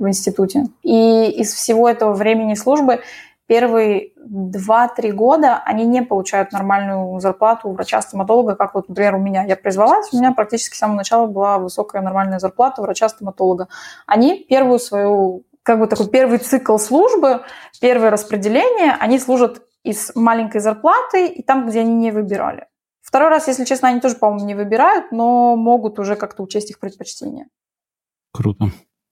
в 0.00 0.08
институте. 0.08 0.64
И 0.82 1.30
из 1.30 1.54
всего 1.54 1.88
этого 1.88 2.12
времени 2.12 2.54
службы 2.54 3.02
первые 3.46 4.10
2-3 4.28 5.12
года 5.12 5.62
они 5.64 5.84
не 5.86 6.02
получают 6.02 6.50
нормальную 6.50 7.20
зарплату 7.20 7.68
у 7.68 7.72
врача-стоматолога, 7.74 8.56
как 8.56 8.74
вот, 8.74 8.88
например, 8.88 9.14
у 9.14 9.18
меня. 9.18 9.44
Я 9.44 9.54
призвалась, 9.54 10.12
у 10.12 10.18
меня 10.18 10.32
практически 10.32 10.74
с 10.74 10.78
самого 10.78 10.96
начала 10.96 11.26
была 11.26 11.58
высокая 11.58 12.02
нормальная 12.02 12.40
зарплата 12.40 12.82
врача-стоматолога. 12.82 13.68
Они 14.06 14.44
первую 14.48 14.80
свою 14.80 15.44
как 15.68 15.80
бы 15.80 15.86
такой 15.86 16.08
первый 16.08 16.38
цикл 16.38 16.78
службы, 16.78 17.42
первое 17.78 18.08
распределение, 18.08 18.96
они 18.98 19.18
служат 19.18 19.60
из 19.82 20.12
маленькой 20.14 20.62
зарплаты 20.62 21.26
и 21.26 21.42
там, 21.42 21.68
где 21.68 21.80
они 21.80 21.92
не 21.92 22.10
выбирали. 22.10 22.68
Второй 23.02 23.28
раз, 23.28 23.48
если 23.48 23.66
честно, 23.66 23.88
они 23.88 24.00
тоже, 24.00 24.14
по-моему, 24.14 24.46
не 24.46 24.54
выбирают, 24.54 25.12
но 25.12 25.56
могут 25.56 25.98
уже 25.98 26.16
как-то 26.16 26.42
учесть 26.42 26.70
их 26.70 26.80
предпочтения. 26.80 27.48
Круто. 28.32 28.70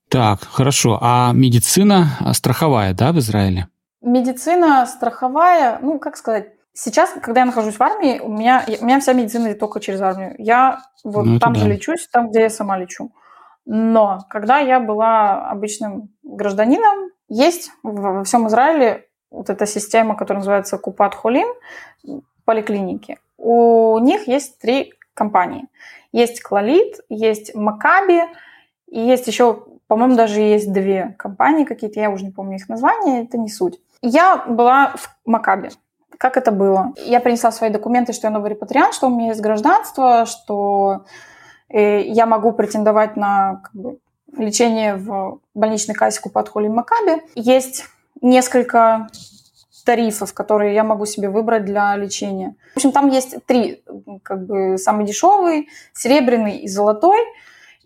Так, 0.09 0.45
хорошо. 0.45 0.99
А 1.03 1.33
медицина 1.35 2.07
страховая, 2.33 2.95
да, 2.95 3.13
в 3.13 3.19
Израиле? 3.19 3.69
Медицина 4.01 4.87
страховая, 4.87 5.79
ну, 5.83 5.99
как 5.99 6.17
сказать, 6.17 6.55
сейчас, 6.73 7.11
когда 7.21 7.41
я 7.41 7.47
нахожусь 7.47 7.75
в 7.75 7.83
армии, 7.83 8.19
у 8.19 8.31
меня, 8.31 8.65
у 8.81 8.85
меня 8.87 8.99
вся 9.01 9.13
медицина 9.13 9.55
только 9.55 9.79
через 9.81 10.01
армию. 10.01 10.35
Я 10.39 10.81
вот 11.05 11.27
ну, 11.27 11.39
там 11.39 11.53
да. 11.53 11.61
же 11.61 11.69
лечусь, 11.69 12.09
там, 12.11 12.31
где 12.31 12.41
я 12.41 12.49
сама 12.49 12.79
лечу. 12.79 13.13
Но 13.67 14.21
когда 14.31 14.59
я 14.59 14.81
была 14.81 15.51
обычным 15.51 16.09
гражданином, 16.23 17.11
есть 17.29 17.71
во 17.83 18.23
всем 18.25 18.47
Израиле 18.47 19.07
вот 19.31 19.51
эта 19.51 19.67
система, 19.67 20.17
которая 20.17 20.41
называется 20.41 20.79
Купат 20.79 21.15
Холим, 21.15 21.49
поликлиники. 22.45 23.19
У 23.37 23.99
них 23.99 24.29
есть 24.29 24.59
три 24.61 24.95
компании. 25.15 25.67
Есть 26.13 26.41
Клалит, 26.41 27.01
есть 27.09 27.55
Макаби, 27.55 28.23
и 28.89 29.01
есть 29.01 29.27
еще, 29.27 29.65
по-моему, 29.89 30.15
даже 30.15 30.41
есть 30.41 30.73
две 30.73 31.15
компании 31.19 31.65
какие-то, 31.65 32.01
я 32.01 32.11
уже 32.11 32.25
не 32.25 32.31
помню 32.31 32.57
их 32.57 32.69
названия, 32.69 33.25
это 33.25 33.37
не 33.37 33.49
суть. 33.49 33.81
Я 34.01 34.45
была 34.47 34.93
в 34.97 35.17
Макаби. 35.27 35.71
Как 36.19 36.37
это 36.37 36.53
было? 36.53 36.93
Я 37.05 37.21
принесла 37.21 37.51
свои 37.51 37.71
документы, 37.71 38.13
что 38.13 38.29
я 38.29 38.31
новый 38.31 38.51
репатриант, 38.51 38.95
что 38.95 39.09
у 39.09 39.11
меня 39.11 39.29
есть 39.29 39.41
гражданство, 39.41 40.25
что 40.25 41.05
я 41.69 42.27
могу 42.27 42.53
претендовать 42.53 43.17
на 43.17 43.63
как 43.65 43.73
бы, 43.75 43.99
лечение 44.37 44.97
в 44.97 45.41
больничной 45.55 45.95
кассе 45.95 46.21
Купат 46.21 46.49
Холим 46.49 46.75
Макаби. 46.75 47.23
Есть 47.35 47.85
несколько 48.21 49.09
тарифов, 49.85 50.35
которые 50.35 50.75
я 50.75 50.83
могу 50.85 51.07
себе 51.07 51.29
выбрать 51.29 51.65
для 51.65 51.95
лечения. 51.97 52.57
В 52.75 52.77
общем, 52.79 52.93
там 52.93 53.09
есть 53.09 53.37
три, 53.47 53.85
как 54.23 54.45
бы 54.47 54.79
самый 54.79 55.07
дешевый, 55.07 55.69
серебряный 55.93 56.59
и 56.59 56.69
золотой– 56.69 57.19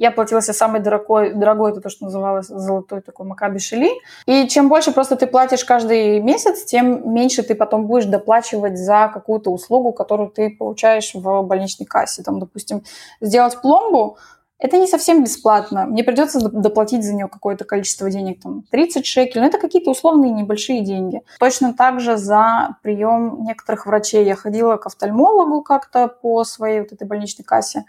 я 0.01 0.11
платила 0.11 0.41
себе 0.41 0.55
самый 0.55 0.81
дорогой, 0.81 1.35
дорогой, 1.35 1.73
это 1.73 1.83
то, 1.83 1.91
что 1.91 2.07
называлось 2.07 2.47
золотой 2.47 3.03
такой 3.03 3.27
Макаби 3.27 3.59
Шили. 3.59 3.91
И 4.25 4.49
чем 4.49 4.71
больше 4.71 4.93
просто 4.93 5.15
ты 5.15 5.27
платишь 5.27 5.63
каждый 5.63 6.21
месяц, 6.21 6.65
тем 6.65 7.13
меньше 7.13 7.43
ты 7.43 7.55
потом 7.55 7.87
будешь 7.87 8.07
доплачивать 8.07 8.79
за 8.79 9.11
какую-то 9.13 9.51
услугу, 9.51 9.93
которую 9.93 10.31
ты 10.31 10.57
получаешь 10.57 11.13
в 11.15 11.43
больничной 11.43 11.87
кассе. 11.87 12.23
Там, 12.23 12.41
допустим, 12.41 12.83
сделать 13.21 13.61
пломбу, 13.61 14.17
это 14.59 14.79
не 14.79 14.87
совсем 14.87 15.23
бесплатно. 15.23 15.85
Мне 15.85 16.03
придется 16.03 16.49
доплатить 16.49 17.05
за 17.05 17.13
нее 17.13 17.29
какое-то 17.29 17.67
количество 17.67 18.11
денег, 18.11 18.43
там 18.43 18.63
30 18.71 19.05
шекелей, 19.05 19.43
но 19.43 19.49
это 19.49 19.59
какие-то 19.59 19.91
условные 19.91 20.33
небольшие 20.33 20.81
деньги. 20.81 21.21
Точно 21.39 21.75
так 21.75 22.01
же 22.01 22.17
за 22.17 22.77
прием 22.83 23.45
некоторых 23.45 23.85
врачей. 23.85 24.25
Я 24.25 24.35
ходила 24.35 24.79
к 24.79 24.87
офтальмологу 24.87 25.63
как-то 25.63 26.09
по 26.09 26.45
своей 26.45 26.81
вот 26.81 26.93
этой 26.93 27.07
больничной 27.07 27.45
кассе, 27.45 27.85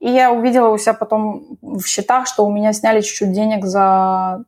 и 0.00 0.10
я 0.10 0.32
увидела 0.32 0.68
у 0.68 0.78
себя 0.78 0.94
потом 0.94 1.58
в 1.62 1.84
счетах, 1.86 2.26
что 2.26 2.46
у 2.46 2.52
меня 2.52 2.72
сняли 2.72 3.00
чуть-чуть 3.00 3.32
денег 3.32 3.64
за 3.64 4.44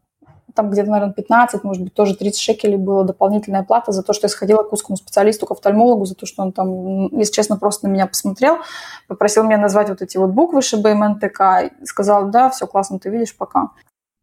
там 0.54 0.70
где-то, 0.70 0.90
наверное, 0.90 1.14
15, 1.14 1.64
может 1.64 1.82
быть, 1.82 1.94
тоже 1.94 2.16
30 2.16 2.40
шекелей 2.40 2.76
была 2.76 3.04
дополнительная 3.04 3.62
плата 3.62 3.92
за 3.92 4.02
то, 4.02 4.12
что 4.12 4.26
я 4.26 4.28
сходила 4.28 4.62
к 4.62 4.72
узкому 4.72 4.96
специалисту, 4.96 5.46
к 5.46 5.52
офтальмологу, 5.52 6.04
за 6.04 6.14
то, 6.14 6.26
что 6.26 6.42
он 6.42 6.52
там, 6.52 7.06
если 7.16 7.32
честно, 7.32 7.56
просто 7.56 7.86
на 7.86 7.92
меня 7.92 8.06
посмотрел, 8.06 8.58
попросил 9.06 9.44
меня 9.44 9.58
назвать 9.58 9.88
вот 9.88 10.02
эти 10.02 10.16
вот 10.16 10.30
буквы 10.30 10.62
ШБМНТК, 10.62 11.70
сказал, 11.84 12.30
да, 12.30 12.50
все 12.50 12.66
классно, 12.66 12.98
ты 12.98 13.10
видишь, 13.10 13.36
пока. 13.36 13.70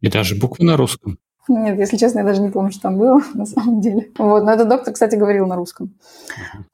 И 0.00 0.08
даже 0.08 0.36
буквы 0.36 0.64
на 0.64 0.76
русском. 0.76 1.18
Нет, 1.48 1.78
если 1.78 1.96
честно, 1.96 2.20
я 2.20 2.24
даже 2.24 2.42
не 2.42 2.50
помню, 2.50 2.70
что 2.70 2.82
там 2.82 2.98
было 2.98 3.20
на 3.34 3.46
самом 3.46 3.80
деле. 3.80 4.10
Вот, 4.18 4.44
но 4.44 4.52
этот 4.52 4.68
доктор, 4.68 4.92
кстати, 4.92 5.16
говорил 5.16 5.46
на 5.46 5.56
русском. 5.56 5.94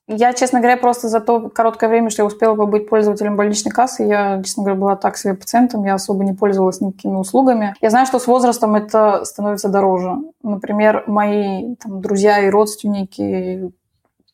Я, 0.06 0.34
честно 0.34 0.60
говоря, 0.60 0.76
просто 0.76 1.08
за 1.08 1.20
то 1.20 1.48
короткое 1.48 1.88
время, 1.88 2.10
что 2.10 2.22
я 2.22 2.26
успела 2.26 2.54
побыть 2.54 2.88
пользователем 2.88 3.36
больничной 3.36 3.72
кассы, 3.72 4.02
я, 4.02 4.42
честно 4.42 4.64
говоря, 4.64 4.80
была 4.80 4.96
так 4.96 5.16
себе 5.16 5.34
пациентом, 5.34 5.84
я 5.84 5.94
особо 5.94 6.24
не 6.24 6.34
пользовалась 6.34 6.80
никакими 6.80 7.16
услугами. 7.16 7.74
Я 7.80 7.90
знаю, 7.90 8.06
что 8.06 8.18
с 8.18 8.26
возрастом 8.26 8.74
это 8.74 9.24
становится 9.24 9.68
дороже. 9.68 10.16
Например, 10.42 11.04
мои 11.06 11.76
там, 11.76 12.00
друзья 12.00 12.40
и 12.40 12.50
родственники 12.50 13.72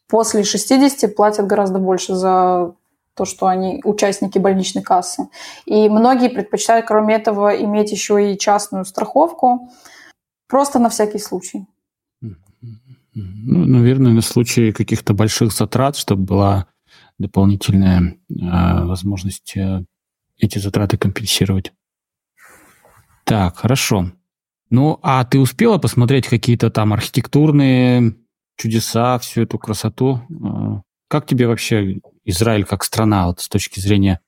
после 0.08 0.42
60 0.42 1.14
платят 1.14 1.46
гораздо 1.46 1.78
больше 1.78 2.16
за 2.16 2.74
то, 3.14 3.24
что 3.24 3.46
они 3.46 3.80
участники 3.84 4.38
больничной 4.38 4.82
кассы. 4.82 5.28
И 5.66 5.88
многие 5.88 6.28
предпочитают, 6.28 6.86
кроме 6.86 7.16
этого, 7.16 7.54
иметь 7.54 7.92
еще 7.92 8.32
и 8.32 8.38
частную 8.38 8.84
страховку. 8.84 9.68
Просто 10.50 10.80
на 10.80 10.88
всякий 10.88 11.18
случай. 11.18 11.66
Ну, 13.14 13.64
наверное, 13.66 14.12
на 14.12 14.20
случай 14.20 14.72
каких-то 14.72 15.14
больших 15.14 15.52
затрат, 15.52 15.96
чтобы 15.96 16.24
была 16.24 16.66
дополнительная 17.18 18.18
э, 18.28 18.84
возможность 18.84 19.56
э, 19.56 19.84
эти 20.38 20.58
затраты 20.58 20.96
компенсировать. 20.96 21.72
Так, 23.24 23.58
хорошо. 23.58 24.12
Ну, 24.70 24.98
а 25.02 25.24
ты 25.24 25.38
успела 25.38 25.78
посмотреть 25.78 26.28
какие-то 26.28 26.70
там 26.70 26.92
архитектурные 26.92 28.16
чудеса, 28.56 29.18
всю 29.18 29.42
эту 29.42 29.58
красоту? 29.58 30.20
Э, 30.30 30.80
как 31.08 31.26
тебе 31.26 31.46
вообще 31.46 32.00
Израиль 32.24 32.64
как 32.64 32.84
страна 32.84 33.26
вот 33.26 33.40
с 33.40 33.48
точки 33.48 33.80
зрения 33.80 34.20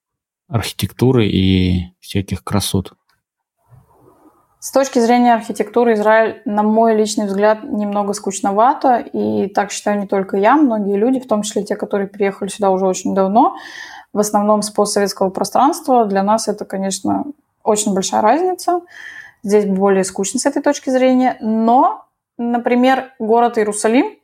архитектуры 0.48 1.28
и 1.28 1.94
всяких 2.00 2.44
красот? 2.44 2.94
С 4.64 4.70
точки 4.70 5.00
зрения 5.00 5.34
архитектуры 5.34 5.94
Израиль, 5.94 6.40
на 6.44 6.62
мой 6.62 6.94
личный 6.94 7.26
взгляд, 7.26 7.64
немного 7.64 8.12
скучновато, 8.12 8.98
и 8.98 9.48
так 9.48 9.72
считаю 9.72 9.98
не 9.98 10.06
только 10.06 10.36
я, 10.36 10.54
многие 10.54 10.96
люди, 10.96 11.18
в 11.18 11.26
том 11.26 11.42
числе 11.42 11.64
те, 11.64 11.74
которые 11.74 12.06
приехали 12.06 12.48
сюда 12.48 12.70
уже 12.70 12.86
очень 12.86 13.12
давно, 13.12 13.56
в 14.12 14.20
основном 14.20 14.62
с 14.62 14.70
постсоветского 14.70 15.30
пространства. 15.30 16.04
Для 16.04 16.22
нас 16.22 16.46
это, 16.46 16.64
конечно, 16.64 17.24
очень 17.64 17.92
большая 17.92 18.20
разница. 18.20 18.82
Здесь 19.42 19.66
более 19.66 20.04
скучно 20.04 20.38
с 20.38 20.46
этой 20.46 20.62
точки 20.62 20.90
зрения. 20.90 21.36
Но, 21.40 22.04
например, 22.38 23.10
город 23.18 23.58
Иерусалим, 23.58 24.16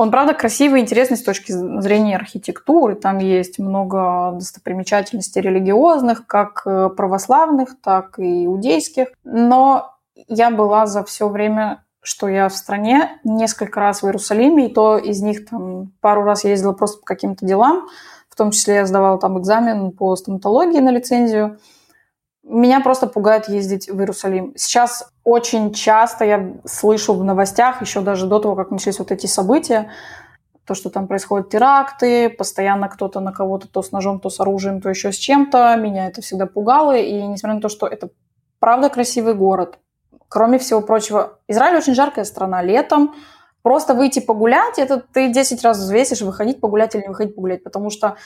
он, 0.00 0.10
правда, 0.10 0.32
красивый 0.32 0.80
и 0.80 0.82
интересный 0.82 1.18
с 1.18 1.22
точки 1.22 1.52
зрения 1.52 2.16
архитектуры. 2.16 2.94
Там 2.94 3.18
есть 3.18 3.58
много 3.58 4.32
достопримечательностей 4.32 5.42
религиозных, 5.42 6.26
как 6.26 6.62
э, 6.64 6.88
православных, 6.96 7.78
так 7.82 8.18
и 8.18 8.46
иудейских. 8.46 9.08
Но 9.24 9.94
я 10.26 10.50
была 10.50 10.86
за 10.86 11.04
все 11.04 11.28
время, 11.28 11.84
что 12.00 12.28
я 12.28 12.48
в 12.48 12.56
стране, 12.56 13.20
несколько 13.24 13.78
раз 13.78 14.00
в 14.02 14.06
Иерусалиме, 14.06 14.68
и 14.68 14.72
то 14.72 14.96
из 14.96 15.20
них 15.20 15.46
там 15.46 15.92
пару 16.00 16.22
раз 16.22 16.44
ездила 16.44 16.72
просто 16.72 17.00
по 17.00 17.04
каким-то 17.04 17.44
делам. 17.44 17.86
В 18.30 18.36
том 18.36 18.52
числе 18.52 18.76
я 18.76 18.86
сдавала 18.86 19.18
там 19.18 19.38
экзамен 19.38 19.92
по 19.92 20.16
стоматологии 20.16 20.80
на 20.80 20.90
лицензию. 20.90 21.58
Меня 22.50 22.80
просто 22.80 23.06
пугает 23.06 23.48
ездить 23.48 23.88
в 23.88 23.96
Иерусалим. 24.00 24.52
Сейчас 24.56 25.08
очень 25.22 25.72
часто 25.72 26.24
я 26.24 26.52
слышу 26.64 27.14
в 27.14 27.22
новостях, 27.22 27.80
еще 27.80 28.00
даже 28.00 28.26
до 28.26 28.40
того, 28.40 28.56
как 28.56 28.72
начались 28.72 28.98
вот 28.98 29.12
эти 29.12 29.26
события, 29.26 29.90
то, 30.64 30.74
что 30.74 30.90
там 30.90 31.06
происходят 31.06 31.48
теракты, 31.48 32.28
постоянно 32.28 32.88
кто-то 32.88 33.20
на 33.20 33.32
кого-то 33.32 33.68
то 33.68 33.82
с 33.82 33.92
ножом, 33.92 34.18
то 34.18 34.30
с 34.30 34.40
оружием, 34.40 34.80
то 34.80 34.88
еще 34.88 35.12
с 35.12 35.16
чем-то. 35.16 35.76
Меня 35.76 36.08
это 36.08 36.22
всегда 36.22 36.46
пугало. 36.46 36.96
И 36.96 37.22
несмотря 37.22 37.54
на 37.54 37.60
то, 37.60 37.68
что 37.68 37.86
это 37.86 38.10
правда 38.58 38.88
красивый 38.88 39.34
город, 39.34 39.78
кроме 40.28 40.58
всего 40.58 40.80
прочего, 40.80 41.38
Израиль 41.46 41.76
очень 41.76 41.94
жаркая 41.94 42.24
страна 42.24 42.62
летом. 42.62 43.14
Просто 43.62 43.94
выйти 43.94 44.20
погулять, 44.20 44.78
это 44.78 44.98
ты 45.00 45.32
10 45.32 45.62
раз 45.62 45.78
взвесишь, 45.78 46.22
выходить 46.22 46.60
погулять 46.60 46.94
или 46.94 47.02
не 47.02 47.08
выходить 47.08 47.36
погулять, 47.36 47.62
потому 47.62 47.90
что 47.90 48.16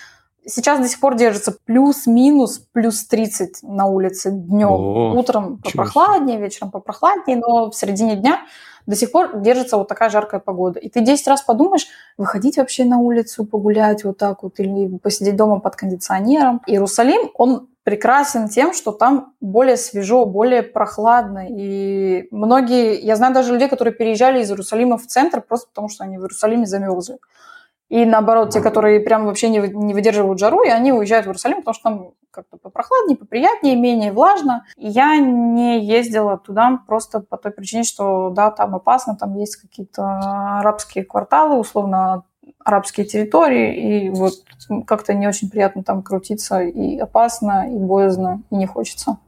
Сейчас 0.46 0.80
до 0.80 0.88
сих 0.88 1.00
пор 1.00 1.16
держится 1.16 1.56
плюс-минус 1.64 2.58
плюс 2.72 3.04
30 3.06 3.62
на 3.62 3.86
улице 3.86 4.30
днем. 4.30 4.70
О, 4.70 5.14
Утром 5.14 5.58
попрохладнее, 5.58 6.38
вечером 6.38 6.70
попрохладнее, 6.70 7.38
но 7.38 7.70
в 7.70 7.74
середине 7.74 8.16
дня 8.16 8.40
до 8.86 8.96
сих 8.96 9.12
пор 9.12 9.40
держится 9.40 9.76
вот 9.76 9.88
такая 9.88 10.10
жаркая 10.10 10.40
погода. 10.40 10.78
И 10.78 10.88
ты 10.88 11.00
10 11.00 11.26
раз 11.28 11.42
подумаешь, 11.42 11.86
выходить 12.18 12.58
вообще 12.58 12.84
на 12.84 12.98
улицу, 12.98 13.44
погулять 13.44 14.04
вот 14.04 14.18
так 14.18 14.42
вот, 14.42 14.60
или 14.60 14.98
посидеть 14.98 15.36
дома 15.36 15.60
под 15.60 15.76
кондиционером. 15.76 16.60
Иерусалим, 16.66 17.30
он 17.34 17.68
прекрасен 17.84 18.48
тем, 18.48 18.72
что 18.72 18.92
там 18.92 19.34
более 19.40 19.76
свежо, 19.76 20.24
более 20.26 20.62
прохладно. 20.62 21.46
И 21.48 22.28
многие, 22.30 22.98
я 23.00 23.16
знаю 23.16 23.34
даже 23.34 23.52
людей, 23.52 23.68
которые 23.68 23.94
переезжали 23.94 24.42
из 24.42 24.50
Иерусалима 24.50 24.98
в 24.98 25.06
центр 25.06 25.40
просто 25.40 25.68
потому, 25.68 25.88
что 25.88 26.04
они 26.04 26.18
в 26.18 26.22
Иерусалиме 26.22 26.66
замерзли. 26.66 27.18
И 27.88 28.04
наоборот, 28.04 28.50
те, 28.50 28.60
которые 28.60 29.00
прям 29.00 29.26
вообще 29.26 29.48
не, 29.48 29.58
не 29.58 29.94
выдерживают 29.94 30.38
жару, 30.38 30.64
и 30.64 30.68
они 30.68 30.92
уезжают 30.92 31.26
в 31.26 31.28
Иерусалим, 31.28 31.58
потому 31.58 31.74
что 31.74 31.82
там 31.82 32.10
как-то 32.30 32.56
попрохладнее, 32.56 33.16
поприятнее, 33.16 33.76
менее 33.76 34.12
влажно. 34.12 34.64
И 34.76 34.88
я 34.88 35.18
не 35.18 35.84
ездила 35.84 36.36
туда 36.38 36.80
просто 36.86 37.20
по 37.20 37.36
той 37.36 37.52
причине, 37.52 37.84
что 37.84 38.30
да, 38.30 38.50
там 38.50 38.74
опасно, 38.74 39.16
там 39.16 39.36
есть 39.36 39.56
какие-то 39.56 40.58
арабские 40.60 41.04
кварталы, 41.04 41.58
условно 41.58 42.24
арабские 42.64 43.06
территории, 43.06 44.06
и 44.06 44.10
вот 44.10 44.34
как-то 44.86 45.12
не 45.14 45.28
очень 45.28 45.50
приятно 45.50 45.82
там 45.82 46.02
крутиться, 46.02 46.62
и 46.62 46.96
опасно, 46.98 47.70
и 47.70 47.78
боязно, 47.78 48.42
и 48.50 48.56
не 48.56 48.66
хочется. 48.66 49.18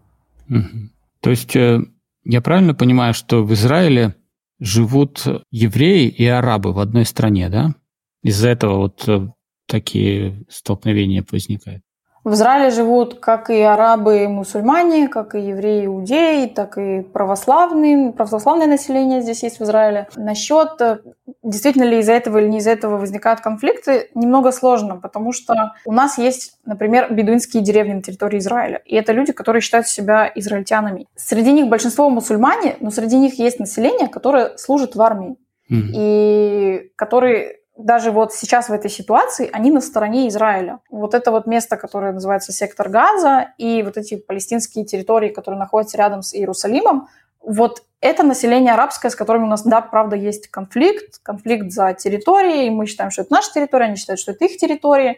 Угу. 0.49 0.91
То 1.21 1.31
есть 1.31 1.55
э, 1.55 1.81
я 2.25 2.41
правильно 2.41 2.75
понимаю, 2.75 3.15
что 3.15 3.45
в 3.45 3.53
Израиле 3.53 4.15
живут 4.59 5.25
евреи 5.51 6.09
и 6.09 6.27
арабы 6.27 6.73
в 6.73 6.79
одной 6.79 7.05
стране, 7.05 7.49
да? 7.51 7.75
Из-за 8.23 8.49
этого 8.49 8.79
вот 8.79 9.09
э, 9.09 9.29
такие 9.67 10.45
столкновения 10.49 11.25
возникают. 11.31 11.83
В 12.27 12.33
Израиле 12.33 12.71
живут 12.71 13.21
как 13.21 13.51
и 13.51 13.61
арабы 13.61 14.25
и 14.25 14.27
мусульмане, 14.27 15.07
как 15.07 15.37
и 15.37 15.41
евреи 15.41 15.83
и 15.83 15.87
иудеи, 15.87 16.47
так 16.47 16.77
и 16.77 17.03
православные. 17.03 18.11
Православное 18.13 18.67
население 18.67 19.23
здесь 19.23 19.45
есть 19.45 19.61
в 19.61 19.63
Израиле. 19.63 20.09
Насчет, 20.17 20.81
э, 20.81 20.99
действительно 21.45 21.85
ли 21.85 22.01
из-за 22.01 22.15
этого 22.15 22.39
или 22.39 22.49
не 22.49 22.59
из-за 22.59 22.73
этого 22.73 22.97
возникают 22.97 23.43
конфликты, 23.43 24.11
немного 24.17 24.51
сложно, 24.51 24.97
потому 24.97 25.31
что 25.31 25.75
у 25.85 25.93
нас 25.93 26.19
есть, 26.19 26.59
например, 26.65 27.15
бедуинские 27.15 27.63
деревни 27.63 27.93
на 27.93 28.03
территории 28.03 28.39
Израиля. 28.39 28.83
И 28.87 28.97
это 28.97 29.13
люди, 29.13 29.33
которые 29.33 29.63
считают 29.63 29.87
себя 29.87 30.29
израильтянами. 30.35 31.07
Среди 31.15 31.53
них 31.53 31.69
большинство 31.69 32.11
мусульмане, 32.11 32.77
но 32.81 32.91
среди 32.91 33.19
них 33.19 33.39
есть 33.39 33.61
население, 33.61 34.09
которое 34.09 34.57
служит 34.57 34.97
в 34.97 35.01
армии. 35.01 35.37
Mm-hmm. 35.71 35.91
И 35.95 36.91
которые 36.97 37.59
даже 37.77 38.11
вот 38.11 38.33
сейчас 38.33 38.69
в 38.69 38.73
этой 38.73 38.91
ситуации 38.91 39.51
они 39.53 39.71
на 39.71 39.81
стороне 39.81 40.29
Израиля. 40.29 40.81
Вот 40.91 41.15
это 41.15 41.31
вот 41.31 41.47
место, 41.47 41.77
которое 41.77 42.13
называется 42.13 42.53
сектор 42.53 42.89
Газа, 42.89 43.53
и 43.59 43.83
вот 43.83 43.97
эти 43.97 44.17
палестинские 44.17 44.85
территории, 44.85 45.29
которые 45.29 45.59
находятся 45.59 45.99
рядом 45.99 46.23
с 46.23 46.35
Иерусалимом, 46.35 47.09
вот 47.43 47.83
это 48.01 48.23
население 48.23 48.75
арабское, 48.75 49.11
с 49.11 49.15
которым 49.15 49.45
у 49.45 49.47
нас, 49.47 49.63
да, 49.63 49.81
правда, 49.81 50.17
есть 50.17 50.49
конфликт, 50.49 51.21
конфликт 51.23 51.71
за 51.71 51.93
территории, 51.95 52.67
и 52.67 52.71
мы 52.71 52.87
считаем, 52.87 53.11
что 53.11 53.23
это 53.23 53.33
наша 53.33 53.53
территория, 53.53 53.87
они 53.87 53.97
считают, 53.97 54.21
что 54.21 54.33
это 54.33 54.45
их 54.47 54.57
территория. 54.57 55.17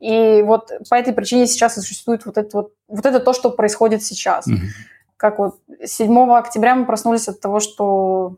И 0.00 0.42
вот 0.42 0.70
по 0.88 0.94
этой 0.94 1.12
причине 1.12 1.46
сейчас 1.46 1.74
существует 1.74 2.26
вот 2.26 2.38
это 2.38 2.56
вот, 2.56 2.72
вот 2.88 3.06
это 3.06 3.20
то, 3.20 3.32
что 3.32 3.50
происходит 3.50 4.02
сейчас. 4.02 4.46
Mm-hmm. 4.46 4.66
Как 5.16 5.38
вот 5.38 5.56
7 5.84 6.30
октября 6.32 6.74
мы 6.74 6.86
проснулись 6.86 7.28
от 7.28 7.40
того, 7.40 7.60
что 7.60 8.36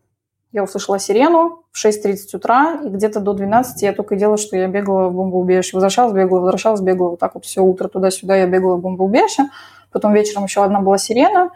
я 0.53 0.65
услышала 0.65 0.99
сирену 0.99 1.65
в 1.71 1.85
6.30 1.85 2.17
утра, 2.35 2.81
и 2.85 2.89
где-то 2.89 3.21
до 3.21 3.35
12 3.35 3.83
я 3.83 3.93
только 3.93 4.17
делала, 4.17 4.39
что 4.39 4.57
я 4.57 4.67
бегала 4.69 5.09
в 5.09 5.15
бомбоубежище. 5.15 5.77
Возвращалась, 5.77 6.15
бегала, 6.15 6.41
возвращалась, 6.41 6.81
бегала. 6.81 7.11
Вот 7.11 7.21
так 7.21 7.35
вот 7.35 7.45
все 7.45 7.61
утро 7.61 7.89
туда-сюда 7.89 8.37
я 8.37 8.47
бегала 8.47 8.77
в 8.77 8.81
бомбоубежище. 8.81 9.45
Потом 9.93 10.15
вечером 10.15 10.45
еще 10.45 10.65
одна 10.65 10.81
была 10.81 10.99
сирена. 10.99 11.51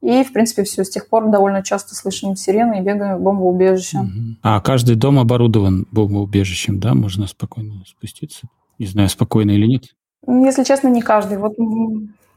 И, 0.00 0.22
в 0.22 0.32
принципе, 0.32 0.62
все. 0.62 0.84
С 0.84 0.90
тех 0.90 1.08
пор 1.08 1.28
довольно 1.28 1.64
часто 1.64 1.96
слышим 1.96 2.36
сирены 2.36 2.78
и 2.78 2.82
бегаем 2.82 3.18
в 3.18 3.22
бомбоубежище. 3.22 3.98
А 4.42 4.60
каждый 4.60 4.94
дом 4.94 5.18
оборудован 5.18 5.86
бомбоубежищем, 5.90 6.78
да? 6.78 6.94
Можно 6.94 7.26
спокойно 7.26 7.82
спуститься? 7.86 8.46
Не 8.78 8.86
знаю, 8.86 9.08
спокойно 9.08 9.50
или 9.50 9.66
нет? 9.66 9.84
Если 10.26 10.62
честно, 10.62 10.88
не 10.88 11.02
каждый. 11.02 11.38
Вот 11.38 11.54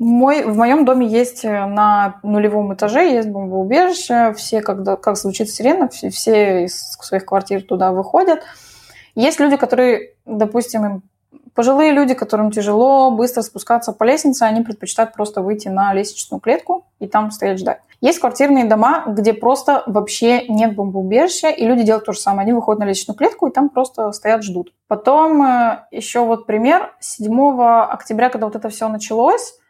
мой, 0.03 0.43
в 0.45 0.57
моем 0.57 0.83
доме 0.83 1.05
есть 1.05 1.45
э, 1.45 1.65
на 1.67 2.19
нулевом 2.23 2.73
этаже 2.73 3.11
есть 3.11 3.29
бомбоубежище. 3.29 4.33
Все, 4.35 4.61
когда 4.61 4.95
как 4.95 5.15
звучит 5.15 5.51
сирена, 5.51 5.89
все, 5.89 6.09
все 6.09 6.65
из 6.65 6.93
своих 6.99 7.23
квартир 7.23 7.61
туда 7.61 7.91
выходят. 7.91 8.41
Есть 9.13 9.39
люди, 9.39 9.57
которые, 9.57 10.13
допустим, 10.25 10.85
им 10.85 11.03
пожилые 11.53 11.91
люди, 11.91 12.15
которым 12.15 12.49
тяжело 12.49 13.11
быстро 13.11 13.43
спускаться 13.43 13.93
по 13.93 14.03
лестнице, 14.03 14.41
они 14.43 14.61
предпочитают 14.61 15.13
просто 15.13 15.43
выйти 15.43 15.67
на 15.67 15.93
лестничную 15.93 16.39
клетку 16.39 16.85
и 16.99 17.07
там 17.07 17.29
стоять 17.29 17.59
ждать. 17.59 17.81
Есть 17.99 18.17
квартирные 18.17 18.65
дома, 18.65 19.03
где 19.05 19.33
просто 19.33 19.83
вообще 19.85 20.47
нет 20.47 20.73
бомбоубежища, 20.75 21.49
и 21.49 21.63
люди 21.67 21.83
делают 21.83 22.05
то 22.05 22.13
же 22.13 22.19
самое. 22.19 22.45
Они 22.45 22.53
выходят 22.53 22.79
на 22.79 22.85
лестничную 22.85 23.15
клетку 23.15 23.45
и 23.45 23.51
там 23.51 23.69
просто 23.69 24.11
стоят, 24.13 24.41
ждут. 24.41 24.73
Потом 24.87 25.43
э, 25.43 25.85
еще 25.91 26.25
вот 26.25 26.47
пример. 26.47 26.95
7 26.99 27.61
октября, 27.61 28.29
когда 28.29 28.47
вот 28.47 28.55
это 28.55 28.69
все 28.69 28.87
началось, 28.87 29.61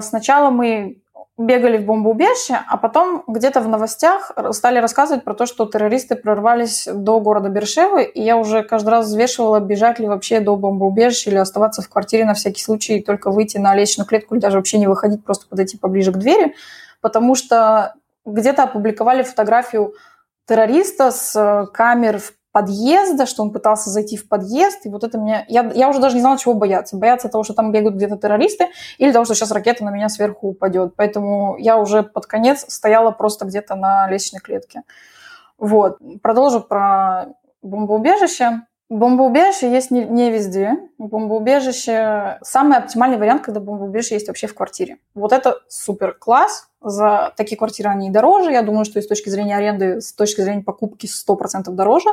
сначала 0.00 0.50
мы 0.50 0.98
бегали 1.36 1.78
в 1.78 1.84
бомбоубежище, 1.84 2.60
а 2.68 2.76
потом 2.76 3.24
где-то 3.26 3.60
в 3.60 3.68
новостях 3.68 4.30
стали 4.52 4.78
рассказывать 4.78 5.24
про 5.24 5.34
то, 5.34 5.46
что 5.46 5.66
террористы 5.66 6.14
прорвались 6.14 6.86
до 6.86 7.18
города 7.18 7.48
Бершевы, 7.48 8.04
и 8.04 8.22
я 8.22 8.36
уже 8.36 8.62
каждый 8.62 8.90
раз 8.90 9.06
взвешивала, 9.06 9.58
бежать 9.58 9.98
ли 9.98 10.06
вообще 10.06 10.38
до 10.38 10.54
бомбоубежища 10.54 11.30
или 11.30 11.38
оставаться 11.38 11.82
в 11.82 11.88
квартире 11.88 12.24
на 12.24 12.34
всякий 12.34 12.62
случай, 12.62 13.00
только 13.00 13.32
выйти 13.32 13.58
на 13.58 13.74
лестничную 13.74 14.06
клетку 14.06 14.34
или 14.34 14.42
даже 14.42 14.58
вообще 14.58 14.78
не 14.78 14.86
выходить, 14.86 15.24
просто 15.24 15.48
подойти 15.48 15.76
поближе 15.76 16.12
к 16.12 16.16
двери, 16.16 16.54
потому 17.00 17.34
что 17.34 17.94
где-то 18.24 18.62
опубликовали 18.62 19.24
фотографию 19.24 19.94
террориста 20.46 21.10
с 21.10 21.68
камер 21.74 22.20
в 22.20 22.32
подъезда, 22.54 23.26
что 23.26 23.42
он 23.42 23.50
пытался 23.50 23.90
зайти 23.90 24.16
в 24.16 24.28
подъезд, 24.28 24.86
и 24.86 24.88
вот 24.88 25.02
это 25.02 25.18
меня... 25.18 25.44
Я, 25.48 25.68
я 25.74 25.88
уже 25.88 25.98
даже 25.98 26.14
не 26.14 26.20
знала, 26.20 26.38
чего 26.38 26.54
бояться. 26.54 26.96
Бояться 26.96 27.28
того, 27.28 27.42
что 27.42 27.52
там 27.52 27.72
бегают 27.72 27.96
где-то 27.96 28.16
террористы, 28.16 28.68
или 28.98 29.10
того, 29.10 29.24
что 29.24 29.34
сейчас 29.34 29.50
ракета 29.50 29.82
на 29.82 29.90
меня 29.90 30.08
сверху 30.08 30.50
упадет. 30.50 30.94
Поэтому 30.94 31.56
я 31.58 31.76
уже 31.76 32.04
под 32.04 32.26
конец 32.26 32.64
стояла 32.68 33.10
просто 33.10 33.44
где-то 33.44 33.74
на 33.74 34.08
лестничной 34.08 34.38
клетке. 34.38 34.82
Вот. 35.58 35.98
Продолжу 36.22 36.60
про 36.60 37.26
бомбоубежище. 37.60 38.60
Бомбоубежище 38.90 39.70
есть 39.70 39.90
не, 39.90 40.04
не 40.04 40.30
везде. 40.30 40.76
Бомбоубежище... 40.98 42.38
Самый 42.42 42.78
оптимальный 42.78 43.16
вариант, 43.16 43.42
когда 43.42 43.60
бомбоубежище 43.60 44.14
есть 44.14 44.28
вообще 44.28 44.46
в 44.46 44.54
квартире. 44.54 44.98
Вот 45.14 45.32
это 45.32 45.60
супер 45.68 46.12
класс. 46.12 46.68
За 46.82 47.32
такие 47.36 47.56
квартиры 47.56 47.88
они 47.88 48.10
дороже. 48.10 48.52
Я 48.52 48.62
думаю, 48.62 48.84
что 48.84 48.98
и 48.98 49.02
с 49.02 49.06
точки 49.06 49.30
зрения 49.30 49.56
аренды, 49.56 50.00
с 50.00 50.12
точки 50.12 50.42
зрения 50.42 50.62
покупки 50.62 51.06
100% 51.06 51.70
дороже. 51.70 52.10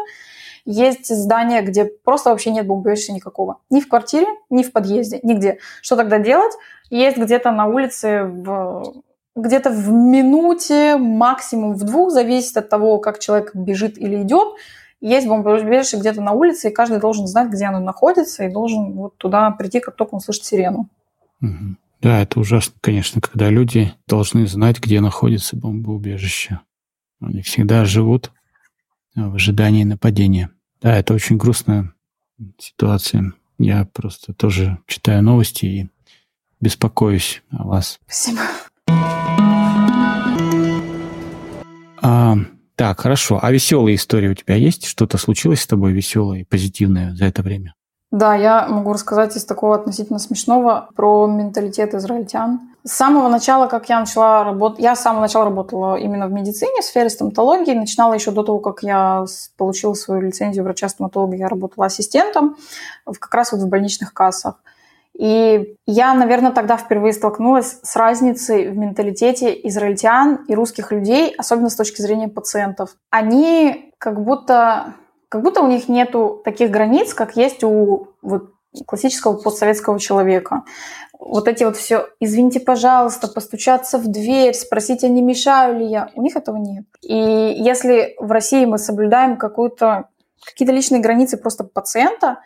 Есть 0.64 1.14
здания, 1.14 1.62
где 1.62 1.86
просто 1.86 2.30
вообще 2.30 2.52
нет 2.52 2.66
бомбоубежища 2.66 3.12
никакого. 3.12 3.58
Ни 3.70 3.82
в 3.82 3.90
квартире, 3.90 4.28
ни 4.50 4.64
в 4.64 4.72
подъезде, 4.72 5.20
нигде. 5.24 5.60
Что 5.82 5.98
тогда 5.98 6.20
делать? 6.20 6.54
Есть 6.90 7.18
где-то 7.18 7.52
на 7.52 7.66
улице 7.66 8.24
в 8.24 9.04
где-то 9.36 9.70
в 9.70 9.92
минуте, 9.92 10.98
максимум 10.98 11.74
в 11.74 11.84
двух, 11.84 12.12
зависит 12.12 12.58
от 12.58 12.70
того, 12.70 13.00
как 13.00 13.20
человек 13.20 13.56
бежит 13.56 13.98
или 13.98 14.22
идет, 14.22 14.56
есть 15.02 15.28
бомбоубежище 15.28 15.98
где-то 15.98 16.22
на 16.22 16.32
улице, 16.32 16.70
и 16.70 16.74
каждый 16.74 17.00
должен 17.00 17.28
знать, 17.28 17.50
где 17.50 17.66
оно 17.66 17.80
находится, 17.80 18.46
и 18.46 18.52
должен 18.52 18.94
вот 18.94 19.18
туда 19.18 19.50
прийти, 19.52 19.80
как 19.80 19.96
только 19.96 20.14
он 20.14 20.22
слышит 20.22 20.46
сирену. 20.46 20.90
Угу. 21.42 21.76
Да, 22.02 22.22
это 22.22 22.40
ужасно, 22.40 22.74
конечно, 22.82 23.22
когда 23.22 23.50
люди 23.50 23.94
должны 24.08 24.48
знать, 24.48 24.80
где 24.80 25.02
находится 25.02 25.56
бомбоубежище. 25.56 26.60
Они 27.20 27.42
всегда 27.42 27.86
живут 27.86 28.32
в 29.16 29.36
ожидании 29.36 29.84
нападения. 29.84 30.50
Да, 30.82 30.98
это 30.98 31.14
очень 31.14 31.38
грустная 31.38 31.94
ситуация. 32.58 33.34
Я 33.60 33.86
просто 33.86 34.34
тоже 34.34 34.80
читаю 34.88 35.22
новости 35.22 35.66
и 35.66 35.90
беспокоюсь 36.60 37.44
о 37.52 37.68
вас. 37.68 38.00
Спасибо. 38.06 38.42
А, 42.02 42.36
так, 42.82 43.00
хорошо. 43.00 43.38
А 43.40 43.52
веселые 43.52 43.96
истории 43.96 44.30
у 44.30 44.34
тебя 44.34 44.56
есть? 44.56 44.86
Что-то 44.86 45.20
случилось 45.20 45.62
с 45.62 45.68
тобой 45.68 45.92
веселое 45.92 46.40
и 46.40 46.44
позитивное 46.44 47.14
за 47.14 47.26
это 47.26 47.44
время? 47.44 47.76
Да, 48.10 48.34
я 48.34 48.68
могу 48.68 48.92
рассказать 48.92 49.38
из 49.38 49.46
такого 49.46 49.76
относительно 49.76 50.18
смешного 50.18 50.90
про 50.96 51.28
менталитет 51.28 51.94
израильтян. 51.94 52.60
С 52.84 52.94
самого 52.94 53.30
начала, 53.30 53.68
как 53.68 53.88
я 53.90 54.00
начала 54.00 54.44
работать, 54.44 54.80
я 54.80 54.96
с 54.96 55.02
самого 55.04 55.22
начала 55.22 55.46
работала 55.46 55.96
именно 55.96 56.26
в 56.26 56.32
медицине, 56.32 56.82
в 56.82 56.84
сфере 56.84 57.12
стоматологии. 57.12 57.76
Начинала 57.76 58.16
еще 58.16 58.32
до 58.32 58.42
того, 58.42 58.58
как 58.58 58.82
я 58.82 59.26
получила 59.58 59.94
свою 59.94 60.22
лицензию 60.22 60.64
врача-стоматолога, 60.64 61.36
я 61.36 61.50
работала 61.50 61.86
ассистентом 61.86 62.56
как 63.06 63.32
раз 63.36 63.52
вот 63.52 63.62
в 63.62 63.68
больничных 63.68 64.12
кассах. 64.12 64.56
И 65.22 65.76
я, 65.86 66.16
наверное, 66.16 66.52
тогда 66.52 66.78
впервые 66.78 67.14
столкнулась 67.14 67.78
с 67.84 67.96
разницей 67.96 68.70
в 68.70 68.76
менталитете 68.76 69.54
израильтян 69.68 70.46
и 70.48 70.56
русских 70.56 70.92
людей, 70.92 71.36
особенно 71.38 71.70
с 71.70 71.76
точки 71.76 72.02
зрения 72.02 72.28
пациентов. 72.28 72.96
Они 73.12 73.94
как 74.00 74.24
будто, 74.24 74.96
как 75.30 75.44
будто 75.44 75.62
у 75.62 75.68
них 75.68 75.88
нету 75.88 76.42
таких 76.44 76.72
границ, 76.72 77.14
как 77.14 77.36
есть 77.36 77.64
у 77.64 78.08
вот, 78.24 78.50
классического 78.88 79.38
постсоветского 79.38 80.00
человека. 80.00 80.64
Вот 81.20 81.48
эти 81.48 81.66
вот 81.66 81.78
все, 81.78 82.08
извините, 82.20 82.60
пожалуйста, 82.60 83.28
постучаться 83.28 84.00
в 84.00 84.08
дверь, 84.08 84.56
спросить, 84.56 85.04
а 85.04 85.08
не 85.08 85.22
мешаю 85.22 85.78
ли 85.78 85.86
я, 85.86 86.10
у 86.16 86.24
них 86.24 86.36
этого 86.36 86.58
нет. 86.58 86.86
И 87.04 87.16
если 87.16 88.16
в 88.18 88.32
России 88.32 88.66
мы 88.66 88.80
соблюдаем 88.80 89.38
какую-то 89.38 90.06
какие-то 90.44 90.74
личные 90.74 91.00
границы 91.00 91.38
просто 91.38 91.64
пациента, 91.64 92.40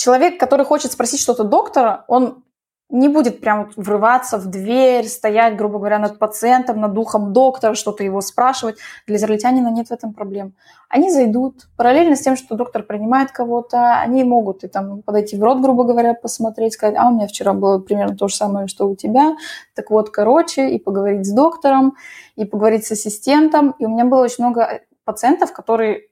человек, 0.00 0.40
который 0.40 0.64
хочет 0.64 0.92
спросить 0.92 1.20
что-то 1.20 1.44
доктора, 1.44 2.04
он 2.08 2.42
не 2.88 3.08
будет 3.08 3.40
прям 3.40 3.70
врываться 3.76 4.36
в 4.36 4.46
дверь, 4.46 5.06
стоять, 5.06 5.56
грубо 5.56 5.78
говоря, 5.78 5.98
над 5.98 6.18
пациентом, 6.18 6.80
над 6.80 6.92
духом 6.92 7.32
доктора, 7.32 7.74
что-то 7.74 8.02
его 8.02 8.20
спрашивать. 8.20 8.78
Для 9.06 9.16
израильтянина 9.16 9.68
нет 9.68 9.88
в 9.88 9.92
этом 9.92 10.12
проблем. 10.12 10.54
Они 10.88 11.08
зайдут 11.10 11.68
параллельно 11.76 12.16
с 12.16 12.20
тем, 12.20 12.36
что 12.36 12.56
доктор 12.56 12.82
принимает 12.82 13.30
кого-то, 13.30 14.00
они 14.00 14.24
могут 14.24 14.64
и 14.64 14.68
там 14.68 15.02
подойти 15.02 15.36
в 15.36 15.42
рот, 15.44 15.60
грубо 15.60 15.84
говоря, 15.84 16.14
посмотреть, 16.14 16.72
сказать, 16.72 16.96
а 16.98 17.08
у 17.08 17.14
меня 17.14 17.28
вчера 17.28 17.52
было 17.52 17.78
примерно 17.78 18.16
то 18.16 18.26
же 18.26 18.34
самое, 18.34 18.66
что 18.66 18.88
у 18.88 18.96
тебя. 18.96 19.36
Так 19.74 19.90
вот, 19.90 20.10
короче, 20.10 20.70
и 20.70 20.80
поговорить 20.80 21.26
с 21.26 21.32
доктором, 21.32 21.94
и 22.34 22.44
поговорить 22.44 22.86
с 22.86 22.92
ассистентом. 22.92 23.76
И 23.78 23.84
у 23.84 23.88
меня 23.88 24.04
было 24.06 24.24
очень 24.24 24.42
много 24.42 24.80
пациентов, 25.04 25.52
которые 25.52 26.09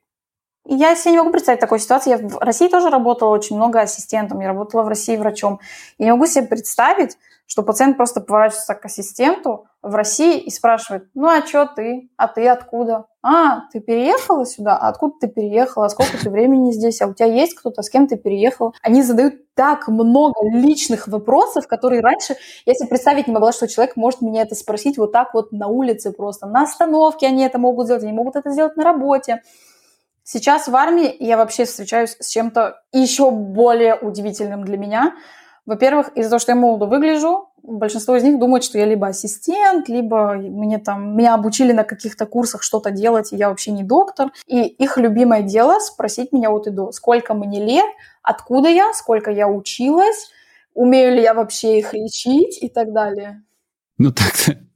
я 0.77 0.95
себе 0.95 1.13
не 1.13 1.19
могу 1.19 1.31
представить 1.31 1.61
такой 1.61 1.81
ситуации. 1.81 2.11
Я 2.11 2.19
в 2.19 2.39
России 2.39 2.69
тоже 2.69 2.91
работала 2.91 3.31
очень 3.31 3.57
много 3.57 3.81
ассистентом. 3.81 4.41
Я 4.41 4.49
работала 4.49 4.83
в 4.83 4.89
России 4.89 5.17
врачом. 5.17 5.61
Я 5.99 6.07
не 6.07 6.13
могу 6.13 6.27
себе 6.27 6.47
представить, 6.47 7.17
что 7.47 7.63
пациент 7.63 7.97
просто 7.97 8.21
поворачивается 8.21 8.75
к 8.75 8.85
ассистенту 8.85 9.67
в 9.81 9.95
России 9.95 10.39
и 10.39 10.51
спрашивает, 10.51 11.09
ну 11.15 11.29
а 11.29 11.45
что 11.47 11.65
ты? 11.65 12.11
А 12.19 12.29
ты 12.29 12.47
откуда? 12.47 13.07
А, 13.23 13.63
ты 13.73 13.81
переехала 13.81 14.45
сюда? 14.45 14.77
А 14.77 14.89
откуда 14.89 15.15
ты 15.21 15.29
переехала? 15.29 15.87
А 15.87 15.89
сколько 15.89 16.19
ты 16.19 16.29
времени 16.29 16.73
здесь? 16.73 17.01
А 17.01 17.07
у 17.07 17.15
тебя 17.15 17.29
есть 17.29 17.55
кто-то? 17.55 17.81
С 17.81 17.89
кем 17.89 18.07
ты 18.07 18.17
переехала? 18.17 18.73
Они 18.83 19.03
задают 19.03 19.35
так 19.55 19.89
много 19.89 20.35
личных 20.53 21.09
вопросов, 21.09 21.67
которые 21.67 22.03
раньше 22.03 22.37
я 22.67 22.75
себе 22.75 22.89
представить 22.89 23.27
не 23.27 23.33
могла, 23.33 23.53
что 23.53 23.67
человек 23.67 23.97
может 23.97 24.21
меня 24.21 24.43
это 24.43 24.55
спросить 24.55 24.99
вот 24.99 25.13
так 25.13 25.33
вот 25.33 25.51
на 25.51 25.69
улице 25.69 26.13
просто. 26.13 26.47
На 26.47 26.65
остановке 26.65 27.27
они 27.27 27.45
это 27.45 27.59
могут 27.59 27.87
сделать, 27.87 28.03
они 28.03 28.13
могут 28.13 28.37
это 28.37 28.51
сделать 28.51 28.77
на 28.77 28.85
работе. 28.85 29.43
Сейчас 30.31 30.69
в 30.69 30.77
армии 30.77 31.17
я 31.21 31.39
вообще 31.39 31.65
встречаюсь 31.65 32.15
с 32.21 32.29
чем-то 32.29 32.83
еще 32.93 33.31
более 33.31 33.95
удивительным 33.95 34.63
для 34.63 34.77
меня. 34.77 35.17
Во-первых, 35.65 36.11
из-за 36.17 36.29
того, 36.29 36.39
что 36.39 36.53
я 36.53 36.57
молодо 36.57 36.85
выгляжу, 36.85 37.49
большинство 37.63 38.15
из 38.15 38.25
них 38.25 38.39
думают, 38.39 38.63
что 38.63 38.77
я 38.77 38.85
либо 38.85 39.07
ассистент, 39.07 39.89
либо 39.89 40.35
мне 40.35 40.77
там, 40.81 41.17
меня 41.17 41.33
обучили 41.33 41.73
на 41.73 41.83
каких-то 41.83 42.27
курсах 42.27 42.63
что-то 42.63 42.91
делать, 42.91 43.33
и 43.33 43.37
я 43.37 43.49
вообще 43.49 43.71
не 43.71 43.85
доктор. 43.85 44.31
И 44.47 44.67
их 44.67 44.99
любимое 44.99 45.41
дело 45.41 45.81
спросить 45.81 46.31
меня 46.31 46.51
от 46.51 46.67
и 46.67 46.71
до, 46.73 46.93
сколько 46.93 47.33
мне 47.33 47.65
лет, 47.65 47.89
откуда 48.23 48.69
я, 48.69 48.93
сколько 48.93 49.31
я 49.31 49.49
училась, 49.49 50.29
умею 50.75 51.15
ли 51.15 51.23
я 51.23 51.33
вообще 51.33 51.79
их 51.79 51.95
лечить 51.95 52.63
и 52.63 52.69
так 52.69 52.93
далее. 52.93 53.43
Ну 53.97 54.13
так 54.13 54.35
в 54.35 54.68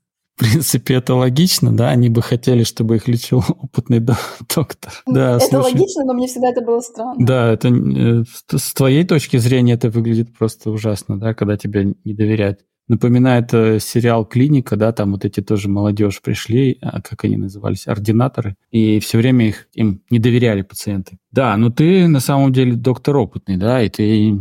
принципе, 0.42 0.94
это 0.94 1.14
логично, 1.14 1.74
да, 1.74 1.90
они 1.90 2.08
бы 2.08 2.22
хотели, 2.22 2.64
чтобы 2.64 2.96
их 2.96 3.08
лечил 3.08 3.44
опытный 3.48 4.00
доктор. 4.00 4.92
Да, 5.06 5.36
это 5.36 5.46
слушай. 5.46 5.72
логично, 5.72 6.04
но 6.04 6.14
мне 6.14 6.26
всегда 6.26 6.50
это 6.50 6.60
было 6.62 6.80
странно. 6.80 7.14
Да, 7.24 7.52
это 7.52 7.68
э, 7.68 8.24
с 8.50 8.74
твоей 8.74 9.04
точки 9.04 9.36
зрения 9.36 9.74
это 9.74 9.90
выглядит 9.90 10.36
просто 10.36 10.70
ужасно, 10.70 11.18
да, 11.18 11.34
когда 11.34 11.56
тебе 11.56 11.94
не 12.04 12.14
доверяют. 12.14 12.60
Напоминает 12.88 13.54
э, 13.54 13.78
сериал 13.78 14.26
«Клиника», 14.26 14.76
да, 14.76 14.92
там 14.92 15.12
вот 15.12 15.24
эти 15.24 15.40
тоже 15.40 15.68
молодежь 15.68 16.20
пришли, 16.20 16.78
а 16.82 17.00
как 17.00 17.24
они 17.24 17.36
назывались, 17.36 17.86
ординаторы, 17.86 18.56
и 18.70 18.98
все 18.98 19.18
время 19.18 19.48
их, 19.48 19.68
им 19.74 20.02
не 20.10 20.18
доверяли 20.18 20.62
пациенты. 20.62 21.18
Да, 21.30 21.56
но 21.56 21.70
ты 21.70 22.08
на 22.08 22.20
самом 22.20 22.52
деле 22.52 22.72
доктор 22.74 23.16
опытный, 23.16 23.56
да, 23.56 23.82
и 23.82 23.88
ты 23.88 24.38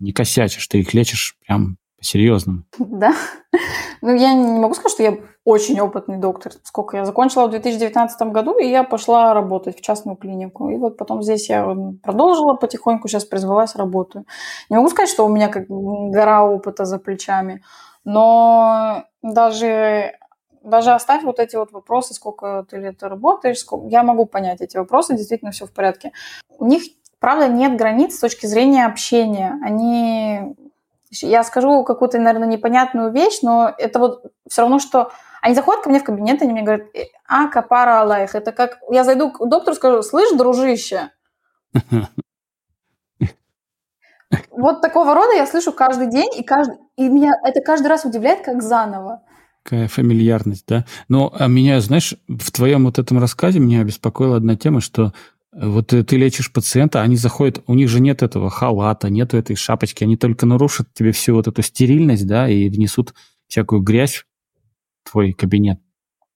не 0.00 0.12
косячишь, 0.12 0.66
ты 0.66 0.80
их 0.80 0.92
лечишь 0.92 1.36
прям 1.46 1.78
по-серьезному. 2.04 2.62
Да. 2.78 3.14
Ну, 4.02 4.14
я 4.14 4.34
не 4.34 4.58
могу 4.60 4.74
сказать, 4.74 4.92
что 4.92 5.02
я 5.02 5.16
очень 5.46 5.80
опытный 5.80 6.18
доктор. 6.18 6.52
Сколько 6.62 6.98
я 6.98 7.06
закончила 7.06 7.46
в 7.46 7.50
2019 7.50 8.20
году, 8.32 8.58
и 8.58 8.68
я 8.68 8.84
пошла 8.84 9.32
работать 9.32 9.78
в 9.78 9.80
частную 9.80 10.18
клинику. 10.18 10.68
И 10.68 10.76
вот 10.76 10.98
потом 10.98 11.22
здесь 11.22 11.48
я 11.48 11.74
продолжила 12.02 12.52
потихоньку, 12.52 13.08
сейчас 13.08 13.24
призвалась, 13.24 13.76
работаю. 13.76 14.26
Не 14.68 14.76
могу 14.76 14.90
сказать, 14.90 15.08
что 15.08 15.24
у 15.24 15.30
меня 15.30 15.48
как 15.48 15.68
гора 15.68 16.44
опыта 16.44 16.84
за 16.84 16.98
плечами, 16.98 17.62
но 18.04 19.04
даже 19.22 20.12
даже 20.62 20.90
оставь 20.92 21.22
вот 21.22 21.38
эти 21.38 21.56
вот 21.56 21.72
вопросы, 21.72 22.12
сколько 22.12 22.66
ты 22.68 22.76
лет 22.76 23.02
работаешь, 23.02 23.60
сколько... 23.60 23.88
я 23.88 24.02
могу 24.02 24.26
понять 24.26 24.60
эти 24.60 24.76
вопросы, 24.76 25.16
действительно 25.16 25.50
все 25.50 25.64
в 25.64 25.72
порядке. 25.72 26.12
У 26.58 26.66
них, 26.66 26.82
правда, 27.20 27.48
нет 27.48 27.78
границ 27.78 28.16
с 28.16 28.20
точки 28.20 28.44
зрения 28.44 28.84
общения. 28.84 29.58
Они 29.62 30.54
я 31.22 31.44
скажу 31.44 31.84
какую-то, 31.84 32.18
наверное, 32.18 32.48
непонятную 32.48 33.12
вещь, 33.12 33.40
но 33.42 33.74
это 33.78 33.98
вот 33.98 34.22
все 34.48 34.62
равно, 34.62 34.78
что 34.78 35.10
они 35.42 35.54
заходят 35.54 35.84
ко 35.84 35.90
мне 35.90 36.00
в 36.00 36.04
кабинет, 36.04 36.40
они 36.40 36.52
мне 36.52 36.62
говорят, 36.62 36.86
«Э, 36.94 37.04
а, 37.28 37.48
капара 37.48 38.00
Аллах. 38.00 38.34
Это 38.34 38.52
как, 38.52 38.78
я 38.90 39.04
зайду 39.04 39.30
к 39.30 39.46
доктору, 39.46 39.74
скажу, 39.76 40.02
слышь, 40.02 40.36
дружище. 40.36 41.10
Вот 44.50 44.80
такого 44.80 45.14
рода 45.14 45.32
я 45.34 45.46
слышу 45.46 45.72
каждый 45.72 46.08
день, 46.08 46.28
и, 46.36 46.42
каждый, 46.42 46.76
и 46.96 47.08
меня 47.08 47.32
это 47.44 47.60
каждый 47.60 47.86
раз 47.86 48.04
удивляет, 48.04 48.44
как 48.44 48.62
заново. 48.62 49.22
Какая 49.62 49.86
фамильярность, 49.86 50.64
да? 50.66 50.84
Но 51.08 51.32
а 51.38 51.46
меня, 51.46 51.80
знаешь, 51.80 52.14
в 52.26 52.50
твоем 52.50 52.84
вот 52.84 52.98
этом 52.98 53.18
рассказе 53.18 53.60
меня 53.60 53.84
беспокоила 53.84 54.36
одна 54.36 54.56
тема, 54.56 54.80
что 54.80 55.12
вот 55.54 55.88
ты 55.88 56.16
лечишь 56.16 56.52
пациента, 56.52 57.02
они 57.02 57.16
заходят, 57.16 57.62
у 57.66 57.74
них 57.74 57.88
же 57.88 58.00
нет 58.00 58.22
этого 58.22 58.50
халата, 58.50 59.08
нет 59.08 59.34
этой 59.34 59.56
шапочки, 59.56 60.04
они 60.04 60.16
только 60.16 60.46
нарушат 60.46 60.88
тебе 60.92 61.12
всю 61.12 61.34
вот 61.34 61.46
эту 61.46 61.62
стерильность, 61.62 62.26
да, 62.26 62.48
и 62.48 62.68
внесут 62.68 63.14
всякую 63.46 63.82
грязь 63.82 64.24
в 65.04 65.10
твой 65.10 65.32
кабинет. 65.32 65.80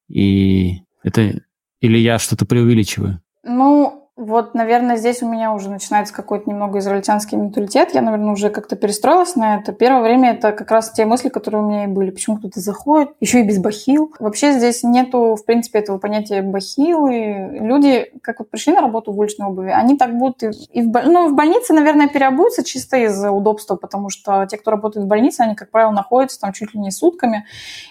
И 0.09 0.83
это... 1.03 1.43
Или 1.81 1.99
я 1.99 2.19
что-то 2.19 2.45
преувеличиваю? 2.45 3.23
Ну, 3.45 3.98
Вот, 4.19 4.53
наверное, 4.55 4.97
здесь 4.97 5.23
у 5.23 5.29
меня 5.29 5.53
уже 5.53 5.71
начинается 5.71 6.13
какой-то 6.13 6.51
немного 6.51 6.81
израильтянский 6.81 7.39
менталитет. 7.39 7.95
Я, 7.95 8.03
наверное, 8.03 8.33
уже 8.33 8.51
как-то 8.51 8.75
перестроилась 8.75 9.37
на 9.37 9.59
это. 9.59 9.71
Первое 9.71 10.03
время 10.03 10.33
это 10.33 10.51
как 10.51 10.73
раз 10.73 10.91
те 10.91 11.05
мысли, 11.05 11.29
которые 11.29 11.63
у 11.63 11.67
меня 11.67 11.85
и 11.85 11.87
были. 11.87 12.11
Почему 12.11 12.37
кто-то 12.37 12.59
заходит, 12.59 13.11
еще 13.21 13.43
и 13.43 13.45
без 13.45 13.59
бахил. 13.61 14.13
Вообще 14.19 14.55
здесь 14.55 14.83
нету, 14.83 15.37
в 15.37 15.45
принципе, 15.45 15.79
этого 15.79 15.99
понятия 15.99 16.43
бахилы. 16.43 17.61
Люди, 17.61 18.11
как 18.21 18.41
вот 18.41 18.51
пришли 18.51 18.73
на 18.73 18.81
работу 18.81 19.13
в 19.13 19.19
уличной 19.21 19.47
обуви, 19.47 19.71
они 19.71 19.97
так 19.97 20.19
будут 20.19 20.43
и, 20.43 20.51
и 20.73 20.83
в, 20.83 20.93
ну, 21.07 21.29
в 21.29 21.37
больнице, 21.37 21.73
наверное, 21.73 22.09
переобуются 22.09 22.65
чисто 22.65 22.97
из 22.97 23.25
удобства, 23.25 23.77
потому 23.77 24.11
что 24.11 24.47
те, 24.51 24.57
кто 24.57 24.73
работает 24.73 25.07
в 25.07 25.09
больнице, 25.09 25.43
они, 25.43 25.55
как 25.55 25.71
правило, 25.71 25.93
находятся 25.93 26.41
там 26.41 26.53
чуть 26.53 26.75
ли 26.75 26.81
не 26.81 26.91
сутками. 26.91 27.47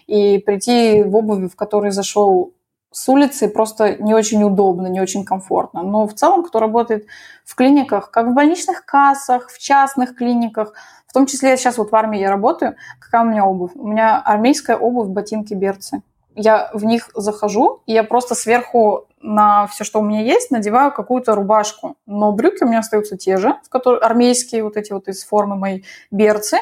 И 0.08 0.40
прийти 0.40 1.04
в 1.04 1.16
обуви, 1.16 1.48
в 1.48 1.56
которой 1.56 1.92
зашел 1.92 2.52
с 2.98 3.08
улицы 3.10 3.48
просто 3.48 3.96
не 3.98 4.16
очень 4.16 4.44
удобно, 4.44 4.88
не 4.88 5.00
очень 5.00 5.24
комфортно. 5.24 5.84
Но 5.84 6.08
в 6.08 6.16
целом, 6.16 6.42
кто 6.42 6.60
работает 6.60 7.06
в 7.46 7.54
клиниках, 7.54 8.10
как 8.10 8.26
в 8.26 8.34
больничных 8.34 8.86
кассах, 8.86 9.52
в 9.52 9.60
частных 9.60 10.16
клиниках, 10.16 10.74
в 11.06 11.14
том 11.14 11.28
числе 11.28 11.56
сейчас 11.58 11.78
вот 11.78 11.92
в 11.92 11.96
армии 11.96 12.20
я 12.20 12.32
работаю, 12.32 12.76
какая 13.00 13.22
у 13.22 13.26
меня 13.26 13.46
обувь? 13.46 13.74
У 13.76 13.88
меня 13.88 14.20
армейская 14.20 14.78
обувь, 14.78 15.10
ботинки, 15.10 15.54
берцы. 15.54 16.02
Я 16.34 16.72
в 16.74 16.86
них 16.86 17.12
захожу, 17.14 17.84
и 17.86 17.94
я 17.94 18.04
просто 18.04 18.34
сверху 18.34 19.06
на 19.22 19.68
все, 19.68 19.84
что 19.84 20.00
у 20.00 20.04
меня 20.04 20.24
есть, 20.24 20.50
надеваю 20.50 20.92
какую-то 20.92 21.36
рубашку. 21.36 21.98
Но 22.08 22.32
брюки 22.32 22.64
у 22.64 22.68
меня 22.68 22.80
остаются 22.80 23.16
те 23.16 23.38
же, 23.38 23.60
в 23.64 23.70
которые 23.70 24.02
армейские, 24.02 24.64
вот 24.64 24.76
эти 24.76 24.92
вот 24.92 25.08
из 25.08 25.24
формы 25.24 25.56
моей 25.56 25.86
берцы. 26.10 26.58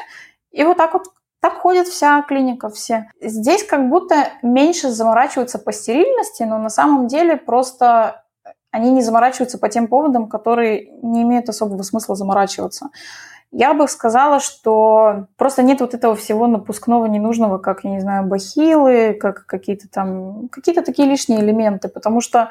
И 0.50 0.64
вот 0.64 0.76
так 0.76 0.92
вот 0.92 1.04
так 1.40 1.58
ходит 1.58 1.86
вся 1.86 2.22
клиника, 2.22 2.68
все. 2.68 3.10
Здесь 3.20 3.64
как 3.64 3.88
будто 3.88 4.28
меньше 4.42 4.90
заморачиваются 4.90 5.58
по 5.58 5.72
стерильности, 5.72 6.42
но 6.42 6.58
на 6.58 6.70
самом 6.70 7.06
деле 7.06 7.36
просто 7.36 8.24
они 8.70 8.90
не 8.90 9.02
заморачиваются 9.02 9.58
по 9.58 9.68
тем 9.68 9.88
поводам, 9.88 10.28
которые 10.28 10.90
не 11.02 11.22
имеют 11.22 11.48
особого 11.48 11.82
смысла 11.82 12.14
заморачиваться. 12.14 12.90
Я 13.52 13.74
бы 13.74 13.88
сказала, 13.88 14.40
что 14.40 15.28
просто 15.36 15.62
нет 15.62 15.80
вот 15.80 15.94
этого 15.94 16.14
всего 16.16 16.46
напускного 16.46 17.06
ненужного, 17.06 17.58
как, 17.58 17.84
я 17.84 17.90
не 17.90 18.00
знаю, 18.00 18.26
бахилы, 18.26 19.14
как 19.14 19.46
какие-то 19.46 19.88
там, 19.88 20.48
какие-то 20.48 20.82
такие 20.82 21.08
лишние 21.08 21.40
элементы, 21.40 21.88
потому 21.88 22.20
что 22.20 22.50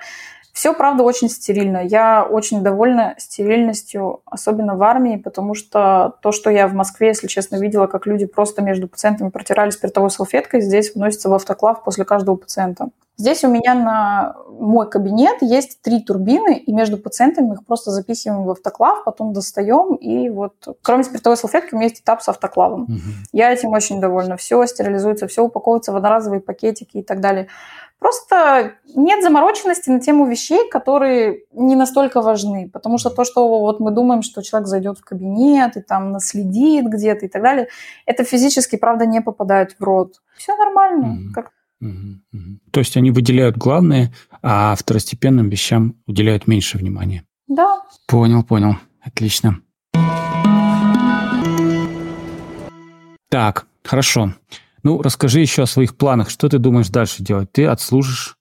все, 0.56 0.74
правда, 0.74 1.03
очень 1.03 1.28
стерильно. 1.30 1.84
Я 1.84 2.24
очень 2.24 2.64
довольна 2.64 3.16
стерильностью, 3.18 4.22
особенно 4.24 4.78
в 4.78 4.84
армии, 4.84 5.18
потому 5.18 5.53
что 5.53 6.16
то, 6.22 6.32
что 6.32 6.49
я 6.49 6.70
в 6.70 6.74
Москве, 6.74 7.10
если 7.10 7.28
честно, 7.28 7.58
видела, 7.58 7.88
как 7.88 8.06
люди 8.06 8.26
просто 8.26 8.62
между 8.62 8.88
пациентами 8.88 9.32
протирали 9.32 9.72
спиртовой 9.72 10.10
салфеткой, 10.10 10.62
здесь 10.62 10.95
вносится 10.95 11.28
в 11.28 11.34
автоклав 11.34 11.84
после 11.84 12.06
каждого 12.06 12.38
пациента. 12.38 12.88
Здесь 13.18 13.43
у 13.43 13.49
меня 13.49 13.74
на 13.76 14.36
мой 14.60 14.89
кабинет 14.89 15.41
есть 15.41 15.82
три 15.82 16.01
турбины, 16.01 16.58
и 16.58 16.72
между 16.72 16.97
пациентами 16.97 17.53
их 17.53 17.66
просто 17.66 17.91
запихиваем 17.91 18.43
в 18.43 18.49
автоклав, 18.49 19.03
потом 19.03 19.34
достаем, 19.34 19.95
и 19.95 20.30
вот 20.30 20.53
кроме 20.82 21.03
спиртовой 21.03 21.36
салфетки 21.36 21.74
у 21.74 21.78
меня 21.78 21.88
есть 21.88 22.01
этап 22.01 22.22
с 22.22 22.30
автоклавом. 22.30 22.84
Угу. 22.84 22.99
Я 23.34 23.51
этим 23.51 23.70
очень 23.70 23.99
довольна. 23.99 24.38
Все 24.38 24.66
стерилизуется, 24.66 25.28
все 25.28 25.43
упаковывается 25.43 25.91
в 25.91 25.97
одноразовые 25.97 26.41
пакетики 26.41 26.97
и 26.97 27.03
так 27.03 27.20
далее. 27.20 27.47
Просто 28.00 28.74
нет 28.96 29.24
замороченности 29.24 29.89
на 29.89 30.00
тему 30.00 30.28
вещей, 30.28 30.70
которые 30.70 31.43
не 31.54 31.76
настолько 31.76 32.22
важны. 32.22 32.70
Потому 32.72 32.98
что 32.98 33.10
то, 33.10 33.24
что 33.24 33.48
вот 33.62 33.80
мы 33.80 33.91
думаем, 33.91 34.22
что 34.22 34.43
человек 34.43 34.68
зайдет 34.68 35.00
в 35.00 35.04
кабинет 35.04 35.78
и 35.78 35.82
там 35.82 36.12
наследит 36.12 36.86
где-то 36.86 37.26
и 37.26 37.30
так 37.30 37.41
далее, 37.41 37.68
это 38.06 38.24
физически, 38.24 38.76
правда, 38.76 39.06
не 39.06 39.22
попадает 39.22 39.76
в 39.80 39.84
рот. 39.84 40.22
Все 40.38 40.56
нормально. 40.56 41.06
Mm-hmm. 41.06 41.34
Как... 41.34 41.52
Mm-hmm. 41.84 42.72
То 42.72 42.80
есть 42.80 42.98
они 42.98 43.12
выделяют 43.12 43.58
главное, 43.58 44.12
а 44.41 44.76
второстепенным 44.76 45.50
вещам 45.50 45.96
уделяют 46.06 46.48
меньше 46.48 46.78
внимания. 46.78 47.24
Да. 47.48 47.82
Понял, 48.08 48.43
понял. 48.43 48.76
Отлично. 49.02 49.62
Так, 53.30 53.68
хорошо. 53.84 54.34
Ну, 54.86 55.02
расскажи 55.02 55.40
еще 55.40 55.64
о 55.64 55.66
своих 55.66 55.98
планах. 55.98 56.30
Что 56.30 56.48
ты 56.48 56.60
думаешь 56.60 56.90
дальше 56.90 57.24
делать? 57.24 57.52
Ты 57.52 57.66
отслужишь, 57.66 58.38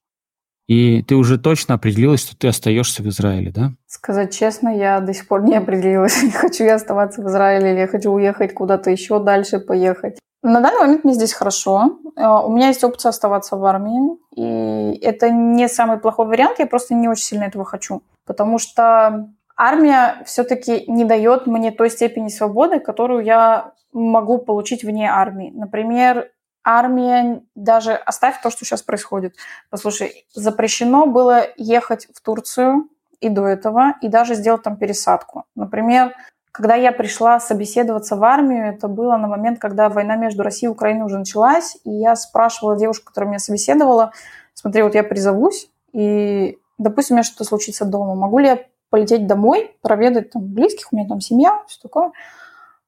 и 0.69 1.03
ты 1.03 1.15
уже 1.15 1.39
точно 1.39 1.77
определилась, 1.77 2.21
что 2.21 2.37
ты 2.37 2.49
остаешься 2.49 3.03
в 3.03 3.09
Израиле, 3.09 3.51
да? 3.51 3.73
Сказать 3.87 4.37
честно, 4.37 4.69
я 4.69 5.01
до 5.01 5.15
сих 5.15 5.27
пор 5.27 5.43
не 5.43 5.57
определилась. 5.57 6.23
хочу 6.35 6.65
я 6.65 6.75
оставаться 6.75 7.23
в 7.23 7.29
Израиле 7.29 7.73
или 7.73 7.79
я 7.79 7.87
хочу 7.87 8.13
уехать 8.13 8.53
куда-то 8.53 8.91
еще 8.91 9.21
дальше 9.21 9.59
поехать. 9.59 10.19
На 10.43 10.61
данный 10.61 10.81
момент 10.81 11.05
мне 11.05 11.15
здесь 11.15 11.33
хорошо. 11.33 11.99
Э, 12.15 12.27
у 12.45 12.55
меня 12.55 12.69
есть 12.69 12.85
опция 12.85 13.09
оставаться 13.09 13.57
в 13.57 13.65
армии. 13.65 14.19
И 14.37 14.99
это 14.99 15.31
не 15.31 15.67
самый 15.67 15.97
плохой 15.97 16.27
вариант. 16.27 16.59
Я 16.59 16.67
просто 16.67 16.95
не 16.95 17.09
очень 17.09 17.25
сильно 17.25 17.45
этого 17.45 17.65
хочу. 17.65 18.03
Потому 18.27 18.59
что 18.59 19.31
армия 19.57 20.23
все-таки 20.27 20.85
не 20.89 21.07
дает 21.07 21.47
мне 21.47 21.71
той 21.71 21.89
степени 21.89 22.29
свободы, 22.29 22.81
которую 22.81 23.25
я 23.25 23.73
могу 23.95 24.39
получить 24.39 24.85
вне 24.85 25.09
армии. 25.09 25.51
Например, 25.55 26.29
армия, 26.65 27.43
даже 27.55 27.93
оставь 27.93 28.41
то, 28.41 28.51
что 28.51 28.65
сейчас 28.65 28.83
происходит. 28.83 29.35
Послушай, 29.71 30.27
запрещено 30.35 31.07
было 31.07 31.47
ехать 31.57 32.09
в 32.15 32.21
Турцию 32.21 32.89
и 33.21 33.29
до 33.29 33.47
этого, 33.47 33.95
и 34.01 34.09
даже 34.09 34.35
сделать 34.35 34.63
там 34.63 34.77
пересадку. 34.77 35.45
Например, 35.55 36.15
когда 36.53 36.75
я 36.77 36.93
пришла 36.93 37.41
собеседоваться 37.41 38.17
в 38.17 38.25
армию, 38.25 38.69
это 38.69 38.87
было 38.87 39.17
на 39.17 39.27
момент, 39.27 39.59
когда 39.59 39.89
война 39.89 40.17
между 40.17 40.43
Россией 40.43 40.71
и 40.71 40.73
Украиной 40.73 41.05
уже 41.05 41.19
началась, 41.19 41.77
и 41.85 41.91
я 41.91 42.15
спрашивала 42.17 42.77
девушку, 42.77 43.07
которая 43.07 43.29
меня 43.29 43.39
собеседовала, 43.41 44.13
смотри, 44.55 44.83
вот 44.83 44.95
я 44.95 45.03
призовусь, 45.03 45.69
и, 45.93 46.59
допустим, 46.79 47.15
у 47.15 47.17
меня 47.17 47.25
что-то 47.25 47.45
случится 47.45 47.85
дома, 47.85 48.15
могу 48.15 48.39
ли 48.39 48.47
я 48.47 48.59
полететь 48.89 49.27
домой, 49.27 49.77
проведать 49.83 50.31
там 50.31 50.43
близких, 50.43 50.93
у 50.93 50.97
меня 50.97 51.09
там 51.09 51.21
семья, 51.21 51.61
все 51.67 51.81
такое. 51.83 52.13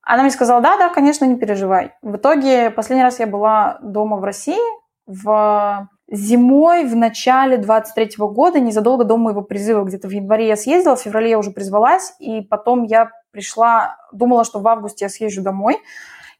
Она 0.06 0.22
мне 0.22 0.30
сказала, 0.30 0.60
да, 0.60 0.78
да, 0.78 0.88
конечно, 0.88 1.24
не 1.24 1.34
переживай. 1.34 1.92
В 2.00 2.14
итоге 2.14 2.70
последний 2.70 3.02
раз 3.02 3.18
я 3.18 3.26
была 3.26 3.78
дома 3.82 4.16
в 4.18 4.24
России 4.24 4.56
в 5.04 5.88
зимой, 6.08 6.84
в 6.84 6.94
начале 6.94 7.58
23 7.58 8.16
-го 8.16 8.28
года, 8.28 8.60
незадолго 8.60 9.02
до 9.02 9.16
моего 9.16 9.42
призыва, 9.42 9.82
где-то 9.82 10.06
в 10.06 10.12
январе 10.12 10.46
я 10.46 10.56
съездила, 10.56 10.94
в 10.94 11.00
феврале 11.00 11.30
я 11.30 11.38
уже 11.38 11.50
призвалась, 11.50 12.14
и 12.20 12.40
потом 12.40 12.84
я 12.84 13.10
пришла, 13.32 13.96
думала, 14.12 14.44
что 14.44 14.60
в 14.60 14.68
августе 14.68 15.06
я 15.06 15.08
съезжу 15.08 15.42
домой. 15.42 15.78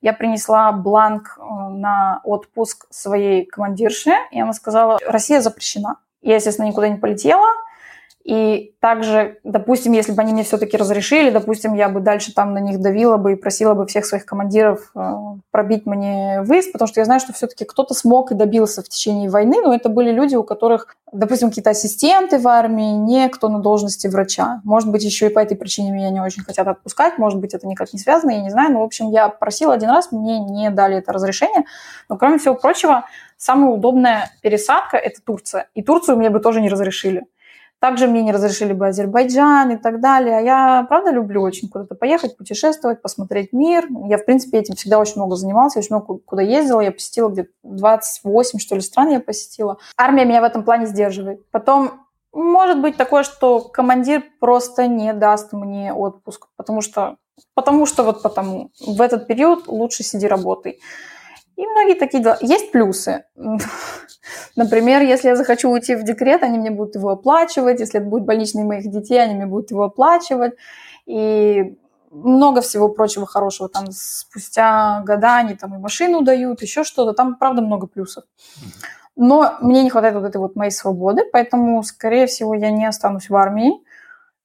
Я 0.01 0.13
принесла 0.13 0.71
бланк 0.71 1.37
э, 1.37 1.43
на 1.43 2.21
отпуск 2.23 2.87
своей 2.91 3.47
командирше, 3.47 4.13
и 4.31 4.41
она 4.41 4.53
сказала, 4.53 4.99
Россия 5.05 5.41
запрещена. 5.41 5.97
Я, 6.23 6.37
естественно, 6.37 6.67
никуда 6.67 6.89
не 6.89 6.99
полетела, 6.99 7.49
и 8.27 8.75
также, 8.81 9.39
допустим, 9.45 9.93
если 9.93 10.11
бы 10.11 10.21
они 10.21 10.33
мне 10.33 10.43
все-таки 10.43 10.77
разрешили, 10.77 11.31
допустим, 11.31 11.75
я 11.75 11.89
бы 11.89 12.01
дальше 12.01 12.35
там 12.35 12.55
на 12.55 12.59
них 12.59 12.81
давила 12.81 13.19
бы 13.19 13.33
и 13.33 13.37
просила 13.37 13.75
бы 13.75 13.87
всех 13.87 14.05
своих 14.05 14.27
командиров 14.27 14.91
э, 14.97 15.15
пробить 15.53 15.87
мне 15.87 16.43
выезд, 16.43 16.73
потому 16.73 16.89
что 16.89 16.99
я 16.99 17.05
знаю, 17.05 17.21
что 17.21 17.33
все-таки 17.33 17.65
кто-то 17.65 17.95
смог 17.95 18.33
и 18.33 18.35
добился 18.35 18.83
в 18.83 18.89
течение 18.89 19.31
войны, 19.31 19.59
но 19.63 19.73
это 19.73 19.89
были 19.89 20.11
люди, 20.11 20.35
у 20.35 20.43
которых, 20.43 20.97
допустим, 21.13 21.51
какие-то 21.51 21.71
ассистенты 21.71 22.41
в 22.41 22.49
армии, 22.49 22.97
не 22.97 23.29
кто 23.29 23.49
на 23.49 23.61
должности 23.61 24.09
врача. 24.09 24.61
Может 24.65 24.91
быть, 24.91 25.05
еще 25.05 25.27
и 25.27 25.33
по 25.33 25.39
этой 25.39 25.57
причине 25.57 25.93
меня 25.93 26.11
не 26.11 26.21
очень 26.21 26.43
хотят 26.43 26.67
отпускать, 26.67 27.19
может 27.19 27.39
быть, 27.39 27.55
это 27.55 27.69
никак 27.69 27.93
не 27.93 28.01
связано, 28.01 28.33
я 28.33 28.43
не 28.43 28.51
знаю. 28.51 28.73
Но, 28.73 28.81
в 28.81 28.85
общем, 28.85 29.09
я 29.09 29.29
просила 29.29 29.73
один 29.73 29.91
раз, 29.91 30.11
мне 30.11 30.41
не 30.41 30.71
дали 30.71 30.97
это 30.97 31.13
разрешение. 31.13 31.65
Но, 32.09 32.17
кроме 32.17 32.39
всего 32.39 32.57
прочего, 32.57 33.05
самая 33.37 33.71
удобная 33.71 34.33
пересадка– 34.43 34.97
это 34.99 35.21
Турция. 35.25 35.69
И 35.75 35.83
Турцию 35.85 36.19
мне 36.19 36.29
бы 36.29 36.41
тоже 36.41 36.61
не 36.61 36.69
разрешили. 36.69 37.27
Также 37.79 38.07
мне 38.07 38.23
не 38.23 38.33
разрешили 38.33 38.73
бы 38.73 38.89
Азербайджан 38.89 39.73
и 39.73 39.77
так 39.77 40.01
далее. 40.01 40.39
А 40.39 40.41
я, 40.41 40.87
правда, 40.89 41.11
люблю 41.11 41.43
очень 41.43 41.69
куда-то 41.69 41.95
поехать, 41.95 42.37
путешествовать, 42.37 43.03
посмотреть 43.03 43.53
мир. 43.53 43.87
Я, 44.09 44.17
в 44.17 44.25
принципе, 44.25 44.59
этим 44.59 44.77
всегда 44.77 44.99
очень 44.99 45.17
много 45.17 45.37
занималась, 45.37 45.77
очень 45.77 45.95
много 45.95 46.19
куда 46.25 46.43
ездила. 46.43 46.81
Я 46.81 46.91
посетила 46.91 47.29
где-то 47.29 47.51
28, 47.65 48.59
что 48.59 48.75
ли, 48.77 48.81
стран 48.81 49.11
я 49.11 49.21
посетила. 49.21 49.77
Армия 49.97 50.25
меня 50.25 50.41
в 50.41 50.45
этом 50.45 50.65
плане 50.65 50.87
сдерживает. 50.87 51.49
Потом 51.51 52.07
может 52.33 52.81
быть 52.81 52.97
такое, 52.97 53.23
что 53.23 53.61
командир 53.61 54.23
просто 54.41 54.87
не 54.87 55.13
даст 55.13 55.53
мне 55.53 55.93
отпуск, 55.93 56.49
потому 56.57 56.81
что, 56.81 57.17
потому 57.55 57.87
что 57.87 58.05
вот 58.05 58.23
потому. 58.23 58.71
В 58.81 59.01
этот 59.03 59.27
период 59.27 59.69
лучше 59.69 60.03
сиди 60.03 60.27
работай. 60.27 60.81
И 61.57 61.67
многие 61.67 61.95
такие 61.95 62.23
дела. 62.23 62.37
Есть 62.41 62.71
плюсы. 62.71 63.25
Например, 64.57 65.03
если 65.03 65.29
я 65.29 65.37
захочу 65.37 65.71
уйти 65.71 65.95
в 65.95 66.05
декрет, 66.05 66.43
они 66.43 66.59
мне 66.59 66.71
будут 66.71 66.95
его 66.95 67.11
оплачивать. 67.11 67.81
Если 67.81 68.01
это 68.01 68.09
будет 68.09 68.25
больничный 68.25 68.65
моих 68.65 68.91
детей, 68.91 69.23
они 69.23 69.35
мне 69.35 69.47
будут 69.47 69.71
его 69.71 69.85
оплачивать. 69.85 70.53
И 71.07 71.77
много 72.11 72.61
всего 72.61 72.89
прочего 72.89 73.27
хорошего. 73.27 73.69
Там 73.69 73.87
спустя 73.91 75.03
года 75.07 75.37
они 75.37 75.55
там 75.55 75.75
и 75.75 75.79
машину 75.79 76.23
дают, 76.23 76.63
еще 76.63 76.85
что-то. 76.85 77.15
Там, 77.15 77.37
правда, 77.37 77.63
много 77.63 77.87
плюсов. 77.87 78.25
Но 79.17 79.55
мне 79.63 79.83
не 79.83 79.91
хватает 79.91 80.15
вот 80.15 80.25
этой 80.25 80.37
вот 80.37 80.57
моей 80.57 80.71
свободы, 80.71 81.23
поэтому, 81.33 81.83
скорее 81.83 82.27
всего, 82.27 82.55
я 82.55 82.71
не 82.71 82.85
останусь 82.85 83.31
в 83.31 83.35
армии. 83.35 83.73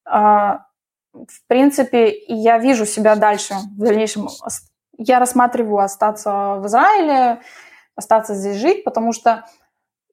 А, 0.06 0.66
в 1.12 1.46
принципе, 1.46 2.10
я 2.26 2.58
вижу 2.58 2.86
себя 2.86 3.16
дальше 3.16 3.54
в 3.76 3.84
дальнейшем 3.84 4.28
я 5.06 5.18
рассматриваю 5.18 5.78
остаться 5.78 6.56
в 6.58 6.66
Израиле, 6.66 7.40
остаться 7.96 8.34
здесь 8.34 8.56
жить, 8.56 8.84
потому 8.84 9.12
что 9.12 9.44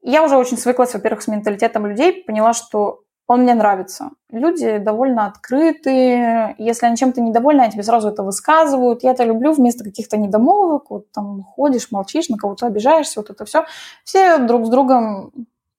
я 0.01 0.23
уже 0.23 0.37
очень 0.37 0.57
свыклась, 0.57 0.93
во-первых, 0.93 1.21
с 1.21 1.27
менталитетом 1.27 1.85
людей, 1.85 2.23
поняла, 2.23 2.53
что 2.53 3.01
он 3.29 3.43
мне 3.43 3.53
нравится. 3.53 4.09
Люди 4.31 4.79
довольно 4.79 5.27
открытые. 5.27 6.55
Если 6.57 6.87
они 6.87 6.97
чем-то 6.97 7.21
недовольны, 7.21 7.61
они 7.61 7.73
тебе 7.73 7.83
сразу 7.83 8.09
это 8.09 8.23
высказывают. 8.23 9.03
Я 9.03 9.11
это 9.11 9.23
люблю 9.23 9.51
вместо 9.51 9.83
каких-то 9.83 10.17
недомолвок. 10.17 10.89
Вот 10.89 11.11
там 11.11 11.43
ходишь, 11.43 11.91
молчишь, 11.91 12.29
на 12.29 12.37
кого-то 12.37 12.65
обижаешься, 12.65 13.19
вот 13.19 13.29
это 13.29 13.45
все. 13.45 13.65
Все 14.03 14.39
друг 14.39 14.65
с 14.65 14.69
другом 14.69 15.31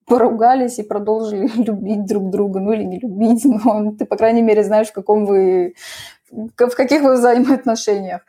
поругались 0.05 0.79
и 0.79 0.83
продолжили 0.83 1.47
любить 1.61 2.05
друг 2.05 2.29
друга. 2.29 2.61
Ну 2.61 2.71
или 2.71 2.83
не 2.83 2.99
любить, 2.99 3.43
но 3.43 3.91
ты, 3.99 4.05
по 4.05 4.15
крайней 4.15 4.41
мере, 4.41 4.63
знаешь, 4.63 4.87
в 4.87 4.93
каком 4.93 5.25
вы... 5.25 5.75
в 6.31 6.75
каких 6.75 7.01
вы 7.01 7.15
взаимоотношениях. 7.15 8.21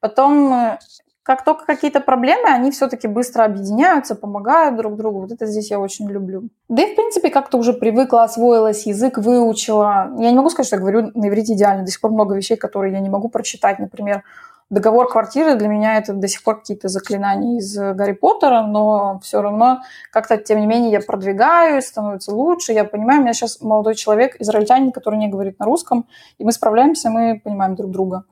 Потом 0.00 0.52
э, 0.52 0.78
как 1.26 1.42
только 1.44 1.66
какие-то 1.66 2.00
проблемы, 2.00 2.48
они 2.48 2.70
все-таки 2.70 3.08
быстро 3.08 3.42
объединяются, 3.42 4.14
помогают 4.14 4.76
друг 4.76 4.96
другу. 4.96 5.22
Вот 5.22 5.32
это 5.32 5.46
здесь 5.46 5.72
я 5.72 5.80
очень 5.80 6.08
люблю. 6.08 6.48
Да 6.68 6.84
и, 6.84 6.92
в 6.92 6.94
принципе, 6.94 7.30
как-то 7.30 7.58
уже 7.58 7.72
привыкла, 7.72 8.22
освоилась, 8.22 8.86
язык 8.86 9.18
выучила. 9.18 10.12
Я 10.18 10.30
не 10.30 10.36
могу 10.36 10.50
сказать, 10.50 10.68
что 10.68 10.76
я 10.76 10.80
говорю 10.80 11.10
на 11.14 11.28
иврите 11.28 11.54
идеально. 11.54 11.84
До 11.84 11.90
сих 11.90 12.00
пор 12.00 12.12
много 12.12 12.36
вещей, 12.36 12.56
которые 12.56 12.92
я 12.92 13.00
не 13.00 13.08
могу 13.08 13.28
прочитать. 13.28 13.80
Например, 13.80 14.22
договор 14.70 15.08
квартиры 15.08 15.56
для 15.56 15.66
меня 15.66 15.98
это 15.98 16.12
до 16.12 16.28
сих 16.28 16.44
пор 16.44 16.60
какие-то 16.60 16.86
заклинания 16.86 17.58
из 17.58 17.76
Гарри 17.76 18.12
Поттера, 18.12 18.62
но 18.62 19.18
все 19.22 19.42
равно 19.42 19.80
как-то, 20.12 20.36
тем 20.36 20.60
не 20.60 20.66
менее, 20.66 20.92
я 20.92 21.00
продвигаюсь, 21.00 21.86
становится 21.86 22.32
лучше, 22.32 22.72
я 22.72 22.84
понимаю, 22.84 23.20
у 23.20 23.22
меня 23.24 23.32
сейчас 23.32 23.60
молодой 23.60 23.94
человек, 23.94 24.36
израильтянин, 24.40 24.92
который 24.92 25.18
не 25.18 25.28
говорит 25.28 25.58
на 25.58 25.66
русском, 25.66 26.06
и 26.38 26.44
мы 26.44 26.52
справляемся, 26.52 27.10
мы 27.10 27.40
понимаем 27.42 27.74
друг 27.74 27.90
друга. 27.90 28.24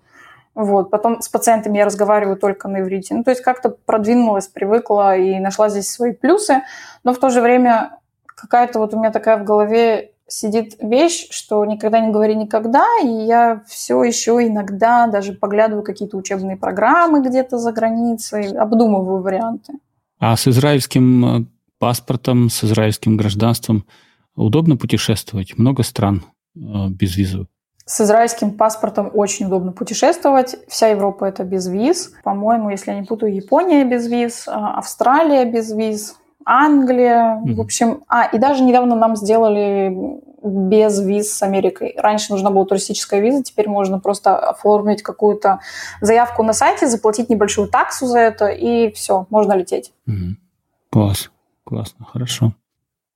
Вот. 0.55 0.91
Потом 0.91 1.21
с 1.21 1.29
пациентами 1.29 1.79
я 1.79 1.85
разговариваю 1.85 2.37
только 2.37 2.69
на 2.69 2.81
иврите. 2.81 3.15
Ну, 3.15 3.25
то 3.25 3.31
есть 3.31 3.43
как-то 3.43 3.71
продвинулась, 3.71 4.49
привыкла 4.49 5.17
и 5.17 5.39
нашла 5.41 5.69
здесь 5.69 5.89
свои 5.89 6.13
плюсы. 6.13 6.63
Но 7.03 7.13
в 7.13 7.19
то 7.19 7.31
же 7.31 7.41
время 7.41 7.99
какая-то 8.27 8.79
вот 8.79 8.95
у 8.95 8.99
меня 8.99 9.11
такая 9.11 9.39
в 9.39 9.45
голове 9.45 10.13
сидит 10.27 10.77
вещь, 10.81 11.29
что 11.31 11.65
никогда 11.65 12.01
не 12.01 12.11
говори 12.11 12.35
никогда, 12.35 12.87
и 13.03 13.09
я 13.09 13.63
все 13.69 14.03
еще 14.03 14.47
иногда 14.47 15.07
даже 15.07 15.33
поглядываю 15.33 15.85
какие-то 15.85 16.17
учебные 16.17 16.57
программы 16.57 17.23
где-то 17.23 17.59
за 17.59 17.73
границей, 17.73 18.57
обдумываю 18.57 19.23
варианты. 19.23 19.75
А 20.19 20.37
с 20.37 20.49
израильским 20.49 21.25
э, 21.25 21.45
паспортом, 21.79 22.49
с 22.49 22.65
израильским 22.65 23.17
гражданством 23.17 23.85
удобно 24.35 24.77
путешествовать? 24.77 25.59
Много 25.59 25.83
стран 25.83 26.25
э, 26.57 26.61
без 26.89 27.17
визы? 27.17 27.47
С 27.87 28.01
израильским 28.01 28.53
паспортом 28.53 29.11
очень 29.13 29.47
удобно 29.47 29.73
путешествовать. 29.73 30.57
Вся 30.69 30.89
Европа 30.89 31.27
это 31.27 31.45
без 31.45 31.67
виз. 31.67 32.13
По-моему, 32.23 32.71
если 32.71 32.93
я 32.93 32.99
не 32.99 33.07
путаю, 33.07 33.35
Япония 33.35 33.85
без 33.85 34.07
виз, 34.07 34.49
а, 34.49 34.79
Австралия 34.79 35.45
без 35.45 35.71
виз, 35.71 36.17
Англия. 36.47 37.43
Mm-hmm. 37.45 37.55
В 37.55 37.61
общем, 37.61 38.05
а, 38.09 38.25
и 38.25 38.39
даже 38.39 38.63
недавно 38.63 38.97
нам 38.97 39.17
сделали 39.17 40.21
без 40.43 41.01
виз 41.01 41.33
с 41.33 41.43
Америкой. 41.43 41.95
Раньше 41.99 42.33
нужна 42.33 42.51
была 42.51 42.65
туристическая 42.65 43.21
виза, 43.21 43.43
теперь 43.43 43.69
можно 43.69 43.99
просто 43.99 44.37
оформить 44.37 45.03
какую-то 45.03 45.61
заявку 46.01 46.43
на 46.43 46.53
сайте, 46.53 46.87
заплатить 46.87 47.31
небольшую 47.31 47.69
таксу 47.69 48.07
за 48.07 48.19
это, 48.19 48.47
и 48.47 48.93
все, 48.93 49.27
можно 49.31 49.55
лететь. 49.55 49.93
Mm-hmm. 50.09 50.35
Класс, 50.91 51.31
классно, 51.65 52.07
хорошо. 52.07 52.53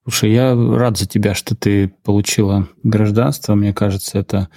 Слушай, 0.09 0.33
я 0.33 0.55
рад 0.55 0.97
за 0.97 1.07
тебя, 1.07 1.35
что 1.35 1.55
ты 1.55 1.89
получила 2.03 2.67
гражданство. 2.83 3.55
Мне 3.55 3.75
кажется, 3.75 4.19
это 4.19 4.49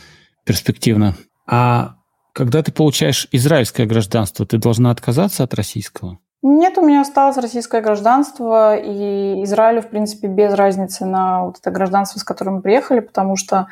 перспективно. 0.46 1.16
А 1.46 1.96
когда 2.34 2.64
ты 2.64 2.72
получаешь 2.72 3.28
израильское 3.34 3.86
гражданство, 3.86 4.46
ты 4.46 4.58
должна 4.58 4.92
отказаться 4.92 5.44
от 5.44 5.54
российского? 5.54 6.20
Нет, 6.42 6.78
у 6.78 6.86
меня 6.86 7.02
осталось 7.02 7.36
российское 7.36 7.82
гражданство, 7.82 8.78
и 8.78 9.44
Израилю, 9.44 9.82
в 9.82 9.90
принципе, 9.90 10.30
без 10.30 10.54
разницы 10.54 11.06
на 11.06 11.44
вот 11.44 11.58
это 11.60 11.70
гражданство, 11.70 12.18
с 12.18 12.24
которым 12.24 12.56
мы 12.56 12.62
приехали, 12.62 13.02
потому 13.02 13.36
что 13.36 13.68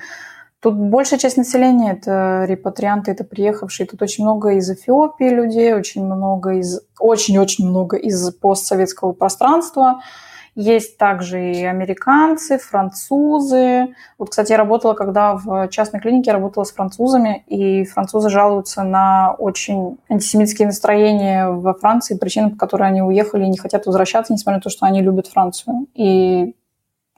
тут 0.60 0.76
большая 0.76 1.18
часть 1.18 1.38
населения– 1.38 1.94
это 1.94 2.44
репатрианты, 2.46 3.12
это 3.12 3.24
приехавшие. 3.24 3.88
Тут 3.88 4.02
очень 4.02 4.26
много 4.26 4.50
из 4.56 4.70
Эфиопии 4.70 5.30
людей, 5.30 5.74
очень 5.74 6.04
много 6.04 6.56
из, 6.56 6.82
очень-очень 7.00 7.70
много 7.70 7.96
из 7.96 8.34
постсоветского 8.34 9.14
пространства– 9.14 10.02
есть 10.60 10.98
также 10.98 11.54
и 11.54 11.64
американцы, 11.64 12.58
французы. 12.58 13.96
Вот, 14.18 14.30
кстати, 14.30 14.52
я 14.52 14.58
работала, 14.58 14.94
когда 14.94 15.36
в 15.36 15.70
частной 15.70 16.02
клинике 16.02 16.34
работала 16.34 16.66
с 16.66 16.74
французами, 16.74 17.44
и 17.48 17.86
французы 17.86 18.30
жалуются 18.30 18.84
на 18.84 19.34
очень 19.38 19.98
антисемитские 20.10 20.68
настроения 20.68 21.48
во 21.48 21.74
Франции, 21.74 22.18
причины, 22.18 22.52
по 22.52 22.58
которой 22.58 22.90
они 22.90 23.02
уехали 23.02 23.46
и 23.46 23.50
не 23.50 23.58
хотят 23.58 23.86
возвращаться, 23.86 24.34
несмотря 24.34 24.58
на 24.58 24.62
то, 24.62 24.70
что 24.70 24.86
они 24.86 25.02
любят 25.02 25.28
Францию. 25.28 25.88
И 25.94 26.56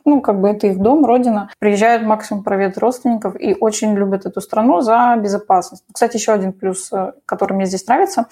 ну, 0.06 0.22
как 0.22 0.40
бы 0.40 0.50
это 0.50 0.68
их 0.68 0.80
дом, 0.80 1.04
родина. 1.04 1.50
Приезжают 1.58 2.04
максимум 2.04 2.44
проведать 2.44 2.78
родственников 2.78 3.36
и 3.40 3.56
очень 3.60 3.96
любят 3.96 4.26
эту 4.28 4.40
страну 4.42 4.82
за 4.82 5.16
безопасность. 5.18 5.84
Кстати, 5.92 6.18
еще 6.18 6.32
один 6.32 6.54
плюс, 6.54 6.92
э, 6.92 7.14
который 7.26 7.54
мне 7.54 7.66
здесь 7.66 7.86
нравится, 7.88 8.28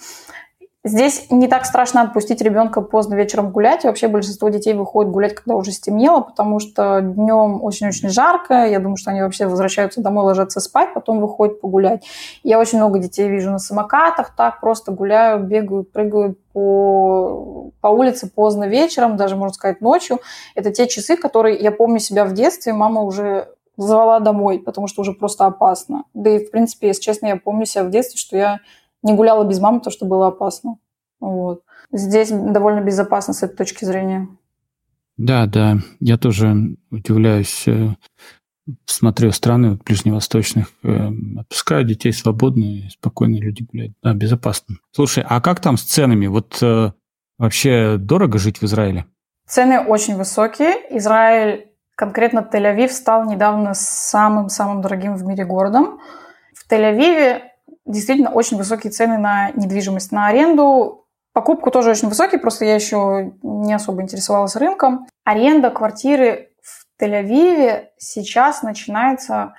Здесь 0.82 1.26
не 1.28 1.46
так 1.46 1.66
страшно 1.66 2.00
отпустить 2.00 2.40
ребенка 2.40 2.80
поздно 2.80 3.14
вечером 3.14 3.50
гулять. 3.50 3.84
И 3.84 3.86
вообще 3.86 4.08
большинство 4.08 4.48
детей 4.48 4.72
выходит 4.72 5.12
гулять, 5.12 5.34
когда 5.34 5.54
уже 5.54 5.72
стемнело, 5.72 6.20
потому 6.20 6.58
что 6.58 7.02
днем 7.02 7.62
очень-очень 7.62 8.08
жарко. 8.08 8.66
Я 8.66 8.78
думаю, 8.78 8.96
что 8.96 9.10
они 9.10 9.20
вообще 9.20 9.46
возвращаются 9.46 10.00
домой, 10.00 10.24
ложатся 10.24 10.58
спать, 10.60 10.94
потом 10.94 11.20
выходят 11.20 11.60
погулять. 11.60 12.06
Я 12.42 12.58
очень 12.58 12.78
много 12.78 12.98
детей 12.98 13.28
вижу 13.28 13.50
на 13.50 13.58
самокатах, 13.58 14.34
так 14.34 14.60
просто 14.60 14.90
гуляют, 14.90 15.42
бегают, 15.42 15.92
прыгают 15.92 16.38
по, 16.54 17.72
по 17.82 17.88
улице 17.88 18.30
поздно 18.30 18.66
вечером, 18.66 19.18
даже, 19.18 19.36
можно 19.36 19.52
сказать, 19.52 19.82
ночью. 19.82 20.20
Это 20.54 20.70
те 20.70 20.88
часы, 20.88 21.16
которые 21.16 21.58
я 21.58 21.72
помню 21.72 21.98
себя 21.98 22.24
в 22.24 22.32
детстве, 22.32 22.72
мама 22.72 23.02
уже 23.02 23.48
звала 23.76 24.18
домой, 24.18 24.58
потому 24.58 24.86
что 24.86 25.02
уже 25.02 25.12
просто 25.12 25.44
опасно. 25.44 26.04
Да 26.14 26.30
и, 26.30 26.38
в 26.38 26.50
принципе, 26.50 26.88
если 26.88 27.02
честно, 27.02 27.26
я 27.26 27.36
помню 27.36 27.66
себя 27.66 27.84
в 27.84 27.90
детстве, 27.90 28.18
что 28.18 28.36
я 28.38 28.60
не 29.02 29.14
гуляла 29.14 29.44
без 29.44 29.60
мамы, 29.60 29.80
то 29.80 29.90
что 29.90 30.06
было 30.06 30.28
опасно. 30.28 30.78
Вот. 31.20 31.62
Здесь 31.92 32.30
довольно 32.30 32.80
безопасно 32.80 33.34
с 33.34 33.42
этой 33.42 33.56
точки 33.56 33.84
зрения. 33.84 34.28
Да, 35.16 35.46
да, 35.46 35.78
я 36.00 36.16
тоже 36.16 36.76
удивляюсь. 36.90 37.64
Э, 37.66 37.94
смотрю 38.86 39.32
страны 39.32 39.78
ближневосточных, 39.84 40.68
э, 40.82 41.10
отпускают 41.38 41.88
детей 41.88 42.12
свободно, 42.12 42.88
спокойно 42.90 43.36
люди 43.36 43.66
гуляют. 43.70 43.92
Да, 44.02 44.14
безопасно. 44.14 44.76
Слушай, 44.92 45.24
а 45.28 45.40
как 45.40 45.60
там 45.60 45.76
с 45.76 45.82
ценами? 45.82 46.26
Вот 46.26 46.58
э, 46.62 46.92
вообще 47.38 47.96
дорого 47.98 48.38
жить 48.38 48.58
в 48.58 48.64
Израиле? 48.64 49.06
Цены 49.46 49.80
очень 49.80 50.16
высокие. 50.16 50.74
Израиль, 50.96 51.68
конкретно 51.96 52.48
Тель-Авив, 52.50 52.88
стал 52.88 53.28
недавно 53.28 53.74
самым-самым 53.74 54.80
дорогим 54.80 55.16
в 55.16 55.24
мире 55.24 55.44
городом. 55.44 56.00
В 56.54 56.70
Тель-Авиве 56.70 57.42
действительно 57.90 58.30
очень 58.30 58.56
высокие 58.56 58.92
цены 58.92 59.18
на 59.18 59.50
недвижимость, 59.52 60.12
на 60.12 60.26
аренду. 60.26 61.06
Покупку 61.32 61.70
тоже 61.70 61.90
очень 61.90 62.08
высокие, 62.08 62.40
просто 62.40 62.64
я 62.64 62.74
еще 62.74 63.32
не 63.42 63.72
особо 63.72 64.02
интересовалась 64.02 64.56
рынком. 64.56 65.06
Аренда 65.24 65.70
квартиры 65.70 66.50
в 66.62 67.02
Тель-Авиве 67.02 67.88
сейчас 67.98 68.62
начинается 68.62 69.54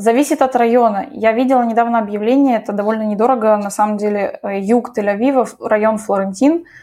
Зависит 0.00 0.42
от 0.42 0.54
района. 0.54 1.08
Я 1.10 1.32
видела 1.32 1.64
недавно 1.64 1.98
объявление, 1.98 2.58
это 2.58 2.72
довольно 2.72 3.02
недорого, 3.02 3.56
на 3.56 3.68
самом 3.68 3.96
деле, 3.96 4.38
э, 4.44 4.60
юг 4.60 4.96
Тель-Авива, 4.96 5.48
район 5.58 5.98
Флорентин– 5.98 6.66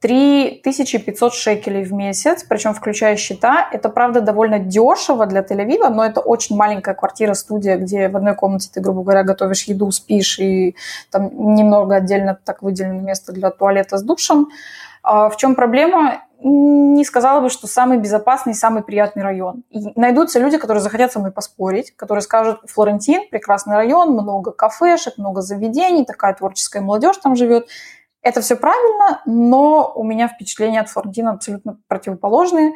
3500 0.00 1.34
шекелей 1.34 1.84
в 1.84 1.92
месяц, 1.92 2.42
причем 2.44 2.72
включая 2.72 3.16
счета. 3.16 3.68
Это, 3.70 3.90
правда, 3.90 4.22
довольно 4.22 4.58
дешево 4.58 5.26
для 5.26 5.42
Тель-Авива, 5.42 5.90
но 5.90 6.04
это 6.04 6.20
очень 6.20 6.56
маленькая 6.56 6.94
квартира-студия, 6.94 7.76
где 7.76 8.08
в 8.08 8.16
одной 8.16 8.34
комнате 8.34 8.70
ты, 8.72 8.80
грубо 8.80 9.02
говоря, 9.02 9.24
готовишь 9.24 9.64
еду, 9.64 9.90
спишь, 9.90 10.38
и 10.38 10.74
там 11.10 11.54
немного 11.54 11.96
отдельно 11.96 12.38
так 12.42 12.62
выделено 12.62 13.00
место 13.00 13.32
для 13.32 13.50
туалета 13.50 13.98
с 13.98 14.02
душем. 14.02 14.48
А 15.02 15.28
в 15.28 15.36
чем 15.36 15.54
проблема? 15.54 16.22
Не 16.42 17.04
сказала 17.04 17.42
бы, 17.42 17.50
что 17.50 17.66
самый 17.66 17.98
безопасный 17.98 18.54
самый 18.54 18.82
приятный 18.82 19.22
район. 19.22 19.64
И 19.70 19.92
найдутся 19.96 20.38
люди, 20.38 20.56
которые 20.56 20.82
захотят 20.82 21.12
со 21.12 21.18
мной 21.18 21.32
поспорить, 21.32 21.94
которые 21.94 22.22
скажут, 22.22 22.60
Флорентин, 22.66 23.28
прекрасный 23.30 23.76
район, 23.76 24.12
много 24.12 24.50
кафешек, 24.50 25.18
много 25.18 25.42
заведений, 25.42 26.06
такая 26.06 26.34
творческая 26.34 26.80
молодежь 26.80 27.18
там 27.18 27.36
живет. 27.36 27.68
Это 28.22 28.40
все 28.42 28.56
правильно, 28.56 29.22
но 29.24 29.92
у 29.94 30.04
меня 30.04 30.28
впечатления 30.28 30.80
от 30.80 30.90
Флорентина 30.90 31.32
абсолютно 31.32 31.78
противоположные. 31.88 32.74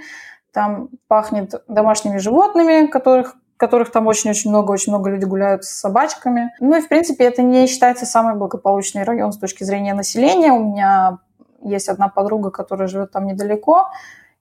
Там 0.52 0.88
пахнет 1.08 1.62
домашними 1.68 2.18
животными, 2.18 2.86
которых 2.86 3.36
которых 3.56 3.92
там 3.92 4.08
очень-очень 4.08 4.50
много, 4.50 4.72
очень 4.72 4.92
много 4.92 5.10
людей 5.10 5.28
гуляют 5.28 5.64
с 5.64 5.70
собачками. 5.70 6.52
Ну 6.60 6.76
и, 6.76 6.80
в 6.80 6.88
принципе, 6.88 7.24
это 7.24 7.40
не 7.40 7.66
считается 7.66 8.04
самый 8.04 8.34
благополучный 8.34 9.04
район 9.04 9.32
с 9.32 9.38
точки 9.38 9.62
зрения 9.64 9.94
населения. 9.94 10.52
У 10.52 10.72
меня 10.72 11.18
есть 11.62 11.88
одна 11.88 12.08
подруга, 12.08 12.50
которая 12.50 12.88
живет 12.88 13.12
там 13.12 13.26
недалеко. 13.26 13.90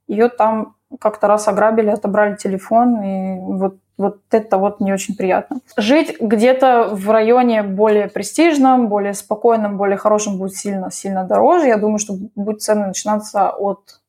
Ее 0.08 0.30
там 0.30 0.76
как-то 1.00 1.28
раз 1.28 1.48
ограбили, 1.48 1.90
отобрали 1.90 2.36
телефон, 2.36 3.02
и 3.02 3.40
вот 3.40 3.78
вот 3.98 4.22
это 4.32 4.58
вот 4.58 4.80
не 4.80 4.92
очень 4.92 5.16
приятно. 5.16 5.60
Жить 5.78 6.18
где-то 6.20 6.90
в 6.92 7.10
районе 7.10 7.64
более 7.64 8.08
престижном, 8.08 8.88
более 8.88 9.14
спокойном, 9.14 9.78
более 9.78 9.98
хорошем 9.98 10.38
будет 10.38 10.56
сильно-сильно 10.56 11.26
дороже. 11.26 11.68
Я 11.68 11.78
думаю, 11.78 12.00
что 12.00 12.16
будет 12.36 12.62
цены 12.62 12.88
начинаться 12.88 13.50
от 13.50 14.02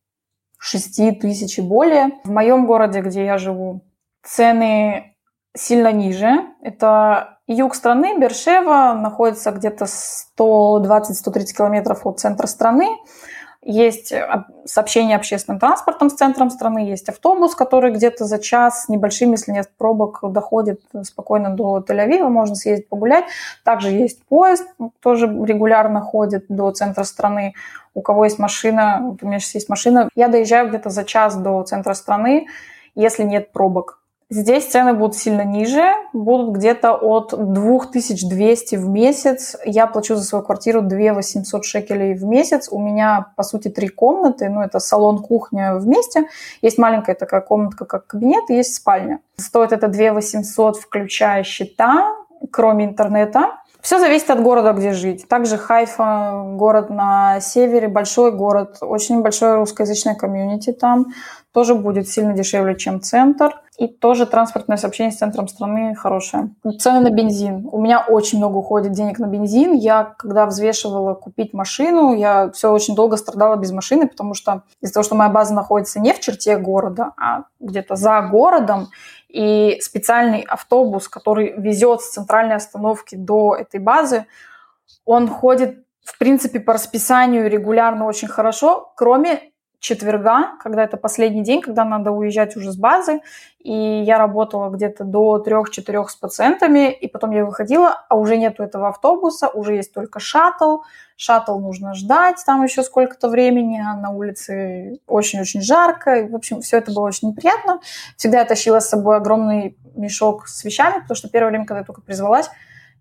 6 0.59 1.21
тысяч 1.21 1.59
и 1.59 1.63
более. 1.63 2.13
В 2.25 2.31
моем 2.31 2.67
городе, 2.67 3.01
где 3.01 3.25
я 3.25 3.37
живу, 3.37 3.83
цены 4.23 5.15
сильно 5.55 5.93
ниже. 5.93 6.47
Это 6.63 7.39
юг 7.47 7.75
страны, 7.75 8.19
Бершева, 8.19 8.95
находится 8.95 9.51
где-то 9.51 9.85
120-130 9.85 11.55
километров 11.57 12.07
от 12.07 12.21
центра 12.21 12.47
страны. 12.47 12.89
Есть 13.67 14.13
сообщение 14.67 15.17
общественным 15.17 15.59
транспортом 15.59 16.11
с 16.11 16.15
центром 16.15 16.51
страны, 16.51 16.81
есть 16.81 17.09
автобус, 17.09 17.55
который 17.55 17.93
где-то 17.93 18.27
за 18.27 18.39
час 18.39 18.89
небольшим, 18.89 19.33
если 19.33 19.53
нет 19.53 19.71
пробок, 19.79 20.21
доходит 20.23 20.83
спокойно 21.03 21.51
до 21.51 21.79
Тель-Авива, 21.79 22.29
можно 22.29 22.57
съездить 22.57 22.91
погулять. 22.91 23.25
Также 23.65 23.89
есть 23.89 24.23
поезд, 24.27 24.67
тоже 25.01 25.27
регулярно 25.27 26.03
ходит 26.03 26.45
до 26.49 26.71
центра 26.73 27.05
страны. 27.05 27.55
У 27.95 28.03
кого 28.03 28.25
есть 28.25 28.39
машина, 28.39 29.17
у 29.21 29.27
меня 29.27 29.39
сейчас 29.39 29.55
есть 29.55 29.69
машина, 29.71 30.09
я 30.15 30.29
доезжаю 30.29 30.69
где-то 30.69 30.91
за 30.91 31.05
час 31.05 31.35
до 31.37 31.63
центра 31.63 31.95
страны, 31.95 32.47
если 32.95 33.23
нет 33.23 33.51
пробок. 33.53 34.04
Здесь 34.35 34.67
цены 34.67 34.95
будут 34.95 35.15
сильно 35.15 35.43
ниже, 35.45 35.93
будут 36.13 36.57
где-то 36.57 36.95
от 36.95 37.33
2200 37.39 38.75
в 38.75 38.89
месяц. 38.89 39.57
Я 39.65 39.87
плачу 39.87 40.17
за 40.17 40.25
свою 40.25 40.45
квартиру 40.45 40.83
2 40.83 41.13
800 41.15 41.65
шекелей 41.65 42.15
в 42.15 42.25
месяц. 42.25 42.69
У 42.69 42.81
меня, 42.81 43.29
по 43.37 43.45
сути, 43.45 43.69
три 43.69 43.87
комнаты. 43.87 44.49
Ну, 44.49 44.61
это 44.61 44.81
салон, 44.81 45.23
кухня 45.23 45.77
вместе. 45.77 46.25
Есть 46.63 46.79
маленькая 46.79 47.15
такая 47.15 47.43
комнатка, 47.43 47.85
как 47.85 48.09
кабинет, 48.09 48.51
и 48.51 48.57
есть 48.57 48.75
спальня. 48.75 49.21
Стоит 49.37 49.71
это 49.71 49.87
2 49.87 50.13
800, 50.15 50.79
включая 50.79 51.45
счета, 51.45 52.17
кроме 52.51 52.87
интернета. 52.87 53.53
Все 53.85 54.01
зависит 54.01 54.31
от 54.31 54.43
города, 54.43 54.73
где 54.73 54.93
жить. 54.93 55.29
Также 55.29 55.59
Хайфа, 55.59 56.43
город 56.57 56.91
на 56.91 57.39
севере, 57.41 57.87
большой 57.87 58.33
город, 58.33 58.79
очень 58.81 59.21
большое 59.21 59.57
русскоязычное 59.57 60.15
комьюнити 60.15 60.73
там, 60.73 61.09
тоже 61.55 61.77
будет 61.77 62.09
сильно 62.09 62.35
дешевле, 62.35 62.77
чем 62.77 63.01
центр. 63.01 63.63
И 63.79 63.87
тоже 63.87 64.27
транспортное 64.27 64.77
сообщение 64.77 65.13
с 65.13 65.17
центром 65.17 65.47
страны 65.47 65.95
хорошее. 65.95 66.51
Цены 66.81 67.01
на 67.01 67.11
бензин. 67.11 67.69
У 67.71 67.81
меня 67.81 68.01
очень 68.01 68.39
много 68.39 68.57
уходит 68.57 68.93
денег 68.93 69.21
на 69.21 69.27
бензин. 69.27 69.73
Я, 69.73 70.15
когда 70.19 70.47
взвешивала 70.47 71.15
купить 71.15 71.55
машину, 71.55 72.13
я 72.15 72.51
все 72.51 72.73
очень 72.73 72.97
долго 72.97 73.17
страдала 73.17 73.57
без 73.57 73.71
машины, 73.71 74.09
потому 74.09 74.35
что 74.35 74.63
из-за 74.81 74.95
того, 74.95 75.05
что 75.05 75.15
моя 75.15 75.31
база 75.31 75.55
находится 75.55 76.01
не 76.01 76.13
в 76.13 76.21
черте 76.21 76.57
города, 76.57 77.13
а 77.17 77.45
где-то 77.61 77.95
за 77.95 78.21
городом, 78.23 78.89
и 79.29 79.79
специальный 79.81 80.41
автобус, 80.43 81.09
который 81.09 81.55
везет 81.57 82.01
с 82.01 82.11
центральной 82.11 82.57
остановки 82.57 83.17
до 83.17 83.57
этой 83.57 83.81
базы, 83.81 84.27
он 85.05 85.29
ходит, 85.29 85.85
в 86.05 86.19
принципе, 86.19 86.61
по 86.61 86.75
расписанию 86.75 87.49
регулярно 87.49 88.07
очень 88.07 88.29
хорошо, 88.29 88.93
кроме 88.97 89.53
четверга, 89.85 90.57
когда 90.61 90.83
это 90.83 90.97
последний 90.97 91.43
день, 91.43 91.61
когда 91.61 91.85
надо 91.85 92.11
уезжать 92.11 92.57
уже 92.57 92.73
с 92.73 92.77
базы. 92.77 93.21
И 93.59 93.71
я 93.71 94.17
работала 94.17 94.71
где-то 94.71 95.05
до 95.05 95.45
3-4 95.47 96.09
с 96.09 96.17
пациентами, 96.17 96.91
и 96.91 97.07
потом 97.07 97.33
я 97.33 97.45
выходила, 97.45 98.07
а 98.09 98.17
уже 98.17 98.39
нету 98.39 98.63
этого 98.63 98.89
автобуса, 98.89 99.49
уже 99.49 99.75
есть 99.75 99.93
только 99.93 100.21
шаттл. 100.21 100.79
Шаттл 101.17 101.59
нужно 101.59 101.93
ждать 101.93 102.43
там 102.47 102.65
еще 102.65 102.83
сколько-то 102.83 103.29
времени, 103.29 103.79
а 103.79 103.95
на 103.95 104.09
улице 104.09 105.01
очень-очень 105.07 105.61
жарко. 105.61 106.29
В 106.31 106.35
общем, 106.35 106.63
все 106.63 106.79
это 106.79 106.91
было 106.91 107.05
очень 107.05 107.29
неприятно. 107.29 107.81
Всегда 108.17 108.39
я 108.39 108.47
тащила 108.47 108.81
с 108.81 108.89
собой 108.89 109.19
огромный 109.19 109.77
мешок 109.95 110.49
с 110.49 110.65
вещами, 110.65 111.01
потому 111.01 111.15
что 111.15 111.29
первое 111.29 111.51
время, 111.51 111.67
когда 111.67 111.81
я 111.81 111.85
только 111.85 112.01
призвалась, 112.01 112.49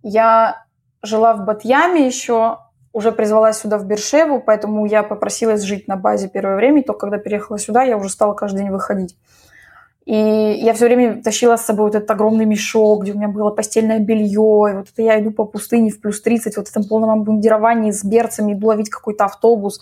я 0.01 0.65
жила 1.01 1.33
в 1.33 1.45
Батьяме 1.45 2.05
еще, 2.05 2.57
уже 2.93 3.11
призвалась 3.11 3.57
сюда 3.57 3.77
в 3.79 3.85
Бершеву, 3.85 4.39
поэтому 4.39 4.85
я 4.85 5.03
попросилась 5.03 5.63
жить 5.63 5.87
на 5.87 5.97
базе 5.97 6.29
первое 6.29 6.55
время, 6.55 6.81
и 6.81 6.85
только 6.85 7.01
когда 7.01 7.17
переехала 7.17 7.57
сюда, 7.57 7.83
я 7.83 7.97
уже 7.97 8.09
стала 8.09 8.33
каждый 8.33 8.59
день 8.59 8.69
выходить. 8.69 9.17
И 10.05 10.15
я 10.15 10.73
все 10.73 10.85
время 10.85 11.23
тащила 11.23 11.55
с 11.55 11.65
собой 11.65 11.85
вот 11.85 11.95
этот 11.95 12.11
огромный 12.11 12.45
мешок, 12.45 13.03
где 13.03 13.13
у 13.13 13.15
меня 13.15 13.29
было 13.29 13.51
постельное 13.51 13.99
белье, 13.99 14.71
и 14.71 14.75
вот 14.75 14.87
это 14.91 15.01
я 15.01 15.19
иду 15.19 15.31
по 15.31 15.45
пустыне 15.45 15.89
в 15.89 16.01
плюс 16.01 16.21
30, 16.21 16.57
вот 16.57 16.67
в 16.67 16.71
этом 16.71 16.83
полном 16.83 17.09
обмундировании 17.09 17.91
с 17.91 18.03
берцами, 18.03 18.53
иду 18.53 18.67
ловить 18.67 18.89
какой-то 18.89 19.25
автобус. 19.25 19.79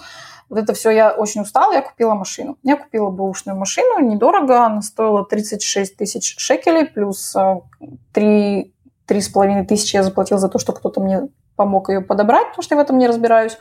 Вот 0.47 0.59
это 0.59 0.74
все 0.74 0.91
я 0.91 1.12
очень 1.12 1.41
устала, 1.41 1.74
я 1.74 1.82
купила 1.82 2.14
машину. 2.14 2.57
Я 2.62 2.78
купила 2.78 3.09
бэушную 3.09 3.57
машину, 3.57 3.99
недорого, 3.99 4.66
она 4.66 4.82
стоила 4.82 5.26
36 5.26 5.97
тысяч 5.97 6.36
шекелей, 6.38 6.86
плюс 6.86 7.36
3, 8.14 8.74
а, 9.07 9.14
3,5 9.14 9.66
тысячи 9.66 9.95
я 9.95 10.03
заплатила 10.03 10.39
за 10.39 10.49
то, 10.49 10.59
что 10.59 10.72
кто-то 10.74 11.01
мне 11.01 11.30
помог 11.56 11.89
ее 11.89 12.02
подобрать, 12.02 12.47
потому 12.49 12.64
что 12.64 12.76
я 12.76 12.82
в 12.82 12.84
этом 12.84 12.97
не 12.97 13.08
разбираюсь. 13.08 13.58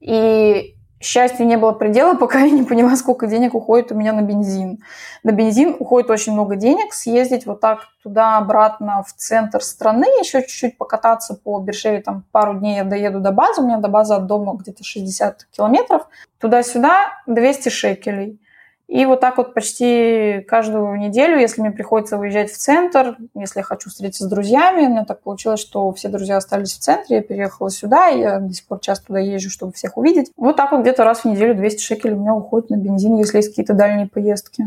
И 0.00 0.76
счастью 1.06 1.46
не 1.46 1.56
было 1.56 1.72
предела, 1.72 2.14
пока 2.18 2.40
я 2.40 2.50
не 2.50 2.62
поняла, 2.62 2.96
сколько 2.96 3.26
денег 3.26 3.54
уходит 3.54 3.92
у 3.92 3.94
меня 3.94 4.12
на 4.12 4.22
бензин. 4.22 4.78
На 5.22 5.32
бензин 5.32 5.76
уходит 5.78 6.10
очень 6.10 6.32
много 6.32 6.56
денег. 6.56 6.92
Съездить 6.92 7.46
вот 7.46 7.60
так 7.60 7.88
туда-обратно 8.02 9.02
в 9.06 9.12
центр 9.12 9.62
страны, 9.62 10.06
еще 10.20 10.42
чуть-чуть 10.42 10.78
покататься 10.78 11.34
по 11.34 11.58
Бершеве, 11.60 12.00
там 12.00 12.24
пару 12.32 12.58
дней 12.58 12.76
я 12.76 12.84
доеду 12.84 13.20
до 13.20 13.32
базы, 13.32 13.62
у 13.62 13.64
меня 13.64 13.78
до 13.78 13.88
базы 13.88 14.14
от 14.14 14.26
дома 14.26 14.54
где-то 14.54 14.84
60 14.84 15.46
километров. 15.50 16.06
Туда-сюда 16.38 17.12
200 17.26 17.68
шекелей. 17.68 18.40
И 18.88 19.04
вот 19.04 19.20
так 19.20 19.36
вот 19.38 19.52
почти 19.52 20.44
каждую 20.46 20.96
неделю, 20.96 21.38
если 21.40 21.60
мне 21.60 21.72
приходится 21.72 22.16
выезжать 22.16 22.52
в 22.52 22.56
центр, 22.56 23.16
если 23.34 23.58
я 23.58 23.64
хочу 23.64 23.90
встретиться 23.90 24.24
с 24.24 24.30
друзьями, 24.30 24.86
у 24.86 24.90
меня 24.90 25.04
так 25.04 25.22
получилось, 25.22 25.60
что 25.60 25.92
все 25.92 26.08
друзья 26.08 26.36
остались 26.36 26.74
в 26.74 26.78
центре, 26.78 27.16
я 27.16 27.22
переехала 27.22 27.68
сюда, 27.68 28.10
и 28.10 28.20
я 28.20 28.38
до 28.38 28.54
сих 28.54 28.64
пор 28.66 28.78
часто 28.80 29.08
туда 29.08 29.18
езжу, 29.18 29.50
чтобы 29.50 29.72
всех 29.72 29.96
увидеть. 29.96 30.30
Вот 30.36 30.56
так 30.56 30.70
вот 30.70 30.82
где-то 30.82 31.02
раз 31.02 31.20
в 31.20 31.24
неделю 31.24 31.56
200 31.56 31.82
шекелей 31.82 32.14
у 32.14 32.20
меня 32.20 32.34
уходит 32.34 32.70
на 32.70 32.76
бензин, 32.76 33.16
если 33.16 33.38
есть 33.38 33.48
какие-то 33.48 33.74
дальние 33.74 34.06
поездки. 34.06 34.64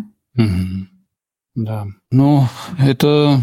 Да. 1.56 1.86
Ну, 2.12 2.44
это 2.78 3.38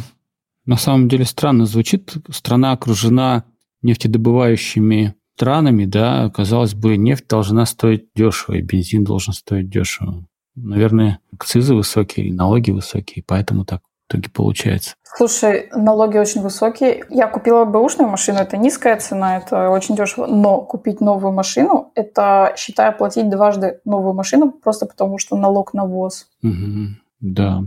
на 0.67 0.77
самом 0.77 1.09
деле 1.09 1.25
странно 1.25 1.65
звучит. 1.65 2.15
Страна 2.31 2.73
окружена 2.73 3.45
нефтедобывающими 3.83 5.15
странами, 5.37 5.85
да, 5.85 6.31
казалось 6.31 6.75
бы, 6.75 6.97
нефть 6.97 7.29
должна 7.29 7.67
стоить 7.67 8.09
дешево, 8.15 8.57
и 8.57 8.63
бензин 8.63 9.05
должен 9.05 9.33
стоить 9.33 9.71
дешево. 9.71 10.27
Наверное, 10.57 11.21
акцизы 11.33 11.75
высокие, 11.75 12.33
налоги 12.33 12.71
высокие, 12.71 13.23
поэтому 13.27 13.65
так 13.65 13.83
в 13.83 14.13
итоге 14.13 14.31
получается. 14.31 14.95
Слушай, 15.03 15.69
налоги 15.75 16.19
очень 16.19 16.43
высокие. 16.43 17.05
Я 17.09 17.27
купила 17.27 17.65
бэушную 17.65 18.09
машину, 18.09 18.39
это 18.39 18.57
низкая 18.57 18.99
цена, 18.99 19.39
это 19.39 19.71
очень 19.71 19.97
дешево. 19.97 20.27
Но 20.27 20.61
купить 20.61 21.01
новую 21.01 21.33
машину, 21.33 21.91
это, 21.95 22.55
считаю, 22.57 22.97
платить 22.97 23.29
дважды 23.29 23.81
новую 23.85 24.15
машину, 24.15 24.51
просто 24.51 24.87
потому 24.87 25.19
что 25.19 25.37
налог 25.37 25.75
на 25.75 25.85
ввоз. 25.85 26.29
Угу, 26.43 26.97
да. 27.21 27.65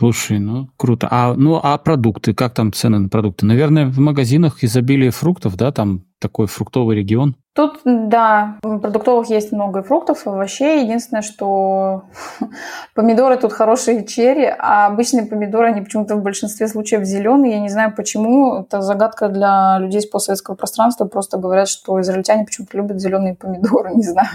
Слушай, 0.00 0.38
ну 0.38 0.70
круто. 0.78 1.08
А, 1.10 1.34
ну, 1.34 1.60
а 1.62 1.76
продукты, 1.76 2.32
как 2.32 2.54
там 2.54 2.72
цены 2.72 3.00
на 3.00 3.10
продукты? 3.10 3.44
Наверное, 3.44 3.84
в 3.84 3.98
магазинах 3.98 4.64
изобилие 4.64 5.10
фруктов, 5.10 5.56
да, 5.56 5.72
там 5.72 6.06
такой 6.18 6.46
фруктовый 6.46 6.96
регион? 6.96 7.36
Тут, 7.52 7.80
да, 7.84 8.56
продуктовых 8.62 9.28
есть 9.28 9.52
много 9.52 9.82
фруктов, 9.82 10.26
овощей. 10.26 10.84
Единственное, 10.84 11.20
что 11.20 12.04
помидоры 12.94 13.36
тут 13.36 13.52
хорошие 13.52 14.06
черри, 14.06 14.46
а 14.46 14.86
обычные 14.86 15.26
помидоры, 15.26 15.66
они 15.66 15.82
почему-то 15.82 16.16
в 16.16 16.22
большинстве 16.22 16.66
случаев 16.68 17.04
зеленые. 17.04 17.56
Я 17.56 17.60
не 17.60 17.68
знаю 17.68 17.92
почему. 17.94 18.60
Это 18.60 18.80
загадка 18.80 19.28
для 19.28 19.80
людей 19.80 20.00
из 20.00 20.06
постсоветского 20.06 20.54
пространства. 20.54 21.04
Просто 21.04 21.36
говорят, 21.36 21.68
что 21.68 22.00
израильтяне 22.00 22.46
почему-то 22.46 22.74
любят 22.78 23.00
зеленые 23.00 23.34
помидоры. 23.34 23.90
Не 23.94 24.04
знаю, 24.04 24.30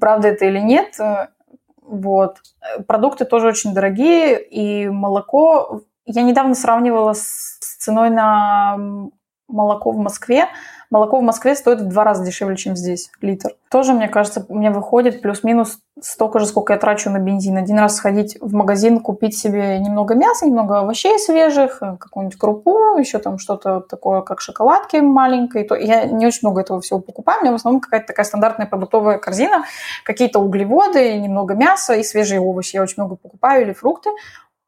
правда 0.00 0.26
это 0.26 0.44
или 0.46 0.58
нет. 0.58 0.98
Вот. 1.86 2.38
Продукты 2.86 3.24
тоже 3.24 3.48
очень 3.48 3.74
дорогие, 3.74 4.42
и 4.42 4.88
молоко... 4.88 5.82
Я 6.04 6.22
недавно 6.22 6.54
сравнивала 6.54 7.14
с 7.14 7.58
ценой 7.78 8.10
на 8.10 8.76
молоко 9.48 9.90
в 9.90 9.98
Москве. 9.98 10.46
Молоко 10.90 11.18
в 11.18 11.22
Москве 11.22 11.54
стоит 11.54 11.80
в 11.80 11.88
два 11.88 12.04
раза 12.04 12.24
дешевле, 12.24 12.56
чем 12.56 12.76
здесь, 12.76 13.10
литр. 13.20 13.50
Тоже, 13.70 13.92
мне 13.92 14.08
кажется, 14.08 14.46
мне 14.48 14.70
выходит 14.70 15.20
плюс-минус 15.20 15.78
столько 16.00 16.38
же, 16.38 16.46
сколько 16.46 16.72
я 16.72 16.78
трачу 16.78 17.10
на 17.10 17.18
бензин. 17.18 17.56
Один 17.56 17.78
раз 17.78 17.96
сходить 17.96 18.36
в 18.40 18.54
магазин, 18.54 19.00
купить 19.00 19.36
себе 19.36 19.78
немного 19.78 20.14
мяса, 20.14 20.46
немного 20.46 20.80
овощей 20.80 21.18
свежих, 21.18 21.78
э, 21.82 21.96
какую-нибудь 21.98 22.38
крупу, 22.38 22.96
еще 22.98 23.18
там 23.18 23.38
что-то 23.38 23.80
такое, 23.80 24.20
как 24.20 24.40
шоколадки 24.40 24.98
маленькие. 24.98 25.64
То 25.64 25.74
я 25.74 26.04
не 26.04 26.26
очень 26.26 26.40
много 26.42 26.60
этого 26.60 26.80
всего 26.80 27.00
покупаю. 27.00 27.40
У 27.40 27.42
меня 27.42 27.52
в 27.52 27.56
основном 27.56 27.80
какая-то 27.80 28.08
такая 28.08 28.24
стандартная 28.24 28.66
продуктовая 28.66 29.18
корзина, 29.18 29.64
какие-то 30.04 30.38
углеводы, 30.38 31.18
немного 31.18 31.54
мяса 31.54 31.94
и 31.94 32.04
свежие 32.04 32.40
овощи. 32.40 32.76
Я 32.76 32.82
очень 32.82 32.96
много 32.98 33.16
покупаю 33.16 33.62
или 33.62 33.72
фрукты. 33.72 34.10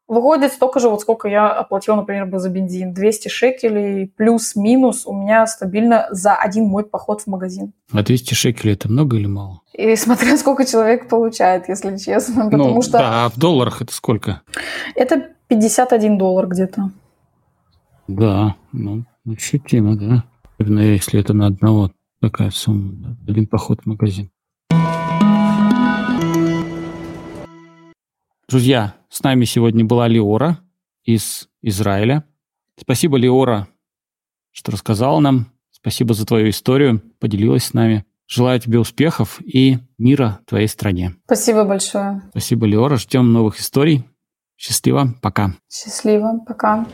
Выходит 0.09 0.51
столько 0.51 0.79
же, 0.79 0.89
вот 0.89 1.01
сколько 1.01 1.27
я 1.27 1.51
оплатила, 1.51 1.95
например, 1.95 2.25
бы 2.25 2.39
за 2.39 2.49
бензин. 2.49 2.95
200 2.95 3.27
шекелей 3.27 4.07
плюс-минус 4.07 5.05
у 5.05 5.13
меня 5.13 5.45
стабильно 5.45 6.07
за 6.09 6.33
один 6.33 6.65
мой 6.65 6.83
поход 6.83 7.21
в 7.21 7.27
магазин. 7.27 7.73
А 7.93 8.01
200 8.01 8.33
шекелей 8.33 8.73
это 8.73 8.89
много 8.89 9.17
или 9.17 9.27
мало? 9.27 9.61
И 9.71 9.95
смотря 9.95 10.35
сколько 10.37 10.65
человек 10.65 11.07
получает, 11.09 11.69
если 11.69 11.95
честно. 11.97 12.45
Ну, 12.45 12.49
потому 12.49 12.81
что... 12.81 12.93
Да, 12.93 13.25
а 13.25 13.29
в 13.29 13.37
долларах 13.37 13.83
это 13.83 13.93
сколько? 13.93 14.41
Это 14.95 15.27
51 15.47 16.17
доллар 16.17 16.47
где-то. 16.47 16.89
Да, 18.07 18.55
ну, 18.71 19.05
ощутимо, 19.27 19.95
да. 19.95 20.23
Особенно 20.57 20.79
если 20.79 21.19
это 21.19 21.35
на 21.35 21.45
одного 21.45 21.91
такая 22.19 22.49
сумма. 22.49 23.15
Один 23.27 23.45
поход 23.45 23.81
в 23.83 23.85
магазин. 23.85 24.31
Друзья, 28.49 28.95
с 29.09 29.21
нами 29.21 29.45
сегодня 29.45 29.85
была 29.85 30.07
Леора 30.07 30.57
из 31.03 31.47
Израиля. 31.61 32.23
Спасибо, 32.81 33.15
Леора, 33.15 33.67
что 34.49 34.71
рассказала 34.71 35.19
нам. 35.19 35.51
Спасибо 35.69 36.15
за 36.15 36.25
твою 36.25 36.49
историю, 36.49 36.99
поделилась 37.19 37.65
с 37.65 37.73
нами. 37.75 38.05
Желаю 38.25 38.59
тебе 38.59 38.79
успехов 38.79 39.39
и 39.39 39.77
мира 39.99 40.39
твоей 40.47 40.67
стране. 40.67 41.15
Спасибо 41.25 41.63
большое. 41.63 42.23
Спасибо, 42.31 42.65
Леора. 42.65 42.97
Ждем 42.97 43.31
новых 43.31 43.59
историй. 43.59 44.03
Счастливо. 44.57 45.13
Пока. 45.21 45.53
Счастливо. 45.69 46.39
Пока. 46.47 46.87